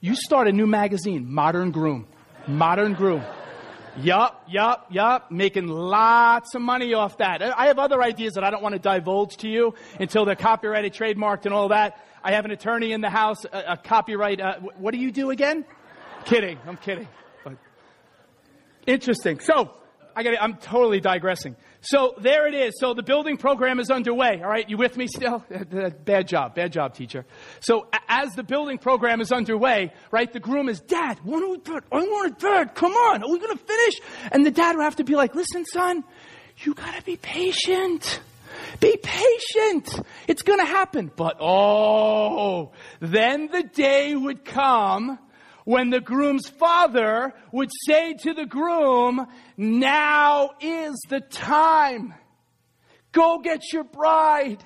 You 0.00 0.14
start 0.14 0.48
a 0.48 0.52
new 0.52 0.66
magazine, 0.66 1.32
Modern 1.32 1.70
Groom. 1.70 2.06
Modern 2.46 2.92
Groom. 2.94 3.22
Yup, 3.98 4.44
yup, 4.48 4.86
yup. 4.90 5.30
Making 5.30 5.68
lots 5.68 6.54
of 6.54 6.62
money 6.62 6.94
off 6.94 7.18
that. 7.18 7.42
I 7.42 7.66
have 7.66 7.78
other 7.78 8.02
ideas 8.02 8.34
that 8.34 8.44
I 8.44 8.50
don't 8.50 8.62
want 8.62 8.74
to 8.74 8.78
divulge 8.78 9.38
to 9.38 9.48
you 9.48 9.74
until 9.98 10.24
they're 10.24 10.36
copyrighted, 10.36 10.92
trademarked, 10.92 11.46
and 11.46 11.54
all 11.54 11.68
that. 11.68 11.98
I 12.22 12.32
have 12.32 12.44
an 12.44 12.50
attorney 12.50 12.92
in 12.92 13.00
the 13.00 13.10
house, 13.10 13.44
a, 13.44 13.72
a 13.72 13.76
copyright. 13.76 14.40
Uh, 14.40 14.60
what 14.78 14.92
do 14.92 14.98
you 14.98 15.10
do 15.10 15.30
again? 15.30 15.64
kidding. 16.24 16.58
I'm 16.66 16.76
kidding. 16.76 17.08
But 17.44 17.54
interesting. 18.86 19.40
So, 19.40 19.74
I 20.14 20.22
got. 20.22 20.34
I'm 20.40 20.56
totally 20.56 21.00
digressing. 21.00 21.56
So 21.82 22.14
there 22.18 22.46
it 22.46 22.54
is. 22.54 22.74
So 22.78 22.92
the 22.94 23.02
building 23.02 23.36
program 23.36 23.80
is 23.80 23.90
underway. 23.90 24.40
All 24.42 24.50
right, 24.50 24.68
you 24.68 24.76
with 24.76 24.96
me 24.96 25.06
still? 25.06 25.44
bad 26.04 26.28
job, 26.28 26.54
bad 26.54 26.72
job, 26.72 26.94
teacher. 26.94 27.24
So 27.60 27.86
as 28.08 28.32
the 28.34 28.42
building 28.42 28.78
program 28.78 29.20
is 29.20 29.32
underway, 29.32 29.92
right, 30.10 30.30
the 30.30 30.40
groom 30.40 30.68
is, 30.68 30.80
Dad, 30.80 31.18
when 31.24 31.42
are 31.42 31.48
we 31.48 31.58
done? 31.58 31.82
I 31.90 31.96
want 31.96 32.32
it 32.32 32.38
done. 32.38 32.68
Come 32.70 32.92
on, 32.92 33.22
are 33.22 33.30
we 33.30 33.38
going 33.38 33.56
to 33.56 33.64
finish? 33.64 33.94
And 34.30 34.44
the 34.44 34.50
dad 34.50 34.76
will 34.76 34.84
have 34.84 34.96
to 34.96 35.04
be 35.04 35.14
like, 35.14 35.34
Listen, 35.34 35.64
son, 35.64 36.04
you 36.58 36.74
got 36.74 36.94
to 36.96 37.02
be 37.02 37.16
patient. 37.16 38.20
Be 38.78 38.96
patient. 38.96 40.00
It's 40.28 40.42
going 40.42 40.60
to 40.60 40.64
happen. 40.64 41.10
But 41.14 41.38
oh, 41.40 42.72
then 43.00 43.48
the 43.48 43.62
day 43.62 44.14
would 44.14 44.44
come 44.44 45.18
when 45.64 45.90
the 45.90 46.00
groom's 46.00 46.48
father 46.48 47.34
would 47.52 47.70
say 47.86 48.14
to 48.22 48.34
the 48.34 48.46
groom, 48.46 49.26
now 49.56 50.50
is 50.60 50.96
the 51.08 51.20
time. 51.20 52.14
Go 53.12 53.38
get 53.38 53.72
your 53.72 53.84
bride. 53.84 54.64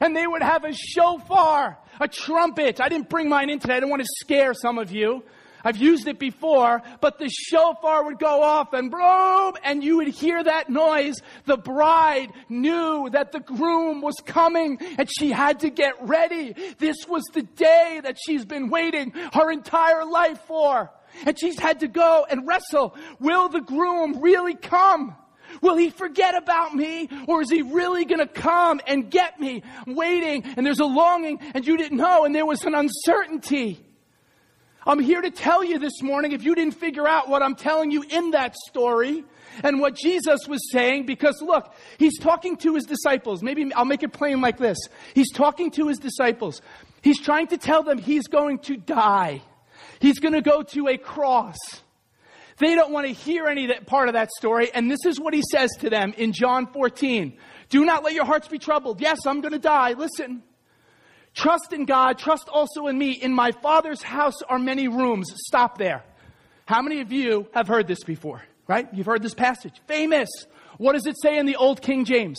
And 0.00 0.14
they 0.14 0.26
would 0.26 0.42
have 0.42 0.64
a 0.64 0.72
shofar, 0.72 1.78
a 2.00 2.08
trumpet. 2.08 2.80
I 2.80 2.88
didn't 2.88 3.08
bring 3.08 3.28
mine 3.28 3.48
in 3.50 3.58
today. 3.58 3.74
I 3.74 3.80
didn't 3.80 3.90
want 3.90 4.02
to 4.02 4.08
scare 4.20 4.52
some 4.52 4.78
of 4.78 4.90
you. 4.92 5.24
I've 5.66 5.78
used 5.78 6.06
it 6.06 6.20
before, 6.20 6.80
but 7.00 7.18
the 7.18 7.28
shofar 7.28 8.04
would 8.04 8.20
go 8.20 8.40
off 8.40 8.72
and 8.72 8.88
boom, 8.88 9.54
and 9.64 9.82
you 9.82 9.96
would 9.96 10.06
hear 10.06 10.40
that 10.40 10.70
noise. 10.70 11.20
The 11.44 11.56
bride 11.56 12.28
knew 12.48 13.10
that 13.10 13.32
the 13.32 13.40
groom 13.40 14.00
was 14.00 14.14
coming 14.24 14.78
and 14.96 15.10
she 15.18 15.32
had 15.32 15.60
to 15.60 15.70
get 15.70 15.94
ready. 16.02 16.54
This 16.78 16.98
was 17.08 17.24
the 17.34 17.42
day 17.42 18.00
that 18.04 18.16
she's 18.24 18.44
been 18.44 18.70
waiting 18.70 19.10
her 19.32 19.50
entire 19.50 20.04
life 20.04 20.38
for. 20.46 20.92
And 21.24 21.36
she's 21.36 21.58
had 21.58 21.80
to 21.80 21.88
go 21.88 22.24
and 22.30 22.46
wrestle. 22.46 22.94
Will 23.18 23.48
the 23.48 23.60
groom 23.60 24.20
really 24.20 24.54
come? 24.54 25.16
Will 25.62 25.76
he 25.76 25.90
forget 25.90 26.36
about 26.36 26.76
me 26.76 27.08
or 27.26 27.42
is 27.42 27.50
he 27.50 27.62
really 27.62 28.04
going 28.04 28.20
to 28.20 28.28
come 28.28 28.80
and 28.86 29.10
get 29.10 29.40
me? 29.40 29.64
I'm 29.84 29.96
waiting 29.96 30.44
and 30.44 30.64
there's 30.64 30.78
a 30.78 30.84
longing 30.84 31.40
and 31.54 31.66
you 31.66 31.76
didn't 31.76 31.98
know 31.98 32.24
and 32.24 32.32
there 32.32 32.46
was 32.46 32.62
an 32.62 32.76
uncertainty. 32.76 33.85
I'm 34.86 35.00
here 35.00 35.20
to 35.20 35.32
tell 35.32 35.64
you 35.64 35.80
this 35.80 36.00
morning, 36.00 36.30
if 36.30 36.44
you 36.44 36.54
didn't 36.54 36.74
figure 36.74 37.08
out 37.08 37.28
what 37.28 37.42
I'm 37.42 37.56
telling 37.56 37.90
you 37.90 38.04
in 38.08 38.30
that 38.30 38.54
story 38.54 39.24
and 39.64 39.80
what 39.80 39.96
Jesus 39.96 40.46
was 40.46 40.60
saying, 40.70 41.06
because 41.06 41.42
look, 41.42 41.74
he's 41.98 42.18
talking 42.18 42.56
to 42.58 42.76
his 42.76 42.84
disciples. 42.84 43.42
Maybe 43.42 43.74
I'll 43.74 43.84
make 43.84 44.04
it 44.04 44.12
plain 44.12 44.40
like 44.40 44.58
this. 44.58 44.78
He's 45.12 45.32
talking 45.32 45.72
to 45.72 45.88
his 45.88 45.98
disciples. 45.98 46.62
He's 47.02 47.20
trying 47.20 47.48
to 47.48 47.58
tell 47.58 47.82
them 47.82 47.98
he's 47.98 48.28
going 48.28 48.60
to 48.60 48.76
die. 48.76 49.42
He's 49.98 50.20
going 50.20 50.34
to 50.34 50.40
go 50.40 50.62
to 50.62 50.86
a 50.86 50.96
cross. 50.96 51.56
They 52.58 52.76
don't 52.76 52.92
want 52.92 53.08
to 53.08 53.12
hear 53.12 53.48
any 53.48 53.66
that 53.66 53.86
part 53.86 54.06
of 54.08 54.14
that 54.14 54.30
story. 54.30 54.70
And 54.72 54.88
this 54.88 55.04
is 55.04 55.18
what 55.18 55.34
he 55.34 55.42
says 55.50 55.70
to 55.80 55.90
them 55.90 56.14
in 56.16 56.32
John 56.32 56.68
14. 56.72 57.36
Do 57.70 57.84
not 57.84 58.04
let 58.04 58.14
your 58.14 58.24
hearts 58.24 58.46
be 58.46 58.58
troubled. 58.58 59.00
Yes, 59.00 59.26
I'm 59.26 59.40
going 59.40 59.52
to 59.52 59.58
die. 59.58 59.94
Listen. 59.94 60.44
Trust 61.36 61.74
in 61.74 61.84
God, 61.84 62.18
trust 62.18 62.48
also 62.48 62.86
in 62.86 62.98
me. 62.98 63.12
In 63.12 63.32
my 63.32 63.52
Father's 63.52 64.02
house 64.02 64.40
are 64.48 64.58
many 64.58 64.88
rooms. 64.88 65.32
Stop 65.46 65.76
there. 65.76 66.02
How 66.64 66.80
many 66.80 67.02
of 67.02 67.12
you 67.12 67.46
have 67.52 67.68
heard 67.68 67.86
this 67.86 68.02
before? 68.02 68.42
Right? 68.66 68.88
You've 68.92 69.06
heard 69.06 69.22
this 69.22 69.34
passage. 69.34 69.74
Famous. 69.86 70.30
What 70.78 70.94
does 70.94 71.06
it 71.06 71.14
say 71.20 71.36
in 71.36 71.44
the 71.44 71.56
Old 71.56 71.82
King 71.82 72.06
James? 72.06 72.38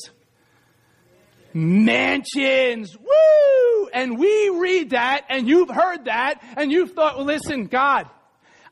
Mansions. 1.53 2.97
Woo! 2.97 3.87
And 3.93 4.17
we 4.17 4.49
read 4.49 4.89
that, 4.89 5.25
and 5.29 5.47
you've 5.47 5.69
heard 5.69 6.05
that, 6.05 6.41
and 6.57 6.71
you've 6.71 6.91
thought, 6.91 7.17
well, 7.17 7.25
listen, 7.25 7.67
God, 7.67 8.09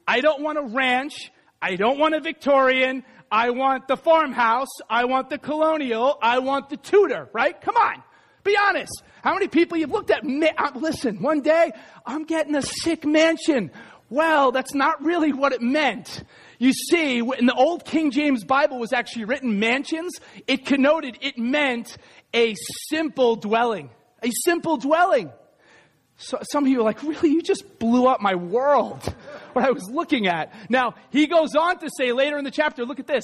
I 0.08 0.22
don't 0.22 0.42
want 0.42 0.58
a 0.58 0.64
ranch. 0.64 1.32
I 1.62 1.76
don't 1.76 2.00
want 2.00 2.16
a 2.16 2.20
Victorian. 2.20 3.04
I 3.32 3.52
want 3.52 3.88
the 3.88 3.96
farmhouse. 3.96 4.70
I 4.90 5.06
want 5.06 5.30
the 5.30 5.38
colonial. 5.38 6.18
I 6.20 6.40
want 6.40 6.70
the 6.70 6.78
Tudor, 6.78 7.30
right? 7.32 7.60
Come 7.62 7.78
on. 7.78 8.04
Be 8.44 8.56
honest. 8.56 9.04
How 9.26 9.34
many 9.34 9.48
people 9.48 9.76
you've 9.76 9.90
looked 9.90 10.12
at? 10.12 10.24
Listen, 10.76 11.20
one 11.20 11.42
day 11.42 11.72
I'm 12.06 12.26
getting 12.26 12.54
a 12.56 12.62
sick 12.62 13.08
mansion. 13.08 13.72
Well, 14.08 14.52
that's 14.52 14.76
not 14.76 15.04
really 15.04 15.34
what 15.34 15.52
it 15.52 15.64
meant. 15.64 16.24
You 16.60 16.72
see, 16.72 17.18
in 17.18 17.48
the 17.48 17.56
old 17.56 17.86
King 17.86 18.12
James 18.12 18.44
Bible 18.44 18.78
was 18.78 18.94
actually 18.94 19.26
written 19.26 19.58
mansions, 19.58 20.14
it 20.46 20.68
connoted, 20.68 21.18
it 21.22 21.40
meant 21.40 21.98
a 22.36 22.54
simple 22.88 23.36
dwelling. 23.36 23.90
A 24.22 24.30
simple 24.44 24.78
dwelling. 24.78 25.32
So 26.18 26.38
some 26.52 26.66
of 26.66 26.70
you 26.70 26.82
are 26.82 26.84
like, 26.84 27.02
really? 27.02 27.32
You 27.32 27.42
just 27.42 27.80
blew 27.80 28.06
up 28.06 28.22
my 28.22 28.36
world. 28.36 29.04
what 29.54 29.66
I 29.66 29.72
was 29.72 29.90
looking 29.90 30.28
at. 30.28 30.54
Now, 30.70 30.94
he 31.10 31.26
goes 31.26 31.56
on 31.56 31.80
to 31.80 31.90
say 31.98 32.12
later 32.12 32.38
in 32.38 32.44
the 32.44 32.52
chapter, 32.52 32.86
look 32.86 33.00
at 33.00 33.08
this. 33.08 33.24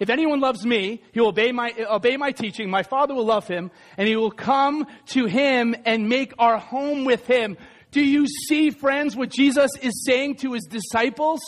If 0.00 0.08
anyone 0.08 0.40
loves 0.40 0.64
me, 0.64 1.02
he 1.12 1.20
will 1.20 1.28
obey 1.28 1.52
my, 1.52 1.74
obey 1.88 2.16
my 2.16 2.32
teaching. 2.32 2.70
My 2.70 2.82
Father 2.82 3.14
will 3.14 3.26
love 3.26 3.46
him, 3.46 3.70
and 3.98 4.08
he 4.08 4.16
will 4.16 4.30
come 4.30 4.86
to 5.08 5.26
him 5.26 5.76
and 5.84 6.08
make 6.08 6.32
our 6.38 6.58
home 6.58 7.04
with 7.04 7.26
him. 7.26 7.58
Do 7.90 8.02
you 8.02 8.26
see, 8.26 8.70
friends, 8.70 9.14
what 9.14 9.28
Jesus 9.28 9.70
is 9.82 10.04
saying 10.04 10.36
to 10.36 10.54
his 10.54 10.64
disciples? 10.64 11.40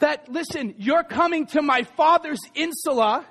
That, 0.00 0.28
listen, 0.30 0.74
you're 0.78 1.04
coming 1.04 1.46
to 1.48 1.62
my 1.62 1.84
Father's 1.96 2.40
insula, 2.54 3.24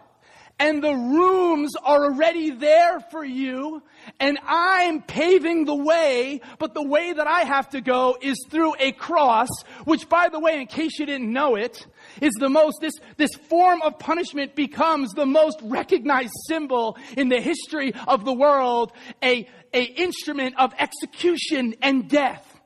and 0.60 0.82
the 0.82 0.93
rooms 0.93 1.76
are 1.84 2.06
already 2.06 2.52
there 2.52 3.02
for 3.12 3.24
you 3.24 3.84
and 4.20 4.39
I'm 4.45 5.02
paving 5.02 5.66
the 5.66 5.76
way, 5.76 6.41
but 6.60 6.74
the 6.74 6.84
way 6.84 7.14
that 7.14 7.28
I 7.28 7.41
have 7.41 7.70
to 7.70 7.82
go 7.82 8.18
is 8.22 8.38
through 8.50 8.74
a 8.80 8.91
cross, 8.91 9.50
which 9.86 10.10
by 10.10 10.30
the 10.30 10.39
way, 10.39 10.60
in 10.60 10.68
case 10.68 11.00
you 11.00 11.06
didn't 11.06 11.32
know 11.32 11.56
it, 11.56 11.86
is 12.22 12.34
the 12.39 12.49
most, 12.49 12.80
this, 12.82 12.93
this 13.18 13.34
form 13.34 13.82
of 13.82 13.99
punishment 13.99 14.55
becomes 14.55 15.11
the 15.11 15.26
most 15.26 15.59
recognized 15.63 16.34
symbol 16.47 16.97
in 17.15 17.30
the 17.30 17.41
history 17.41 17.93
of 18.07 18.26
the 18.26 18.34
world, 18.34 18.91
a, 19.24 19.47
a 19.74 19.84
instrument 19.84 20.55
of 20.57 20.74
execution 20.78 21.76
and 21.82 22.09
death. 22.09 22.57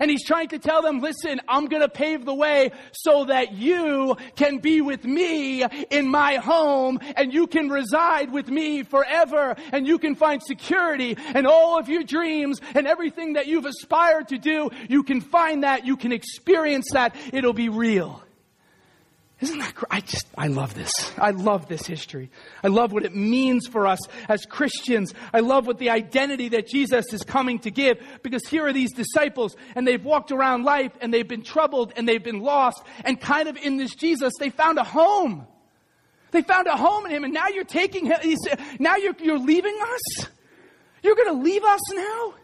And 0.00 0.10
he's 0.10 0.24
trying 0.24 0.48
to 0.48 0.58
tell 0.58 0.82
them, 0.82 1.00
listen, 1.00 1.40
I'm 1.48 1.66
going 1.66 1.82
to 1.82 1.88
pave 1.88 2.24
the 2.24 2.34
way 2.34 2.72
so 2.92 3.24
that 3.26 3.52
you 3.52 4.16
can 4.34 4.58
be 4.58 4.80
with 4.80 5.04
me 5.04 5.64
in 5.90 6.08
my 6.08 6.36
home 6.36 6.98
and 7.16 7.32
you 7.32 7.46
can 7.46 7.68
reside 7.68 8.30
with 8.32 8.48
me 8.48 8.82
forever 8.82 9.56
and 9.72 9.86
you 9.86 9.98
can 9.98 10.14
find 10.14 10.42
security 10.42 11.16
and 11.34 11.46
all 11.46 11.78
of 11.78 11.88
your 11.88 12.02
dreams 12.02 12.60
and 12.74 12.86
everything 12.86 13.34
that 13.34 13.46
you've 13.46 13.66
aspired 13.66 14.28
to 14.28 14.38
do. 14.38 14.70
You 14.88 15.02
can 15.02 15.20
find 15.20 15.64
that. 15.64 15.86
You 15.86 15.96
can 15.96 16.12
experience 16.12 16.90
that. 16.92 17.16
It'll 17.32 17.52
be 17.52 17.68
real. 17.68 18.22
Isn't 19.38 19.58
that 19.58 19.74
great? 19.74 19.88
I 19.90 20.00
just, 20.00 20.26
I 20.38 20.46
love 20.46 20.74
this. 20.74 20.90
I 21.18 21.30
love 21.30 21.68
this 21.68 21.86
history. 21.86 22.30
I 22.64 22.68
love 22.68 22.92
what 22.92 23.04
it 23.04 23.14
means 23.14 23.66
for 23.66 23.86
us 23.86 23.98
as 24.30 24.46
Christians. 24.46 25.12
I 25.32 25.40
love 25.40 25.66
what 25.66 25.76
the 25.76 25.90
identity 25.90 26.48
that 26.50 26.66
Jesus 26.66 27.12
is 27.12 27.22
coming 27.22 27.58
to 27.60 27.70
give 27.70 27.98
because 28.22 28.46
here 28.48 28.66
are 28.66 28.72
these 28.72 28.94
disciples 28.94 29.54
and 29.74 29.86
they've 29.86 30.02
walked 30.02 30.32
around 30.32 30.64
life 30.64 30.92
and 31.02 31.12
they've 31.12 31.28
been 31.28 31.42
troubled 31.42 31.92
and 31.96 32.08
they've 32.08 32.22
been 32.22 32.40
lost 32.40 32.82
and 33.04 33.20
kind 33.20 33.46
of 33.46 33.58
in 33.58 33.76
this 33.76 33.94
Jesus, 33.94 34.32
they 34.40 34.48
found 34.48 34.78
a 34.78 34.84
home. 34.84 35.46
They 36.30 36.40
found 36.40 36.66
a 36.66 36.76
home 36.76 37.04
in 37.04 37.12
him 37.12 37.24
and 37.24 37.34
now 37.34 37.48
you're 37.48 37.64
taking 37.64 38.06
him, 38.06 38.18
now 38.78 38.96
you're, 38.96 39.16
you're 39.20 39.38
leaving 39.38 39.78
us? 39.82 40.28
You're 41.02 41.14
going 41.14 41.36
to 41.36 41.42
leave 41.42 41.62
us 41.62 41.80
now? 41.92 42.34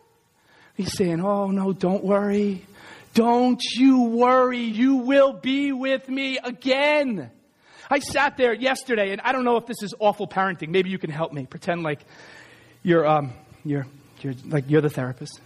He's 0.74 0.92
saying, 0.92 1.24
oh 1.24 1.50
no, 1.50 1.72
don't 1.72 2.04
worry. 2.04 2.66
Don't 3.14 3.62
you 3.74 4.04
worry, 4.04 4.62
you 4.62 4.96
will 4.96 5.32
be 5.34 5.72
with 5.72 6.08
me 6.08 6.38
again. 6.38 7.30
I 7.90 7.98
sat 7.98 8.38
there 8.38 8.54
yesterday, 8.54 9.10
and 9.10 9.20
I 9.20 9.32
don't 9.32 9.44
know 9.44 9.58
if 9.58 9.66
this 9.66 9.82
is 9.82 9.94
awful 9.98 10.26
parenting. 10.26 10.68
Maybe 10.68 10.88
you 10.88 10.98
can 10.98 11.10
help 11.10 11.32
me. 11.32 11.44
Pretend 11.44 11.82
like 11.82 12.00
you're, 12.82 13.06
um, 13.06 13.34
you're, 13.64 13.86
you're 14.22 14.34
like 14.48 14.70
you're 14.70 14.80
the 14.80 14.88
therapist. 14.88 15.40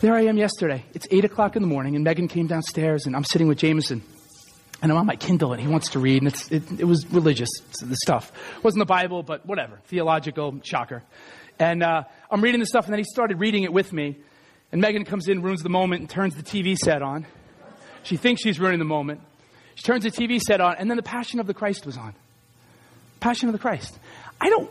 There 0.00 0.14
I 0.14 0.22
am 0.22 0.36
yesterday. 0.36 0.84
It's 0.92 1.06
eight 1.10 1.24
o'clock 1.24 1.56
in 1.56 1.62
the 1.62 1.68
morning, 1.68 1.94
and 1.94 2.04
Megan 2.04 2.28
came 2.28 2.46
downstairs, 2.46 3.06
and 3.06 3.16
I'm 3.16 3.24
sitting 3.24 3.48
with 3.48 3.58
Jameson, 3.58 4.02
and 4.82 4.92
I'm 4.92 4.98
on 4.98 5.06
my 5.06 5.16
Kindle, 5.16 5.52
and 5.52 5.60
he 5.60 5.68
wants 5.68 5.90
to 5.90 5.98
read, 5.98 6.22
and 6.22 6.34
it, 6.50 6.80
it 6.80 6.84
was 6.84 7.06
religious 7.10 7.50
the 7.80 7.96
stuff. 7.96 8.30
It 8.58 8.64
wasn't 8.64 8.80
the 8.80 8.86
Bible, 8.86 9.22
but 9.22 9.46
whatever, 9.46 9.80
theological 9.86 10.60
shocker. 10.64 11.02
And 11.58 11.82
uh, 11.82 12.04
I'm 12.30 12.42
reading 12.42 12.60
the 12.60 12.66
stuff, 12.66 12.84
and 12.84 12.92
then 12.92 12.98
he 12.98 13.04
started 13.04 13.40
reading 13.40 13.62
it 13.62 13.72
with 13.72 13.92
me. 13.92 14.16
And 14.72 14.80
Megan 14.80 15.04
comes 15.04 15.28
in, 15.28 15.42
ruins 15.42 15.62
the 15.62 15.68
moment, 15.68 16.00
and 16.00 16.10
turns 16.10 16.36
the 16.36 16.42
TV 16.42 16.76
set 16.76 17.02
on. 17.02 17.26
She 18.02 18.16
thinks 18.16 18.42
she's 18.42 18.60
ruining 18.60 18.78
the 18.78 18.84
moment. 18.84 19.20
She 19.74 19.82
turns 19.82 20.04
the 20.04 20.10
TV 20.10 20.40
set 20.40 20.60
on, 20.60 20.76
and 20.78 20.88
then 20.88 20.96
the 20.96 21.02
Passion 21.02 21.40
of 21.40 21.46
the 21.46 21.54
Christ 21.54 21.86
was 21.86 21.96
on. 21.96 22.14
Passion 23.18 23.48
of 23.48 23.52
the 23.52 23.58
Christ. 23.58 23.98
I 24.40 24.48
don't, 24.48 24.70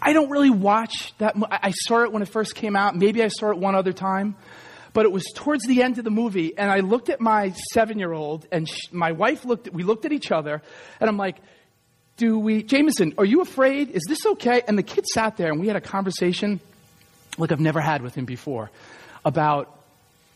I 0.00 0.12
don't 0.12 0.30
really 0.30 0.50
watch 0.50 1.14
that. 1.18 1.34
I 1.50 1.70
saw 1.70 2.04
it 2.04 2.12
when 2.12 2.22
it 2.22 2.28
first 2.28 2.54
came 2.54 2.76
out. 2.76 2.94
Maybe 2.94 3.22
I 3.22 3.28
saw 3.28 3.50
it 3.50 3.58
one 3.58 3.74
other 3.74 3.92
time, 3.92 4.36
but 4.92 5.06
it 5.06 5.12
was 5.12 5.24
towards 5.34 5.64
the 5.64 5.82
end 5.82 5.98
of 5.98 6.04
the 6.04 6.10
movie, 6.10 6.56
and 6.56 6.70
I 6.70 6.80
looked 6.80 7.08
at 7.08 7.20
my 7.20 7.52
seven-year-old, 7.72 8.46
and 8.52 8.68
she, 8.68 8.80
my 8.92 9.12
wife 9.12 9.44
looked. 9.44 9.68
At, 9.68 9.74
we 9.74 9.82
looked 9.82 10.04
at 10.04 10.12
each 10.12 10.30
other, 10.30 10.62
and 11.00 11.10
I'm 11.10 11.16
like, 11.16 11.38
"Do 12.16 12.38
we, 12.38 12.62
Jameson? 12.62 13.14
Are 13.18 13.24
you 13.24 13.40
afraid? 13.40 13.90
Is 13.90 14.04
this 14.08 14.24
okay?" 14.26 14.62
And 14.68 14.78
the 14.78 14.84
kid 14.84 15.06
sat 15.06 15.36
there, 15.36 15.50
and 15.50 15.60
we 15.60 15.66
had 15.66 15.76
a 15.76 15.80
conversation 15.80 16.60
like 17.36 17.50
I've 17.50 17.58
never 17.58 17.80
had 17.80 18.02
with 18.02 18.14
him 18.14 18.26
before 18.26 18.70
about 19.24 19.74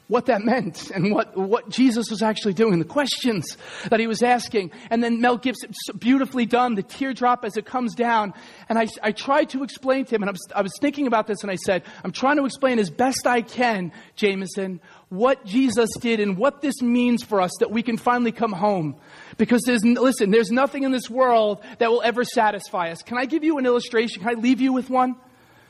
what 0.08 0.26
that 0.26 0.42
meant 0.42 0.90
and 0.90 1.12
what, 1.12 1.36
what 1.36 1.68
Jesus 1.68 2.10
was 2.10 2.22
actually 2.22 2.54
doing, 2.54 2.78
the 2.78 2.84
questions 2.84 3.56
that 3.90 4.00
he 4.00 4.06
was 4.06 4.22
asking. 4.22 4.70
And 4.90 5.04
then 5.04 5.20
Mel 5.20 5.36
Gibson, 5.36 5.70
beautifully 5.98 6.46
done, 6.46 6.74
the 6.74 6.82
teardrop 6.82 7.44
as 7.44 7.58
it 7.58 7.66
comes 7.66 7.94
down. 7.94 8.32
And 8.70 8.78
I, 8.78 8.88
I 9.02 9.12
tried 9.12 9.50
to 9.50 9.62
explain 9.62 10.06
to 10.06 10.14
him, 10.14 10.22
and 10.22 10.30
I 10.30 10.32
was, 10.32 10.46
I 10.56 10.62
was 10.62 10.72
thinking 10.80 11.06
about 11.06 11.26
this, 11.26 11.42
and 11.42 11.50
I 11.50 11.56
said, 11.56 11.82
I'm 12.02 12.12
trying 12.12 12.38
to 12.38 12.46
explain 12.46 12.78
as 12.78 12.88
best 12.88 13.26
I 13.26 13.42
can, 13.42 13.92
Jameson, 14.16 14.80
what 15.10 15.44
Jesus 15.44 15.90
did 16.00 16.20
and 16.20 16.38
what 16.38 16.62
this 16.62 16.80
means 16.80 17.22
for 17.22 17.42
us 17.42 17.52
that 17.60 17.70
we 17.70 17.82
can 17.82 17.98
finally 17.98 18.32
come 18.32 18.52
home. 18.52 18.96
Because 19.36 19.62
there's, 19.66 19.84
listen, 19.84 20.30
there's 20.30 20.50
nothing 20.50 20.84
in 20.84 20.90
this 20.90 21.10
world 21.10 21.62
that 21.78 21.90
will 21.90 22.02
ever 22.02 22.24
satisfy 22.24 22.90
us. 22.90 23.02
Can 23.02 23.18
I 23.18 23.26
give 23.26 23.44
you 23.44 23.58
an 23.58 23.66
illustration? 23.66 24.22
Can 24.22 24.30
I 24.30 24.40
leave 24.40 24.62
you 24.62 24.72
with 24.72 24.88
one? 24.88 25.16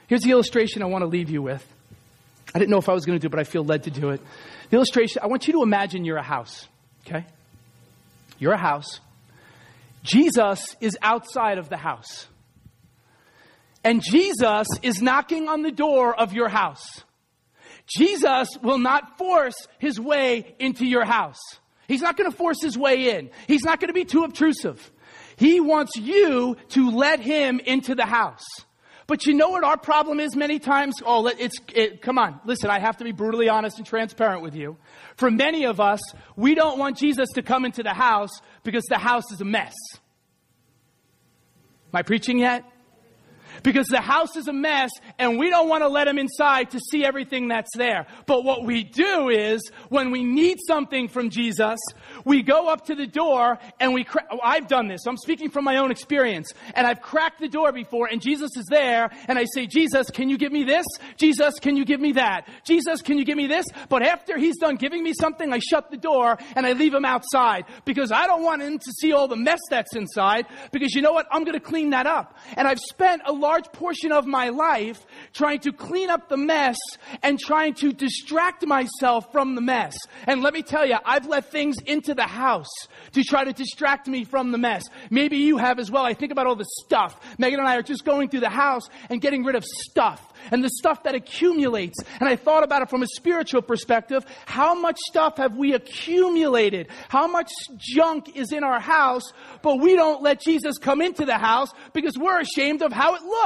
Here's 0.06 0.22
the 0.22 0.30
illustration 0.30 0.80
I 0.82 0.86
want 0.86 1.02
to 1.02 1.06
leave 1.06 1.28
you 1.28 1.42
with. 1.42 1.66
I 2.54 2.58
didn't 2.58 2.70
know 2.70 2.78
if 2.78 2.88
I 2.88 2.94
was 2.94 3.04
going 3.04 3.18
to 3.18 3.20
do 3.20 3.26
it, 3.26 3.30
but 3.30 3.40
I 3.40 3.44
feel 3.44 3.64
led 3.64 3.84
to 3.84 3.90
do 3.90 4.10
it. 4.10 4.20
The 4.70 4.76
illustration, 4.76 5.22
I 5.22 5.26
want 5.26 5.46
you 5.46 5.52
to 5.54 5.62
imagine 5.62 6.04
you're 6.04 6.16
a 6.16 6.22
house, 6.22 6.66
okay? 7.06 7.26
You're 8.38 8.52
a 8.52 8.58
house. 8.58 9.00
Jesus 10.02 10.76
is 10.80 10.96
outside 11.02 11.58
of 11.58 11.68
the 11.68 11.76
house. 11.76 12.26
And 13.84 14.02
Jesus 14.02 14.66
is 14.82 15.00
knocking 15.02 15.48
on 15.48 15.62
the 15.62 15.70
door 15.70 16.18
of 16.18 16.32
your 16.32 16.48
house. 16.48 17.02
Jesus 17.86 18.48
will 18.62 18.78
not 18.78 19.16
force 19.18 19.66
his 19.78 19.98
way 19.98 20.54
into 20.58 20.84
your 20.84 21.04
house. 21.04 21.40
He's 21.86 22.02
not 22.02 22.16
going 22.16 22.30
to 22.30 22.36
force 22.36 22.60
his 22.60 22.76
way 22.76 23.16
in. 23.16 23.30
He's 23.46 23.64
not 23.64 23.80
going 23.80 23.88
to 23.88 23.94
be 23.94 24.04
too 24.04 24.24
obtrusive. 24.24 24.90
He 25.36 25.60
wants 25.60 25.96
you 25.96 26.56
to 26.70 26.90
let 26.90 27.20
him 27.20 27.60
into 27.60 27.94
the 27.94 28.04
house. 28.04 28.44
But 29.08 29.24
you 29.24 29.32
know 29.32 29.48
what 29.48 29.64
our 29.64 29.78
problem 29.78 30.20
is 30.20 30.36
many 30.36 30.58
times? 30.58 30.96
Oh, 31.04 31.26
it's, 31.26 31.56
it, 31.74 32.02
come 32.02 32.18
on. 32.18 32.40
Listen, 32.44 32.68
I 32.68 32.78
have 32.78 32.98
to 32.98 33.04
be 33.04 33.12
brutally 33.12 33.48
honest 33.48 33.78
and 33.78 33.86
transparent 33.86 34.42
with 34.42 34.54
you. 34.54 34.76
For 35.16 35.30
many 35.30 35.64
of 35.64 35.80
us, 35.80 36.00
we 36.36 36.54
don't 36.54 36.78
want 36.78 36.98
Jesus 36.98 37.30
to 37.30 37.42
come 37.42 37.64
into 37.64 37.82
the 37.82 37.94
house 37.94 38.42
because 38.64 38.84
the 38.84 38.98
house 38.98 39.32
is 39.32 39.40
a 39.40 39.46
mess. 39.46 39.74
Am 41.90 41.94
I 41.94 42.02
preaching 42.02 42.38
yet? 42.38 42.64
Because 43.62 43.86
the 43.88 44.00
house 44.00 44.36
is 44.36 44.48
a 44.48 44.52
mess 44.52 44.90
and 45.18 45.38
we 45.38 45.50
don't 45.50 45.68
want 45.68 45.82
to 45.82 45.88
let 45.88 46.08
him 46.08 46.18
inside 46.18 46.70
to 46.70 46.80
see 46.80 47.04
everything 47.04 47.48
that's 47.48 47.76
there. 47.76 48.06
But 48.26 48.44
what 48.44 48.64
we 48.64 48.84
do 48.84 49.28
is 49.28 49.60
when 49.88 50.10
we 50.10 50.24
need 50.24 50.58
something 50.66 51.08
from 51.08 51.30
Jesus, 51.30 51.78
we 52.24 52.42
go 52.42 52.68
up 52.68 52.86
to 52.86 52.94
the 52.94 53.06
door 53.06 53.58
and 53.80 53.94
we, 53.94 54.04
cra- 54.04 54.26
oh, 54.30 54.40
I've 54.42 54.68
done 54.68 54.88
this. 54.88 55.06
I'm 55.06 55.16
speaking 55.16 55.50
from 55.50 55.64
my 55.64 55.76
own 55.76 55.90
experience 55.90 56.52
and 56.74 56.86
I've 56.86 57.00
cracked 57.00 57.40
the 57.40 57.48
door 57.48 57.72
before 57.72 58.06
and 58.06 58.20
Jesus 58.20 58.56
is 58.56 58.66
there 58.70 59.10
and 59.26 59.38
I 59.38 59.46
say, 59.54 59.66
Jesus, 59.66 60.10
can 60.10 60.28
you 60.28 60.38
give 60.38 60.52
me 60.52 60.64
this? 60.64 60.86
Jesus, 61.16 61.58
can 61.60 61.76
you 61.76 61.84
give 61.84 62.00
me 62.00 62.12
that? 62.12 62.48
Jesus, 62.64 63.02
can 63.02 63.18
you 63.18 63.24
give 63.24 63.36
me 63.36 63.46
this? 63.46 63.66
But 63.88 64.02
after 64.02 64.38
he's 64.38 64.58
done 64.58 64.76
giving 64.76 65.02
me 65.02 65.12
something, 65.12 65.52
I 65.52 65.58
shut 65.58 65.90
the 65.90 65.96
door 65.96 66.38
and 66.54 66.66
I 66.66 66.72
leave 66.72 66.94
him 66.94 67.04
outside 67.04 67.64
because 67.84 68.12
I 68.12 68.26
don't 68.26 68.42
want 68.42 68.62
him 68.62 68.78
to 68.78 68.92
see 69.00 69.12
all 69.12 69.28
the 69.28 69.36
mess 69.36 69.60
that's 69.70 69.94
inside 69.94 70.46
because 70.72 70.94
you 70.94 71.02
know 71.02 71.12
what? 71.12 71.26
I'm 71.30 71.44
going 71.44 71.58
to 71.58 71.64
clean 71.64 71.90
that 71.90 72.06
up. 72.06 72.36
And 72.56 72.66
I've 72.66 72.78
spent 72.78 73.22
a 73.26 73.32
large 73.48 73.72
portion 73.72 74.12
of 74.12 74.26
my 74.26 74.50
life 74.50 75.06
trying 75.32 75.58
to 75.58 75.72
clean 75.72 76.10
up 76.10 76.28
the 76.28 76.36
mess 76.36 76.76
and 77.22 77.40
trying 77.40 77.72
to 77.72 77.92
distract 77.94 78.66
myself 78.66 79.32
from 79.32 79.54
the 79.54 79.62
mess. 79.62 79.96
And 80.26 80.42
let 80.42 80.52
me 80.52 80.62
tell 80.62 80.86
you, 80.86 80.96
I've 81.02 81.26
let 81.26 81.50
things 81.50 81.76
into 81.86 82.14
the 82.14 82.26
house 82.26 82.74
to 83.12 83.22
try 83.24 83.44
to 83.44 83.54
distract 83.54 84.06
me 84.06 84.24
from 84.24 84.52
the 84.52 84.58
mess. 84.58 84.84
Maybe 85.08 85.38
you 85.38 85.56
have 85.56 85.78
as 85.78 85.90
well. 85.90 86.04
I 86.04 86.12
think 86.12 86.30
about 86.30 86.46
all 86.46 86.56
the 86.56 86.68
stuff. 86.84 87.18
Megan 87.38 87.58
and 87.58 87.66
I 87.66 87.76
are 87.76 87.82
just 87.82 88.04
going 88.04 88.28
through 88.28 88.40
the 88.40 88.50
house 88.50 88.86
and 89.08 89.18
getting 89.18 89.44
rid 89.44 89.54
of 89.54 89.64
stuff 89.64 90.22
and 90.50 90.62
the 90.62 90.68
stuff 90.68 91.02
that 91.04 91.14
accumulates. 91.14 91.98
And 92.20 92.28
I 92.28 92.36
thought 92.36 92.64
about 92.64 92.82
it 92.82 92.90
from 92.90 93.02
a 93.02 93.06
spiritual 93.06 93.62
perspective. 93.62 94.24
How 94.44 94.74
much 94.74 94.98
stuff 95.08 95.38
have 95.38 95.56
we 95.56 95.72
accumulated? 95.72 96.88
How 97.08 97.26
much 97.26 97.50
junk 97.78 98.36
is 98.36 98.52
in 98.52 98.62
our 98.62 98.80
house, 98.80 99.32
but 99.62 99.80
we 99.80 99.96
don't 99.96 100.22
let 100.22 100.40
Jesus 100.40 100.78
come 100.78 101.00
into 101.00 101.24
the 101.24 101.38
house 101.38 101.70
because 101.92 102.16
we're 102.18 102.40
ashamed 102.40 102.82
of 102.82 102.92
how 102.92 103.14
it 103.14 103.22
looks. 103.22 103.37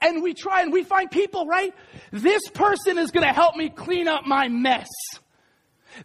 And 0.00 0.22
we 0.22 0.34
try 0.34 0.62
and 0.62 0.72
we 0.72 0.84
find 0.84 1.10
people, 1.10 1.46
right? 1.46 1.74
This 2.10 2.42
person 2.50 2.98
is 2.98 3.10
going 3.10 3.26
to 3.26 3.32
help 3.32 3.56
me 3.56 3.68
clean 3.68 4.08
up 4.08 4.26
my 4.26 4.48
mess. 4.48 4.88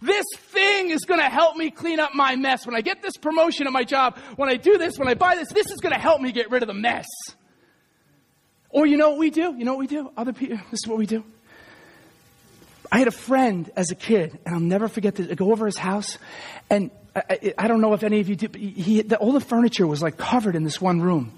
This 0.01 0.25
thing 0.35 0.89
is 0.89 1.01
going 1.05 1.19
to 1.19 1.29
help 1.29 1.55
me 1.55 1.71
clean 1.71 1.99
up 1.99 2.13
my 2.13 2.35
mess. 2.35 2.65
When 2.65 2.75
I 2.75 2.81
get 2.81 3.01
this 3.01 3.15
promotion 3.17 3.67
at 3.67 3.73
my 3.73 3.83
job, 3.83 4.17
when 4.35 4.49
I 4.49 4.55
do 4.55 4.77
this, 4.77 4.97
when 4.97 5.07
I 5.07 5.13
buy 5.13 5.35
this, 5.35 5.49
this 5.49 5.71
is 5.71 5.79
going 5.79 5.93
to 5.93 5.99
help 5.99 6.21
me 6.21 6.31
get 6.31 6.51
rid 6.51 6.61
of 6.61 6.67
the 6.67 6.73
mess. 6.73 7.05
Or 8.69 8.85
you 8.85 8.97
know 8.97 9.11
what 9.11 9.19
we 9.19 9.29
do? 9.29 9.55
You 9.57 9.63
know 9.63 9.71
what 9.71 9.79
we 9.79 9.87
do? 9.87 10.11
Other 10.17 10.33
people, 10.33 10.57
this 10.71 10.81
is 10.83 10.87
what 10.87 10.97
we 10.97 11.05
do. 11.05 11.23
I 12.91 12.99
had 12.99 13.07
a 13.07 13.11
friend 13.11 13.69
as 13.75 13.91
a 13.91 13.95
kid, 13.95 14.39
and 14.45 14.55
I'll 14.55 14.61
never 14.61 14.87
forget 14.87 15.15
this. 15.15 15.29
I 15.29 15.35
go 15.35 15.51
over 15.51 15.65
his 15.65 15.77
house, 15.77 16.17
and 16.69 16.89
I, 17.29 17.53
I, 17.57 17.67
don't 17.67 17.81
know 17.81 17.93
if 17.93 18.03
any 18.03 18.19
of 18.19 18.29
you 18.29 18.35
did, 18.35 18.55
he, 18.55 19.01
the, 19.01 19.17
all 19.17 19.31
the 19.31 19.41
furniture 19.41 19.87
was 19.87 20.01
like 20.01 20.17
covered 20.17 20.55
in 20.55 20.63
this 20.63 20.79
one 20.79 21.01
room. 21.01 21.31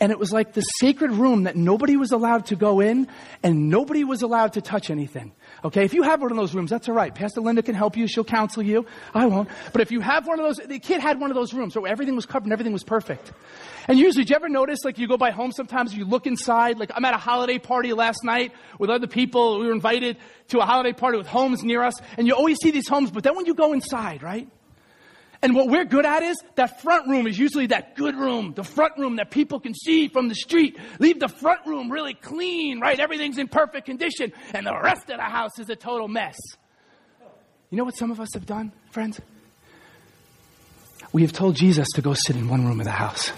And 0.00 0.12
it 0.12 0.18
was 0.18 0.32
like 0.32 0.52
the 0.52 0.60
sacred 0.60 1.12
room 1.12 1.44
that 1.44 1.56
nobody 1.56 1.96
was 1.96 2.12
allowed 2.12 2.46
to 2.46 2.56
go 2.56 2.80
in 2.80 3.08
and 3.42 3.70
nobody 3.70 4.04
was 4.04 4.22
allowed 4.22 4.54
to 4.54 4.60
touch 4.60 4.90
anything. 4.90 5.32
Okay, 5.64 5.84
if 5.84 5.94
you 5.94 6.02
have 6.02 6.20
one 6.20 6.30
of 6.30 6.36
those 6.36 6.54
rooms, 6.54 6.70
that's 6.70 6.88
all 6.88 6.94
right. 6.94 7.14
Pastor 7.14 7.40
Linda 7.40 7.62
can 7.62 7.74
help 7.74 7.96
you. 7.96 8.06
She'll 8.08 8.24
counsel 8.24 8.62
you. 8.62 8.84
I 9.14 9.26
won't. 9.26 9.48
But 9.72 9.80
if 9.80 9.90
you 9.90 10.00
have 10.00 10.26
one 10.26 10.40
of 10.40 10.44
those, 10.44 10.66
the 10.66 10.78
kid 10.78 11.00
had 11.00 11.20
one 11.20 11.30
of 11.30 11.36
those 11.36 11.54
rooms 11.54 11.76
where 11.76 11.90
everything 11.90 12.16
was 12.16 12.26
covered 12.26 12.44
and 12.44 12.52
everything 12.52 12.72
was 12.72 12.84
perfect. 12.84 13.32
And 13.88 13.98
usually, 13.98 14.24
do 14.24 14.30
you 14.30 14.36
ever 14.36 14.48
notice, 14.48 14.80
like, 14.84 14.98
you 14.98 15.08
go 15.08 15.16
by 15.16 15.30
home 15.30 15.52
sometimes, 15.52 15.94
you 15.94 16.04
look 16.04 16.26
inside, 16.26 16.78
like, 16.78 16.90
I'm 16.94 17.04
at 17.04 17.14
a 17.14 17.18
holiday 17.18 17.58
party 17.58 17.92
last 17.92 18.22
night 18.22 18.52
with 18.78 18.90
other 18.90 19.06
people. 19.06 19.60
We 19.60 19.66
were 19.66 19.72
invited 19.72 20.18
to 20.48 20.60
a 20.60 20.64
holiday 20.64 20.92
party 20.92 21.18
with 21.18 21.26
homes 21.26 21.62
near 21.62 21.82
us, 21.82 21.94
and 22.16 22.26
you 22.26 22.34
always 22.34 22.58
see 22.62 22.70
these 22.70 22.88
homes, 22.88 23.10
but 23.10 23.24
then 23.24 23.34
when 23.34 23.46
you 23.46 23.54
go 23.54 23.72
inside, 23.72 24.22
right? 24.22 24.48
And 25.42 25.56
what 25.56 25.68
we're 25.68 25.84
good 25.84 26.06
at 26.06 26.22
is 26.22 26.36
that 26.54 26.80
front 26.80 27.08
room 27.08 27.26
is 27.26 27.36
usually 27.36 27.66
that 27.66 27.96
good 27.96 28.14
room, 28.14 28.52
the 28.54 28.62
front 28.62 28.96
room 28.96 29.16
that 29.16 29.32
people 29.32 29.58
can 29.58 29.74
see 29.74 30.06
from 30.06 30.28
the 30.28 30.36
street. 30.36 30.78
Leave 31.00 31.18
the 31.18 31.28
front 31.28 31.66
room 31.66 31.90
really 31.90 32.14
clean, 32.14 32.78
right? 32.78 32.98
Everything's 32.98 33.38
in 33.38 33.48
perfect 33.48 33.86
condition, 33.86 34.32
and 34.54 34.64
the 34.64 34.80
rest 34.80 35.10
of 35.10 35.16
the 35.16 35.24
house 35.24 35.58
is 35.58 35.68
a 35.68 35.74
total 35.74 36.06
mess. 36.06 36.38
You 37.70 37.78
know 37.78 37.84
what 37.84 37.96
some 37.96 38.12
of 38.12 38.20
us 38.20 38.28
have 38.34 38.46
done, 38.46 38.70
friends? 38.92 39.20
We 41.12 41.22
have 41.22 41.32
told 41.32 41.56
Jesus 41.56 41.88
to 41.94 42.02
go 42.02 42.14
sit 42.14 42.36
in 42.36 42.48
one 42.48 42.64
room 42.64 42.78
of 42.78 42.84
the 42.84 42.92
house. 42.92 43.32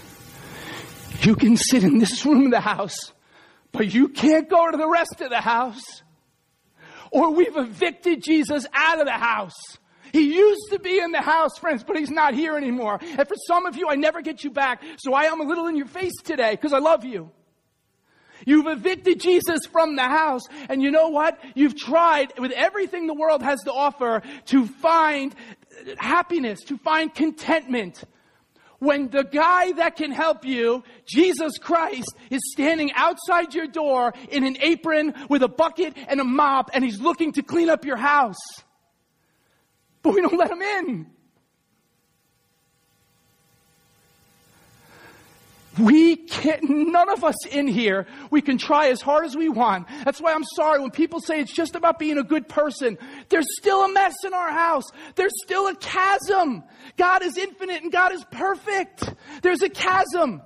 You 1.22 1.36
can 1.36 1.56
sit 1.56 1.84
in 1.84 1.98
this 1.98 2.26
room 2.26 2.46
of 2.46 2.50
the 2.50 2.60
house, 2.60 3.12
but 3.72 3.94
you 3.94 4.08
can't 4.08 4.50
go 4.50 4.70
to 4.70 4.76
the 4.76 4.88
rest 4.88 5.22
of 5.22 5.30
the 5.30 5.40
house. 5.40 6.02
Or 7.10 7.32
we've 7.32 7.56
evicted 7.56 8.22
Jesus 8.22 8.66
out 8.74 9.00
of 9.00 9.06
the 9.06 9.12
house. 9.12 9.78
He 10.14 10.32
used 10.32 10.70
to 10.70 10.78
be 10.78 11.00
in 11.00 11.10
the 11.10 11.20
house, 11.20 11.58
friends, 11.58 11.82
but 11.82 11.96
he's 11.96 12.08
not 12.08 12.34
here 12.34 12.56
anymore. 12.56 13.00
And 13.02 13.26
for 13.26 13.34
some 13.48 13.66
of 13.66 13.76
you, 13.76 13.88
I 13.88 13.96
never 13.96 14.22
get 14.22 14.44
you 14.44 14.50
back, 14.52 14.80
so 14.96 15.12
I 15.12 15.24
am 15.24 15.40
a 15.40 15.42
little 15.44 15.66
in 15.66 15.74
your 15.74 15.88
face 15.88 16.14
today 16.22 16.52
because 16.52 16.72
I 16.72 16.78
love 16.78 17.04
you. 17.04 17.32
You've 18.46 18.68
evicted 18.68 19.18
Jesus 19.18 19.66
from 19.66 19.96
the 19.96 20.04
house, 20.04 20.42
and 20.68 20.80
you 20.80 20.92
know 20.92 21.08
what? 21.08 21.40
You've 21.56 21.74
tried 21.74 22.38
with 22.38 22.52
everything 22.52 23.08
the 23.08 23.14
world 23.14 23.42
has 23.42 23.60
to 23.64 23.72
offer 23.72 24.22
to 24.46 24.66
find 24.68 25.34
happiness, 25.98 26.60
to 26.66 26.78
find 26.78 27.12
contentment 27.12 28.04
when 28.78 29.08
the 29.08 29.24
guy 29.24 29.72
that 29.72 29.96
can 29.96 30.12
help 30.12 30.44
you, 30.44 30.84
Jesus 31.06 31.58
Christ, 31.58 32.14
is 32.30 32.40
standing 32.52 32.92
outside 32.94 33.52
your 33.52 33.66
door 33.66 34.14
in 34.30 34.44
an 34.44 34.58
apron 34.60 35.12
with 35.28 35.42
a 35.42 35.48
bucket 35.48 35.94
and 36.06 36.20
a 36.20 36.24
mop 36.24 36.70
and 36.72 36.84
he's 36.84 37.00
looking 37.00 37.32
to 37.32 37.42
clean 37.42 37.68
up 37.68 37.84
your 37.84 37.96
house. 37.96 38.36
But 40.04 40.14
we 40.14 40.20
don't 40.20 40.38
let 40.38 40.50
them 40.50 40.62
in. 40.62 41.06
We 45.78 46.14
can't, 46.16 46.62
none 46.68 47.08
of 47.08 47.24
us 47.24 47.46
in 47.46 47.66
here, 47.66 48.06
we 48.30 48.42
can 48.42 48.58
try 48.58 48.90
as 48.90 49.00
hard 49.00 49.24
as 49.24 49.34
we 49.36 49.48
want. 49.48 49.88
That's 50.04 50.20
why 50.20 50.32
I'm 50.32 50.44
sorry 50.54 50.80
when 50.80 50.92
people 50.92 51.20
say 51.20 51.40
it's 51.40 51.52
just 51.52 51.74
about 51.74 51.98
being 51.98 52.18
a 52.18 52.22
good 52.22 52.48
person. 52.48 52.96
There's 53.28 53.46
still 53.58 53.82
a 53.84 53.92
mess 53.92 54.14
in 54.24 54.34
our 54.34 54.52
house. 54.52 54.84
There's 55.16 55.32
still 55.42 55.66
a 55.66 55.74
chasm. 55.74 56.62
God 56.96 57.24
is 57.24 57.36
infinite 57.36 57.82
and 57.82 57.90
God 57.90 58.12
is 58.12 58.24
perfect. 58.30 59.12
There's 59.42 59.62
a 59.62 59.68
chasm. 59.68 60.42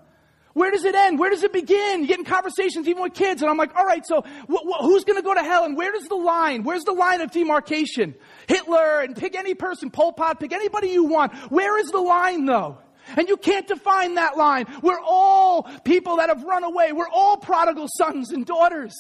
Where 0.59 0.73
does 0.73 0.85
it 0.85 0.95
end? 0.95 1.19
Where 1.19 1.31
does 1.31 1.45
it 1.45 1.53
begin? 1.53 2.03
You 2.03 2.09
get 2.09 2.19
in 2.19 2.25
conversations 2.25 2.89
even 2.89 3.03
with 3.03 3.15
kids, 3.15 3.43
and 3.43 3.51
I'm 3.51 3.57
like, 3.57 3.77
all 3.77 3.87
right, 3.87 4.05
so 4.05 4.23
wh- 4.23 4.65
wh- 4.69 4.81
who's 4.81 5.05
going 5.05 5.17
to 5.17 5.23
go 5.23 5.33
to 5.33 5.43
hell, 5.43 5.65
and 5.65 5.77
where 5.77 5.93
does 5.93 6.09
the 6.09 6.17
line? 6.17 6.65
Where's 6.65 6.83
the 6.85 6.93
line 6.93 7.21
of 7.21 7.31
demarcation? 7.31 8.15
Hitler, 8.49 9.01
and 9.01 9.15
pick 9.17 9.37
any 9.37 9.55
person, 9.55 9.91
Pol 9.91 10.13
Pot, 10.13 10.41
pick 10.41 10.53
anybody 10.53 10.89
you 10.89 11.05
want. 11.05 11.33
Where 11.51 11.79
is 11.79 11.91
the 11.91 12.01
line, 12.01 12.45
though? 12.45 12.79
And 13.17 13.29
you 13.29 13.37
can't 13.37 13.67
define 13.67 14.17
that 14.17 14.37
line. 14.37 14.67
We're 14.83 15.01
all 15.01 15.63
people 15.85 16.17
that 16.17 16.29
have 16.29 16.43
run 16.43 16.65
away. 16.65 16.93
We're 16.93 17.09
all 17.09 17.37
prodigal 17.37 17.87
sons 17.97 18.33
and 18.33 18.45
daughters. 18.45 18.95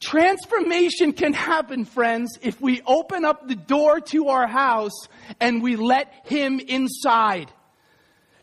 Transformation 0.00 1.12
can 1.12 1.32
happen, 1.32 1.84
friends, 1.84 2.38
if 2.42 2.60
we 2.60 2.82
open 2.86 3.24
up 3.24 3.48
the 3.48 3.54
door 3.54 4.00
to 4.00 4.28
our 4.28 4.46
house 4.46 5.08
and 5.40 5.62
we 5.62 5.76
let 5.76 6.12
Him 6.24 6.60
inside. 6.60 7.50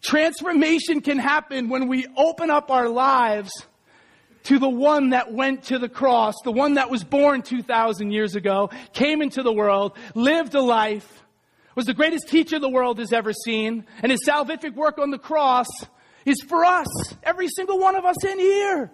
Transformation 0.03 1.01
can 1.01 1.17
happen 1.17 1.69
when 1.69 1.87
we 1.87 2.05
open 2.17 2.49
up 2.49 2.69
our 2.69 2.89
lives 2.89 3.51
to 4.43 4.59
the 4.59 4.69
one 4.69 5.11
that 5.11 5.33
went 5.33 5.63
to 5.63 5.79
the 5.79 5.87
cross, 5.87 6.35
the 6.43 6.51
one 6.51 6.73
that 6.73 6.89
was 6.89 7.05
born 7.05 7.41
2,000 7.41 8.11
years 8.11 8.35
ago, 8.35 8.69
came 8.91 9.21
into 9.21 9.41
the 9.41 9.53
world, 9.53 9.93
lived 10.13 10.53
a 10.55 10.61
life, 10.61 11.23
was 11.75 11.85
the 11.85 11.93
greatest 11.93 12.27
teacher 12.27 12.59
the 12.59 12.69
world 12.69 12.99
has 12.99 13.13
ever 13.13 13.31
seen, 13.31 13.85
and 14.01 14.11
his 14.11 14.27
salvific 14.27 14.75
work 14.75 14.99
on 14.99 15.09
the 15.09 15.17
cross 15.17 15.67
is 16.25 16.41
for 16.41 16.65
us, 16.65 16.87
every 17.23 17.47
single 17.47 17.79
one 17.79 17.95
of 17.95 18.03
us 18.03 18.23
in 18.25 18.37
here. 18.37 18.91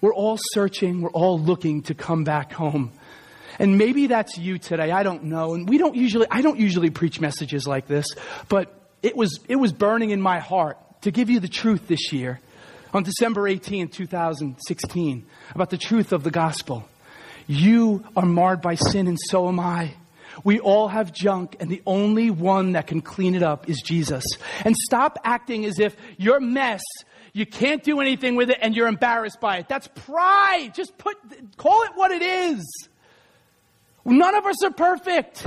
We're 0.00 0.14
all 0.14 0.38
searching, 0.52 1.02
we're 1.02 1.10
all 1.10 1.38
looking 1.38 1.82
to 1.82 1.94
come 1.94 2.24
back 2.24 2.52
home. 2.52 2.92
And 3.58 3.76
maybe 3.76 4.06
that's 4.06 4.38
you 4.38 4.58
today, 4.58 4.92
I 4.92 5.02
don't 5.02 5.24
know. 5.24 5.54
And 5.54 5.68
we 5.68 5.78
don't 5.78 5.96
usually 5.96 6.28
I 6.30 6.42
don't 6.42 6.58
usually 6.58 6.90
preach 6.90 7.20
messages 7.20 7.66
like 7.66 7.88
this, 7.88 8.06
but 8.48 8.77
it 9.02 9.16
was 9.16 9.40
it 9.48 9.56
was 9.56 9.72
burning 9.72 10.10
in 10.10 10.20
my 10.20 10.38
heart 10.38 10.78
to 11.02 11.10
give 11.10 11.30
you 11.30 11.40
the 11.40 11.48
truth 11.48 11.88
this 11.88 12.12
year 12.12 12.40
on 12.92 13.02
December 13.02 13.46
18, 13.46 13.88
2016, 13.88 15.26
about 15.54 15.70
the 15.70 15.78
truth 15.78 16.12
of 16.12 16.24
the 16.24 16.30
gospel. 16.30 16.88
You 17.46 18.04
are 18.16 18.26
marred 18.26 18.60
by 18.60 18.74
sin 18.74 19.06
and 19.06 19.18
so 19.30 19.48
am 19.48 19.60
I. 19.60 19.94
We 20.44 20.60
all 20.60 20.88
have 20.88 21.12
junk, 21.12 21.56
and 21.58 21.68
the 21.68 21.82
only 21.84 22.30
one 22.30 22.72
that 22.72 22.86
can 22.86 23.00
clean 23.00 23.34
it 23.34 23.42
up 23.42 23.68
is 23.68 23.82
Jesus. 23.84 24.24
And 24.64 24.76
stop 24.76 25.18
acting 25.24 25.64
as 25.64 25.80
if 25.80 25.96
your 26.16 26.38
mess, 26.38 26.82
you 27.32 27.44
can't 27.44 27.82
do 27.82 28.00
anything 28.00 28.36
with 28.36 28.50
it, 28.50 28.58
and 28.60 28.76
you're 28.76 28.86
embarrassed 28.86 29.40
by 29.40 29.58
it. 29.58 29.68
That's 29.68 29.88
pride. 29.88 30.74
Just 30.74 30.96
put, 30.96 31.16
call 31.56 31.82
it 31.82 31.90
what 31.94 32.12
it 32.12 32.22
is. 32.22 32.88
None 34.04 34.34
of 34.34 34.46
us 34.46 34.62
are 34.62 34.70
perfect. 34.70 35.46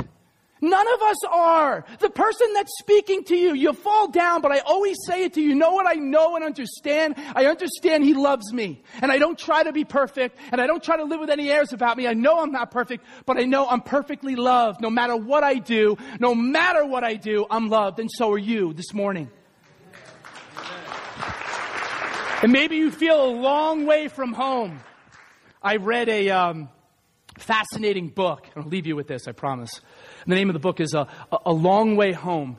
None 0.63 0.93
of 0.93 1.01
us 1.01 1.23
are. 1.27 1.85
The 1.99 2.11
person 2.11 2.47
that's 2.53 2.71
speaking 2.77 3.23
to 3.25 3.35
you, 3.35 3.53
you 3.55 3.73
fall 3.73 4.09
down, 4.09 4.41
but 4.41 4.51
I 4.51 4.59
always 4.59 4.95
say 5.07 5.23
it 5.23 5.33
to 5.33 5.41
you. 5.41 5.55
Know 5.55 5.71
what 5.71 5.87
I 5.87 5.95
know 5.95 6.35
and 6.35 6.45
understand? 6.45 7.15
I 7.35 7.47
understand 7.47 8.03
He 8.03 8.13
loves 8.13 8.53
me. 8.53 8.83
And 9.01 9.11
I 9.11 9.17
don't 9.17 9.39
try 9.39 9.63
to 9.63 9.73
be 9.73 9.85
perfect, 9.85 10.37
and 10.51 10.61
I 10.61 10.67
don't 10.67 10.83
try 10.83 10.97
to 10.97 11.03
live 11.03 11.19
with 11.19 11.31
any 11.31 11.49
airs 11.49 11.73
about 11.73 11.97
me. 11.97 12.07
I 12.07 12.13
know 12.13 12.39
I'm 12.39 12.51
not 12.51 12.69
perfect, 12.69 13.03
but 13.25 13.37
I 13.37 13.45
know 13.45 13.67
I'm 13.67 13.81
perfectly 13.81 14.35
loved. 14.35 14.81
No 14.81 14.91
matter 14.91 15.15
what 15.15 15.43
I 15.43 15.55
do, 15.55 15.97
no 16.19 16.35
matter 16.35 16.85
what 16.85 17.03
I 17.03 17.15
do, 17.15 17.47
I'm 17.49 17.69
loved, 17.69 17.99
and 17.99 18.09
so 18.11 18.31
are 18.31 18.37
you 18.37 18.73
this 18.73 18.93
morning. 18.93 19.31
And 22.43 22.51
maybe 22.51 22.75
you 22.75 22.91
feel 22.91 23.23
a 23.23 23.33
long 23.33 23.85
way 23.87 24.07
from 24.07 24.33
home. 24.33 24.79
I 25.61 25.77
read 25.77 26.09
a 26.09 26.29
um, 26.31 26.69
fascinating 27.41 28.09
book. 28.09 28.47
I'll 28.55 28.63
leave 28.63 28.87
you 28.87 28.95
with 28.95 29.07
this, 29.07 29.27
I 29.27 29.31
promise. 29.31 29.81
The 30.27 30.35
name 30.35 30.49
of 30.49 30.53
the 30.53 30.59
book 30.59 30.79
is 30.79 30.93
a, 30.93 31.07
a 31.45 31.51
Long 31.51 31.95
Way 31.95 32.13
Home. 32.13 32.57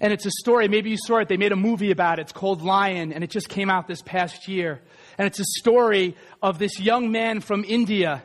And 0.00 0.12
it's 0.14 0.24
a 0.24 0.30
story, 0.40 0.66
maybe 0.68 0.90
you 0.90 0.96
saw 0.96 1.18
it, 1.18 1.28
they 1.28 1.36
made 1.36 1.52
a 1.52 1.56
movie 1.56 1.90
about 1.90 2.18
it. 2.18 2.22
It's 2.22 2.32
called 2.32 2.62
Lion, 2.62 3.12
and 3.12 3.22
it 3.22 3.28
just 3.28 3.50
came 3.50 3.68
out 3.68 3.86
this 3.86 4.00
past 4.00 4.48
year. 4.48 4.80
And 5.18 5.26
it's 5.26 5.38
a 5.38 5.44
story 5.58 6.16
of 6.42 6.58
this 6.58 6.80
young 6.80 7.12
man 7.12 7.40
from 7.40 7.64
India 7.68 8.22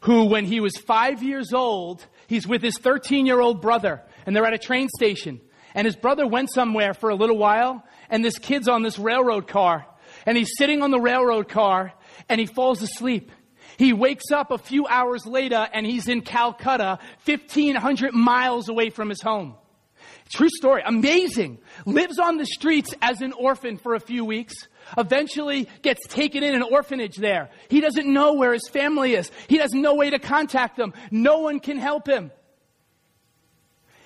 who, 0.00 0.24
when 0.24 0.46
he 0.46 0.60
was 0.60 0.72
five 0.78 1.22
years 1.22 1.52
old, 1.52 2.06
he's 2.28 2.46
with 2.46 2.62
his 2.62 2.78
13 2.78 3.26
year 3.26 3.40
old 3.40 3.60
brother, 3.60 4.02
and 4.24 4.34
they're 4.34 4.46
at 4.46 4.54
a 4.54 4.58
train 4.58 4.88
station. 4.96 5.40
And 5.74 5.84
his 5.84 5.96
brother 5.96 6.26
went 6.26 6.50
somewhere 6.50 6.94
for 6.94 7.10
a 7.10 7.14
little 7.14 7.38
while, 7.38 7.84
and 8.08 8.24
this 8.24 8.38
kid's 8.38 8.68
on 8.68 8.82
this 8.82 8.98
railroad 8.98 9.46
car, 9.46 9.86
and 10.24 10.36
he's 10.36 10.52
sitting 10.56 10.82
on 10.82 10.90
the 10.90 11.00
railroad 11.00 11.48
car, 11.48 11.92
and 12.28 12.40
he 12.40 12.46
falls 12.46 12.80
asleep. 12.82 13.30
He 13.82 13.92
wakes 13.92 14.30
up 14.30 14.52
a 14.52 14.58
few 14.58 14.86
hours 14.86 15.26
later 15.26 15.68
and 15.72 15.84
he's 15.84 16.06
in 16.06 16.20
Calcutta, 16.20 17.00
1500 17.24 18.14
miles 18.14 18.68
away 18.68 18.90
from 18.90 19.08
his 19.08 19.20
home. 19.20 19.56
True 20.32 20.50
story. 20.50 20.82
Amazing. 20.86 21.58
Lives 21.84 22.20
on 22.20 22.36
the 22.36 22.46
streets 22.46 22.94
as 23.02 23.22
an 23.22 23.32
orphan 23.32 23.78
for 23.78 23.96
a 23.96 24.00
few 24.00 24.24
weeks. 24.24 24.54
Eventually 24.96 25.68
gets 25.82 26.06
taken 26.06 26.44
in 26.44 26.54
an 26.54 26.62
orphanage 26.62 27.16
there. 27.16 27.50
He 27.70 27.80
doesn't 27.80 28.06
know 28.06 28.34
where 28.34 28.52
his 28.52 28.68
family 28.70 29.14
is. 29.14 29.32
He 29.48 29.56
has 29.56 29.72
no 29.72 29.96
way 29.96 30.10
to 30.10 30.20
contact 30.20 30.76
them. 30.76 30.94
No 31.10 31.40
one 31.40 31.58
can 31.58 31.76
help 31.76 32.08
him. 32.08 32.30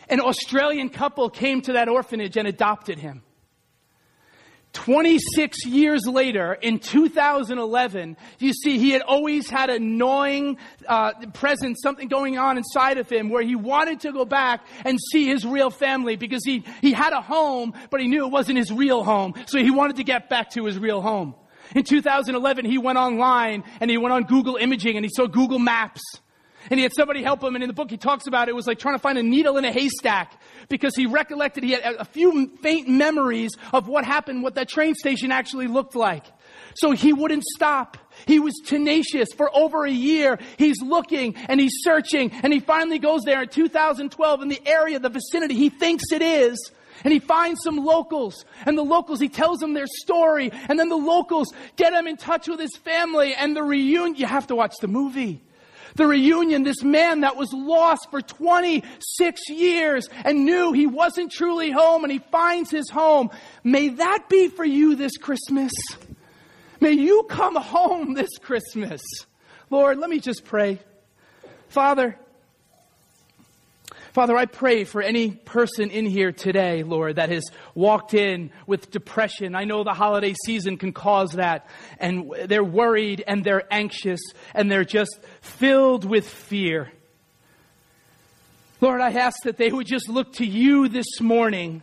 An 0.08 0.20
Australian 0.20 0.88
couple 0.88 1.28
came 1.28 1.60
to 1.60 1.74
that 1.74 1.90
orphanage 1.90 2.38
and 2.38 2.48
adopted 2.48 2.98
him. 2.98 3.24
26 4.76 5.64
years 5.64 6.02
later, 6.06 6.52
in 6.52 6.78
2011, 6.78 8.14
you 8.38 8.52
see, 8.52 8.78
he 8.78 8.90
had 8.90 9.00
always 9.00 9.48
had 9.48 9.70
a 9.70 9.78
gnawing 9.78 10.58
uh, 10.86 11.12
presence, 11.32 11.78
something 11.82 12.08
going 12.08 12.36
on 12.36 12.58
inside 12.58 12.98
of 12.98 13.08
him 13.08 13.30
where 13.30 13.42
he 13.42 13.56
wanted 13.56 14.00
to 14.00 14.12
go 14.12 14.26
back 14.26 14.66
and 14.84 14.98
see 15.12 15.24
his 15.24 15.46
real 15.46 15.70
family 15.70 16.16
because 16.16 16.44
he, 16.44 16.62
he 16.82 16.92
had 16.92 17.14
a 17.14 17.22
home, 17.22 17.72
but 17.88 18.02
he 18.02 18.06
knew 18.06 18.26
it 18.26 18.30
wasn't 18.30 18.58
his 18.58 18.70
real 18.70 19.02
home. 19.02 19.32
So 19.46 19.58
he 19.58 19.70
wanted 19.70 19.96
to 19.96 20.04
get 20.04 20.28
back 20.28 20.50
to 20.50 20.66
his 20.66 20.78
real 20.78 21.00
home. 21.00 21.34
In 21.74 21.82
2011, 21.82 22.66
he 22.66 22.76
went 22.76 22.98
online 22.98 23.64
and 23.80 23.90
he 23.90 23.96
went 23.96 24.12
on 24.12 24.24
Google 24.24 24.56
Imaging 24.56 24.96
and 24.96 25.06
he 25.06 25.10
saw 25.10 25.26
Google 25.26 25.58
Maps. 25.58 26.02
And 26.70 26.78
he 26.78 26.82
had 26.82 26.92
somebody 26.94 27.22
help 27.22 27.42
him. 27.42 27.54
And 27.54 27.62
in 27.62 27.68
the 27.68 27.74
book, 27.74 27.90
he 27.90 27.96
talks 27.96 28.26
about 28.26 28.48
it 28.48 28.54
was 28.54 28.66
like 28.66 28.78
trying 28.78 28.94
to 28.94 29.00
find 29.00 29.18
a 29.18 29.22
needle 29.22 29.56
in 29.56 29.64
a 29.64 29.72
haystack 29.72 30.40
because 30.68 30.94
he 30.96 31.06
recollected 31.06 31.64
he 31.64 31.72
had 31.72 31.82
a 31.96 32.04
few 32.04 32.56
faint 32.62 32.88
memories 32.88 33.52
of 33.72 33.88
what 33.88 34.04
happened, 34.04 34.42
what 34.42 34.54
that 34.54 34.68
train 34.68 34.94
station 34.94 35.32
actually 35.32 35.66
looked 35.66 35.94
like. 35.94 36.24
So 36.76 36.90
he 36.90 37.12
wouldn't 37.12 37.44
stop. 37.44 37.96
He 38.26 38.38
was 38.38 38.54
tenacious 38.64 39.28
for 39.34 39.54
over 39.56 39.84
a 39.84 39.90
year. 39.90 40.38
He's 40.58 40.80
looking 40.82 41.34
and 41.36 41.60
he's 41.60 41.72
searching 41.80 42.30
and 42.42 42.52
he 42.52 42.60
finally 42.60 42.98
goes 42.98 43.22
there 43.22 43.42
in 43.42 43.48
2012 43.48 44.42
in 44.42 44.48
the 44.48 44.60
area, 44.66 44.98
the 44.98 45.08
vicinity 45.08 45.54
he 45.54 45.70
thinks 45.70 46.04
it 46.12 46.22
is. 46.22 46.72
And 47.04 47.12
he 47.12 47.18
finds 47.18 47.62
some 47.62 47.76
locals 47.76 48.44
and 48.64 48.76
the 48.76 48.82
locals, 48.82 49.20
he 49.20 49.28
tells 49.28 49.58
them 49.58 49.74
their 49.74 49.86
story 49.86 50.50
and 50.68 50.78
then 50.78 50.88
the 50.88 50.96
locals 50.96 51.52
get 51.76 51.92
him 51.92 52.06
in 52.06 52.16
touch 52.16 52.48
with 52.48 52.60
his 52.60 52.76
family 52.76 53.34
and 53.34 53.56
the 53.56 53.62
reunion. 53.62 54.16
You 54.16 54.26
have 54.26 54.46
to 54.48 54.56
watch 54.56 54.76
the 54.80 54.88
movie. 54.88 55.42
The 55.96 56.06
reunion, 56.06 56.62
this 56.62 56.82
man 56.82 57.20
that 57.20 57.36
was 57.36 57.52
lost 57.52 58.10
for 58.10 58.20
26 58.20 59.48
years 59.48 60.08
and 60.24 60.44
knew 60.44 60.72
he 60.72 60.86
wasn't 60.86 61.32
truly 61.32 61.70
home 61.70 62.04
and 62.04 62.12
he 62.12 62.18
finds 62.18 62.70
his 62.70 62.90
home. 62.90 63.30
May 63.64 63.88
that 63.88 64.28
be 64.28 64.48
for 64.48 64.64
you 64.64 64.94
this 64.94 65.16
Christmas. 65.16 65.72
May 66.80 66.92
you 66.92 67.26
come 67.30 67.56
home 67.56 68.12
this 68.12 68.36
Christmas. 68.38 69.00
Lord, 69.70 69.98
let 69.98 70.10
me 70.10 70.20
just 70.20 70.44
pray. 70.44 70.80
Father, 71.68 72.18
Father, 74.16 74.34
I 74.34 74.46
pray 74.46 74.84
for 74.84 75.02
any 75.02 75.32
person 75.32 75.90
in 75.90 76.06
here 76.06 76.32
today, 76.32 76.84
Lord, 76.84 77.16
that 77.16 77.28
has 77.28 77.44
walked 77.74 78.14
in 78.14 78.50
with 78.66 78.90
depression. 78.90 79.54
I 79.54 79.64
know 79.64 79.84
the 79.84 79.92
holiday 79.92 80.34
season 80.46 80.78
can 80.78 80.94
cause 80.94 81.32
that, 81.32 81.68
and 81.98 82.32
they're 82.46 82.64
worried 82.64 83.22
and 83.26 83.44
they're 83.44 83.70
anxious 83.70 84.20
and 84.54 84.72
they're 84.72 84.86
just 84.86 85.20
filled 85.42 86.06
with 86.06 86.26
fear. 86.26 86.90
Lord, 88.80 89.02
I 89.02 89.10
ask 89.10 89.42
that 89.42 89.58
they 89.58 89.70
would 89.70 89.86
just 89.86 90.08
look 90.08 90.32
to 90.36 90.46
you 90.46 90.88
this 90.88 91.20
morning 91.20 91.82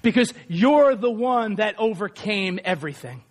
because 0.00 0.32
you're 0.48 0.94
the 0.94 1.10
one 1.10 1.56
that 1.56 1.74
overcame 1.78 2.58
everything. 2.64 3.22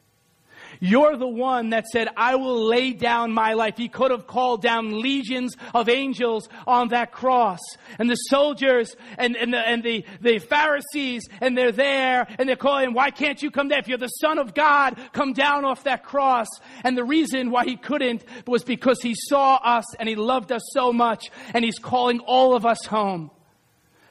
You're 0.83 1.15
the 1.15 1.27
one 1.27 1.69
that 1.69 1.85
said, 1.85 2.07
I 2.17 2.37
will 2.37 2.65
lay 2.65 2.93
down 2.93 3.33
my 3.33 3.53
life. 3.53 3.77
He 3.77 3.87
could 3.87 4.09
have 4.09 4.25
called 4.25 4.63
down 4.63 4.99
legions 4.99 5.55
of 5.75 5.87
angels 5.87 6.49
on 6.65 6.87
that 6.87 7.11
cross. 7.11 7.59
And 7.99 8.09
the 8.09 8.15
soldiers 8.15 8.95
and, 9.19 9.37
and, 9.37 9.53
the, 9.53 9.59
and 9.59 9.83
the, 9.83 10.03
the 10.21 10.39
Pharisees, 10.39 11.29
and 11.39 11.55
they're 11.55 11.71
there, 11.71 12.25
and 12.39 12.49
they're 12.49 12.55
calling, 12.55 12.95
why 12.95 13.11
can't 13.11 13.43
you 13.43 13.51
come 13.51 13.67
down? 13.67 13.77
If 13.77 13.89
you're 13.89 13.99
the 13.99 14.07
Son 14.07 14.39
of 14.39 14.55
God, 14.55 14.99
come 15.13 15.33
down 15.33 15.65
off 15.65 15.83
that 15.83 16.03
cross. 16.03 16.47
And 16.83 16.97
the 16.97 17.03
reason 17.03 17.51
why 17.51 17.65
he 17.65 17.77
couldn't 17.77 18.25
was 18.47 18.63
because 18.63 19.03
he 19.03 19.13
saw 19.15 19.57
us 19.57 19.85
and 19.97 20.09
he 20.09 20.15
loved 20.15 20.51
us 20.51 20.63
so 20.73 20.91
much, 20.91 21.29
and 21.53 21.63
he's 21.63 21.77
calling 21.77 22.21
all 22.21 22.55
of 22.55 22.65
us 22.65 22.87
home. 22.87 23.29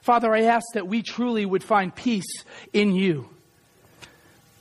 Father, 0.01 0.33
I 0.33 0.43
ask 0.43 0.65
that 0.73 0.87
we 0.87 1.01
truly 1.01 1.45
would 1.45 1.65
find 1.65 1.93
peace 1.93 2.45
in 2.71 2.95
you. 2.95 3.27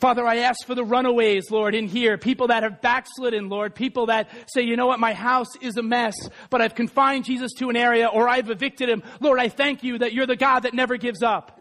Father, 0.00 0.26
I 0.26 0.38
ask 0.38 0.66
for 0.66 0.74
the 0.74 0.82
runaways, 0.82 1.50
Lord, 1.50 1.74
in 1.74 1.86
here, 1.86 2.16
people 2.16 2.46
that 2.46 2.62
have 2.62 2.80
backslidden, 2.80 3.50
Lord, 3.50 3.74
people 3.74 4.06
that 4.06 4.30
say, 4.46 4.62
you 4.62 4.74
know 4.74 4.86
what, 4.86 4.98
my 4.98 5.12
house 5.12 5.54
is 5.60 5.76
a 5.76 5.82
mess, 5.82 6.14
but 6.48 6.62
I've 6.62 6.74
confined 6.74 7.26
Jesus 7.26 7.52
to 7.58 7.68
an 7.68 7.76
area 7.76 8.06
or 8.06 8.26
I've 8.26 8.48
evicted 8.48 8.88
him. 8.88 9.02
Lord, 9.20 9.38
I 9.38 9.50
thank 9.50 9.84
you 9.84 9.98
that 9.98 10.14
you're 10.14 10.26
the 10.26 10.36
God 10.36 10.60
that 10.60 10.72
never 10.72 10.96
gives 10.96 11.22
up. 11.22 11.60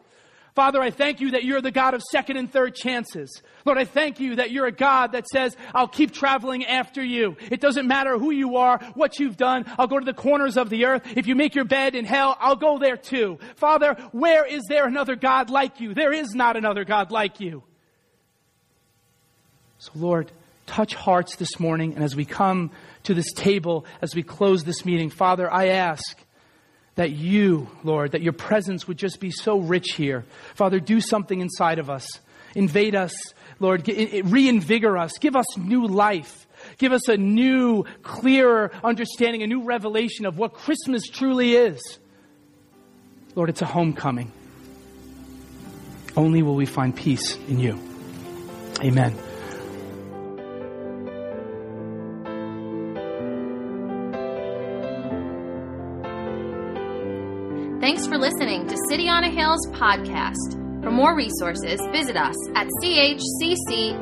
Father, 0.56 0.82
I 0.82 0.90
thank 0.90 1.20
you 1.20 1.32
that 1.32 1.44
you're 1.44 1.62
the 1.62 1.70
God 1.70 1.94
of 1.94 2.02
second 2.02 2.38
and 2.38 2.52
third 2.52 2.76
chances. 2.76 3.42
Lord, 3.66 3.78
I 3.78 3.84
thank 3.84 4.22
you 4.22 4.38
that 4.38 4.52
you're 4.52 4.68
a 4.68 4.72
God 4.72 5.12
that 5.12 5.28
says, 5.28 5.56
I'll 5.76 5.88
keep 5.90 6.12
traveling 6.12 6.66
after 6.66 7.04
you. 7.04 7.36
It 7.52 7.60
doesn't 7.60 7.88
matter 7.88 8.18
who 8.18 8.32
you 8.32 8.56
are, 8.56 8.80
what 8.96 9.20
you've 9.20 9.38
done. 9.38 9.66
I'll 9.78 9.88
go 9.88 10.00
to 10.00 10.06
the 10.06 10.14
corners 10.14 10.58
of 10.58 10.70
the 10.70 10.86
earth. 10.86 11.04
If 11.16 11.28
you 11.28 11.36
make 11.36 11.56
your 11.56 11.66
bed 11.66 11.94
in 11.94 12.06
hell, 12.06 12.38
I'll 12.40 12.56
go 12.56 12.80
there 12.80 12.98
too. 12.98 13.38
Father, 13.58 13.96
where 14.12 14.46
is 14.46 14.64
there 14.70 14.88
another 14.88 15.18
God 15.18 15.50
like 15.50 15.82
you? 15.82 15.94
There 15.94 16.14
is 16.14 16.34
not 16.34 16.56
another 16.56 16.86
God 16.86 17.12
like 17.12 17.42
you. 17.42 17.64
So, 19.80 19.92
Lord, 19.96 20.32
touch 20.66 20.94
hearts 20.94 21.38
this 21.38 21.60
morning. 21.60 21.96
And 21.96 22.04
as 22.04 22.16
we 22.16 22.26
come 22.26 22.72
to 23.04 23.14
this 23.14 23.32
table, 23.34 23.86
as 24.02 24.14
we 24.14 24.24
close 24.24 24.64
this 24.64 24.86
meeting, 24.86 25.10
Father, 25.10 25.52
I 25.52 25.70
ask 25.70 26.18
that 26.96 27.12
you, 27.12 27.70
Lord, 27.84 28.12
that 28.12 28.22
your 28.22 28.34
presence 28.34 28.88
would 28.88 28.98
just 28.98 29.22
be 29.22 29.32
so 29.32 29.58
rich 29.58 29.94
here. 29.96 30.26
Father, 30.56 30.82
do 30.82 31.00
something 31.00 31.40
inside 31.40 31.80
of 31.80 31.90
us. 31.90 32.06
Invade 32.56 32.94
us, 32.94 33.14
Lord. 33.60 33.86
Reinvigor 33.86 35.00
us. 35.00 35.18
Give 35.18 35.36
us 35.36 35.58
new 35.58 35.88
life. 35.88 36.46
Give 36.78 36.92
us 36.92 37.08
a 37.08 37.16
new, 37.16 37.86
clearer 38.04 38.72
understanding, 38.84 39.44
a 39.44 39.48
new 39.48 39.64
revelation 39.64 40.26
of 40.26 40.38
what 40.38 40.54
Christmas 40.54 41.04
truly 41.08 41.56
is. 41.56 42.00
Lord, 43.34 43.50
it's 43.50 43.62
a 43.62 43.66
homecoming. 43.66 44.34
Only 46.18 46.44
will 46.44 46.56
we 46.56 46.66
find 46.66 46.94
peace 46.94 47.38
in 47.48 47.60
you. 47.60 47.80
Amen. 48.82 49.29
City 58.90 59.08
on 59.08 59.24
a 59.24 59.30
Hill's 59.30 59.68
podcast. 59.68 60.58
For 60.84 60.90
more 60.90 61.16
resources, 61.16 61.80
visit 61.92 62.18
us 62.18 62.34
at 62.56 62.66
chccny.com. 62.82 64.00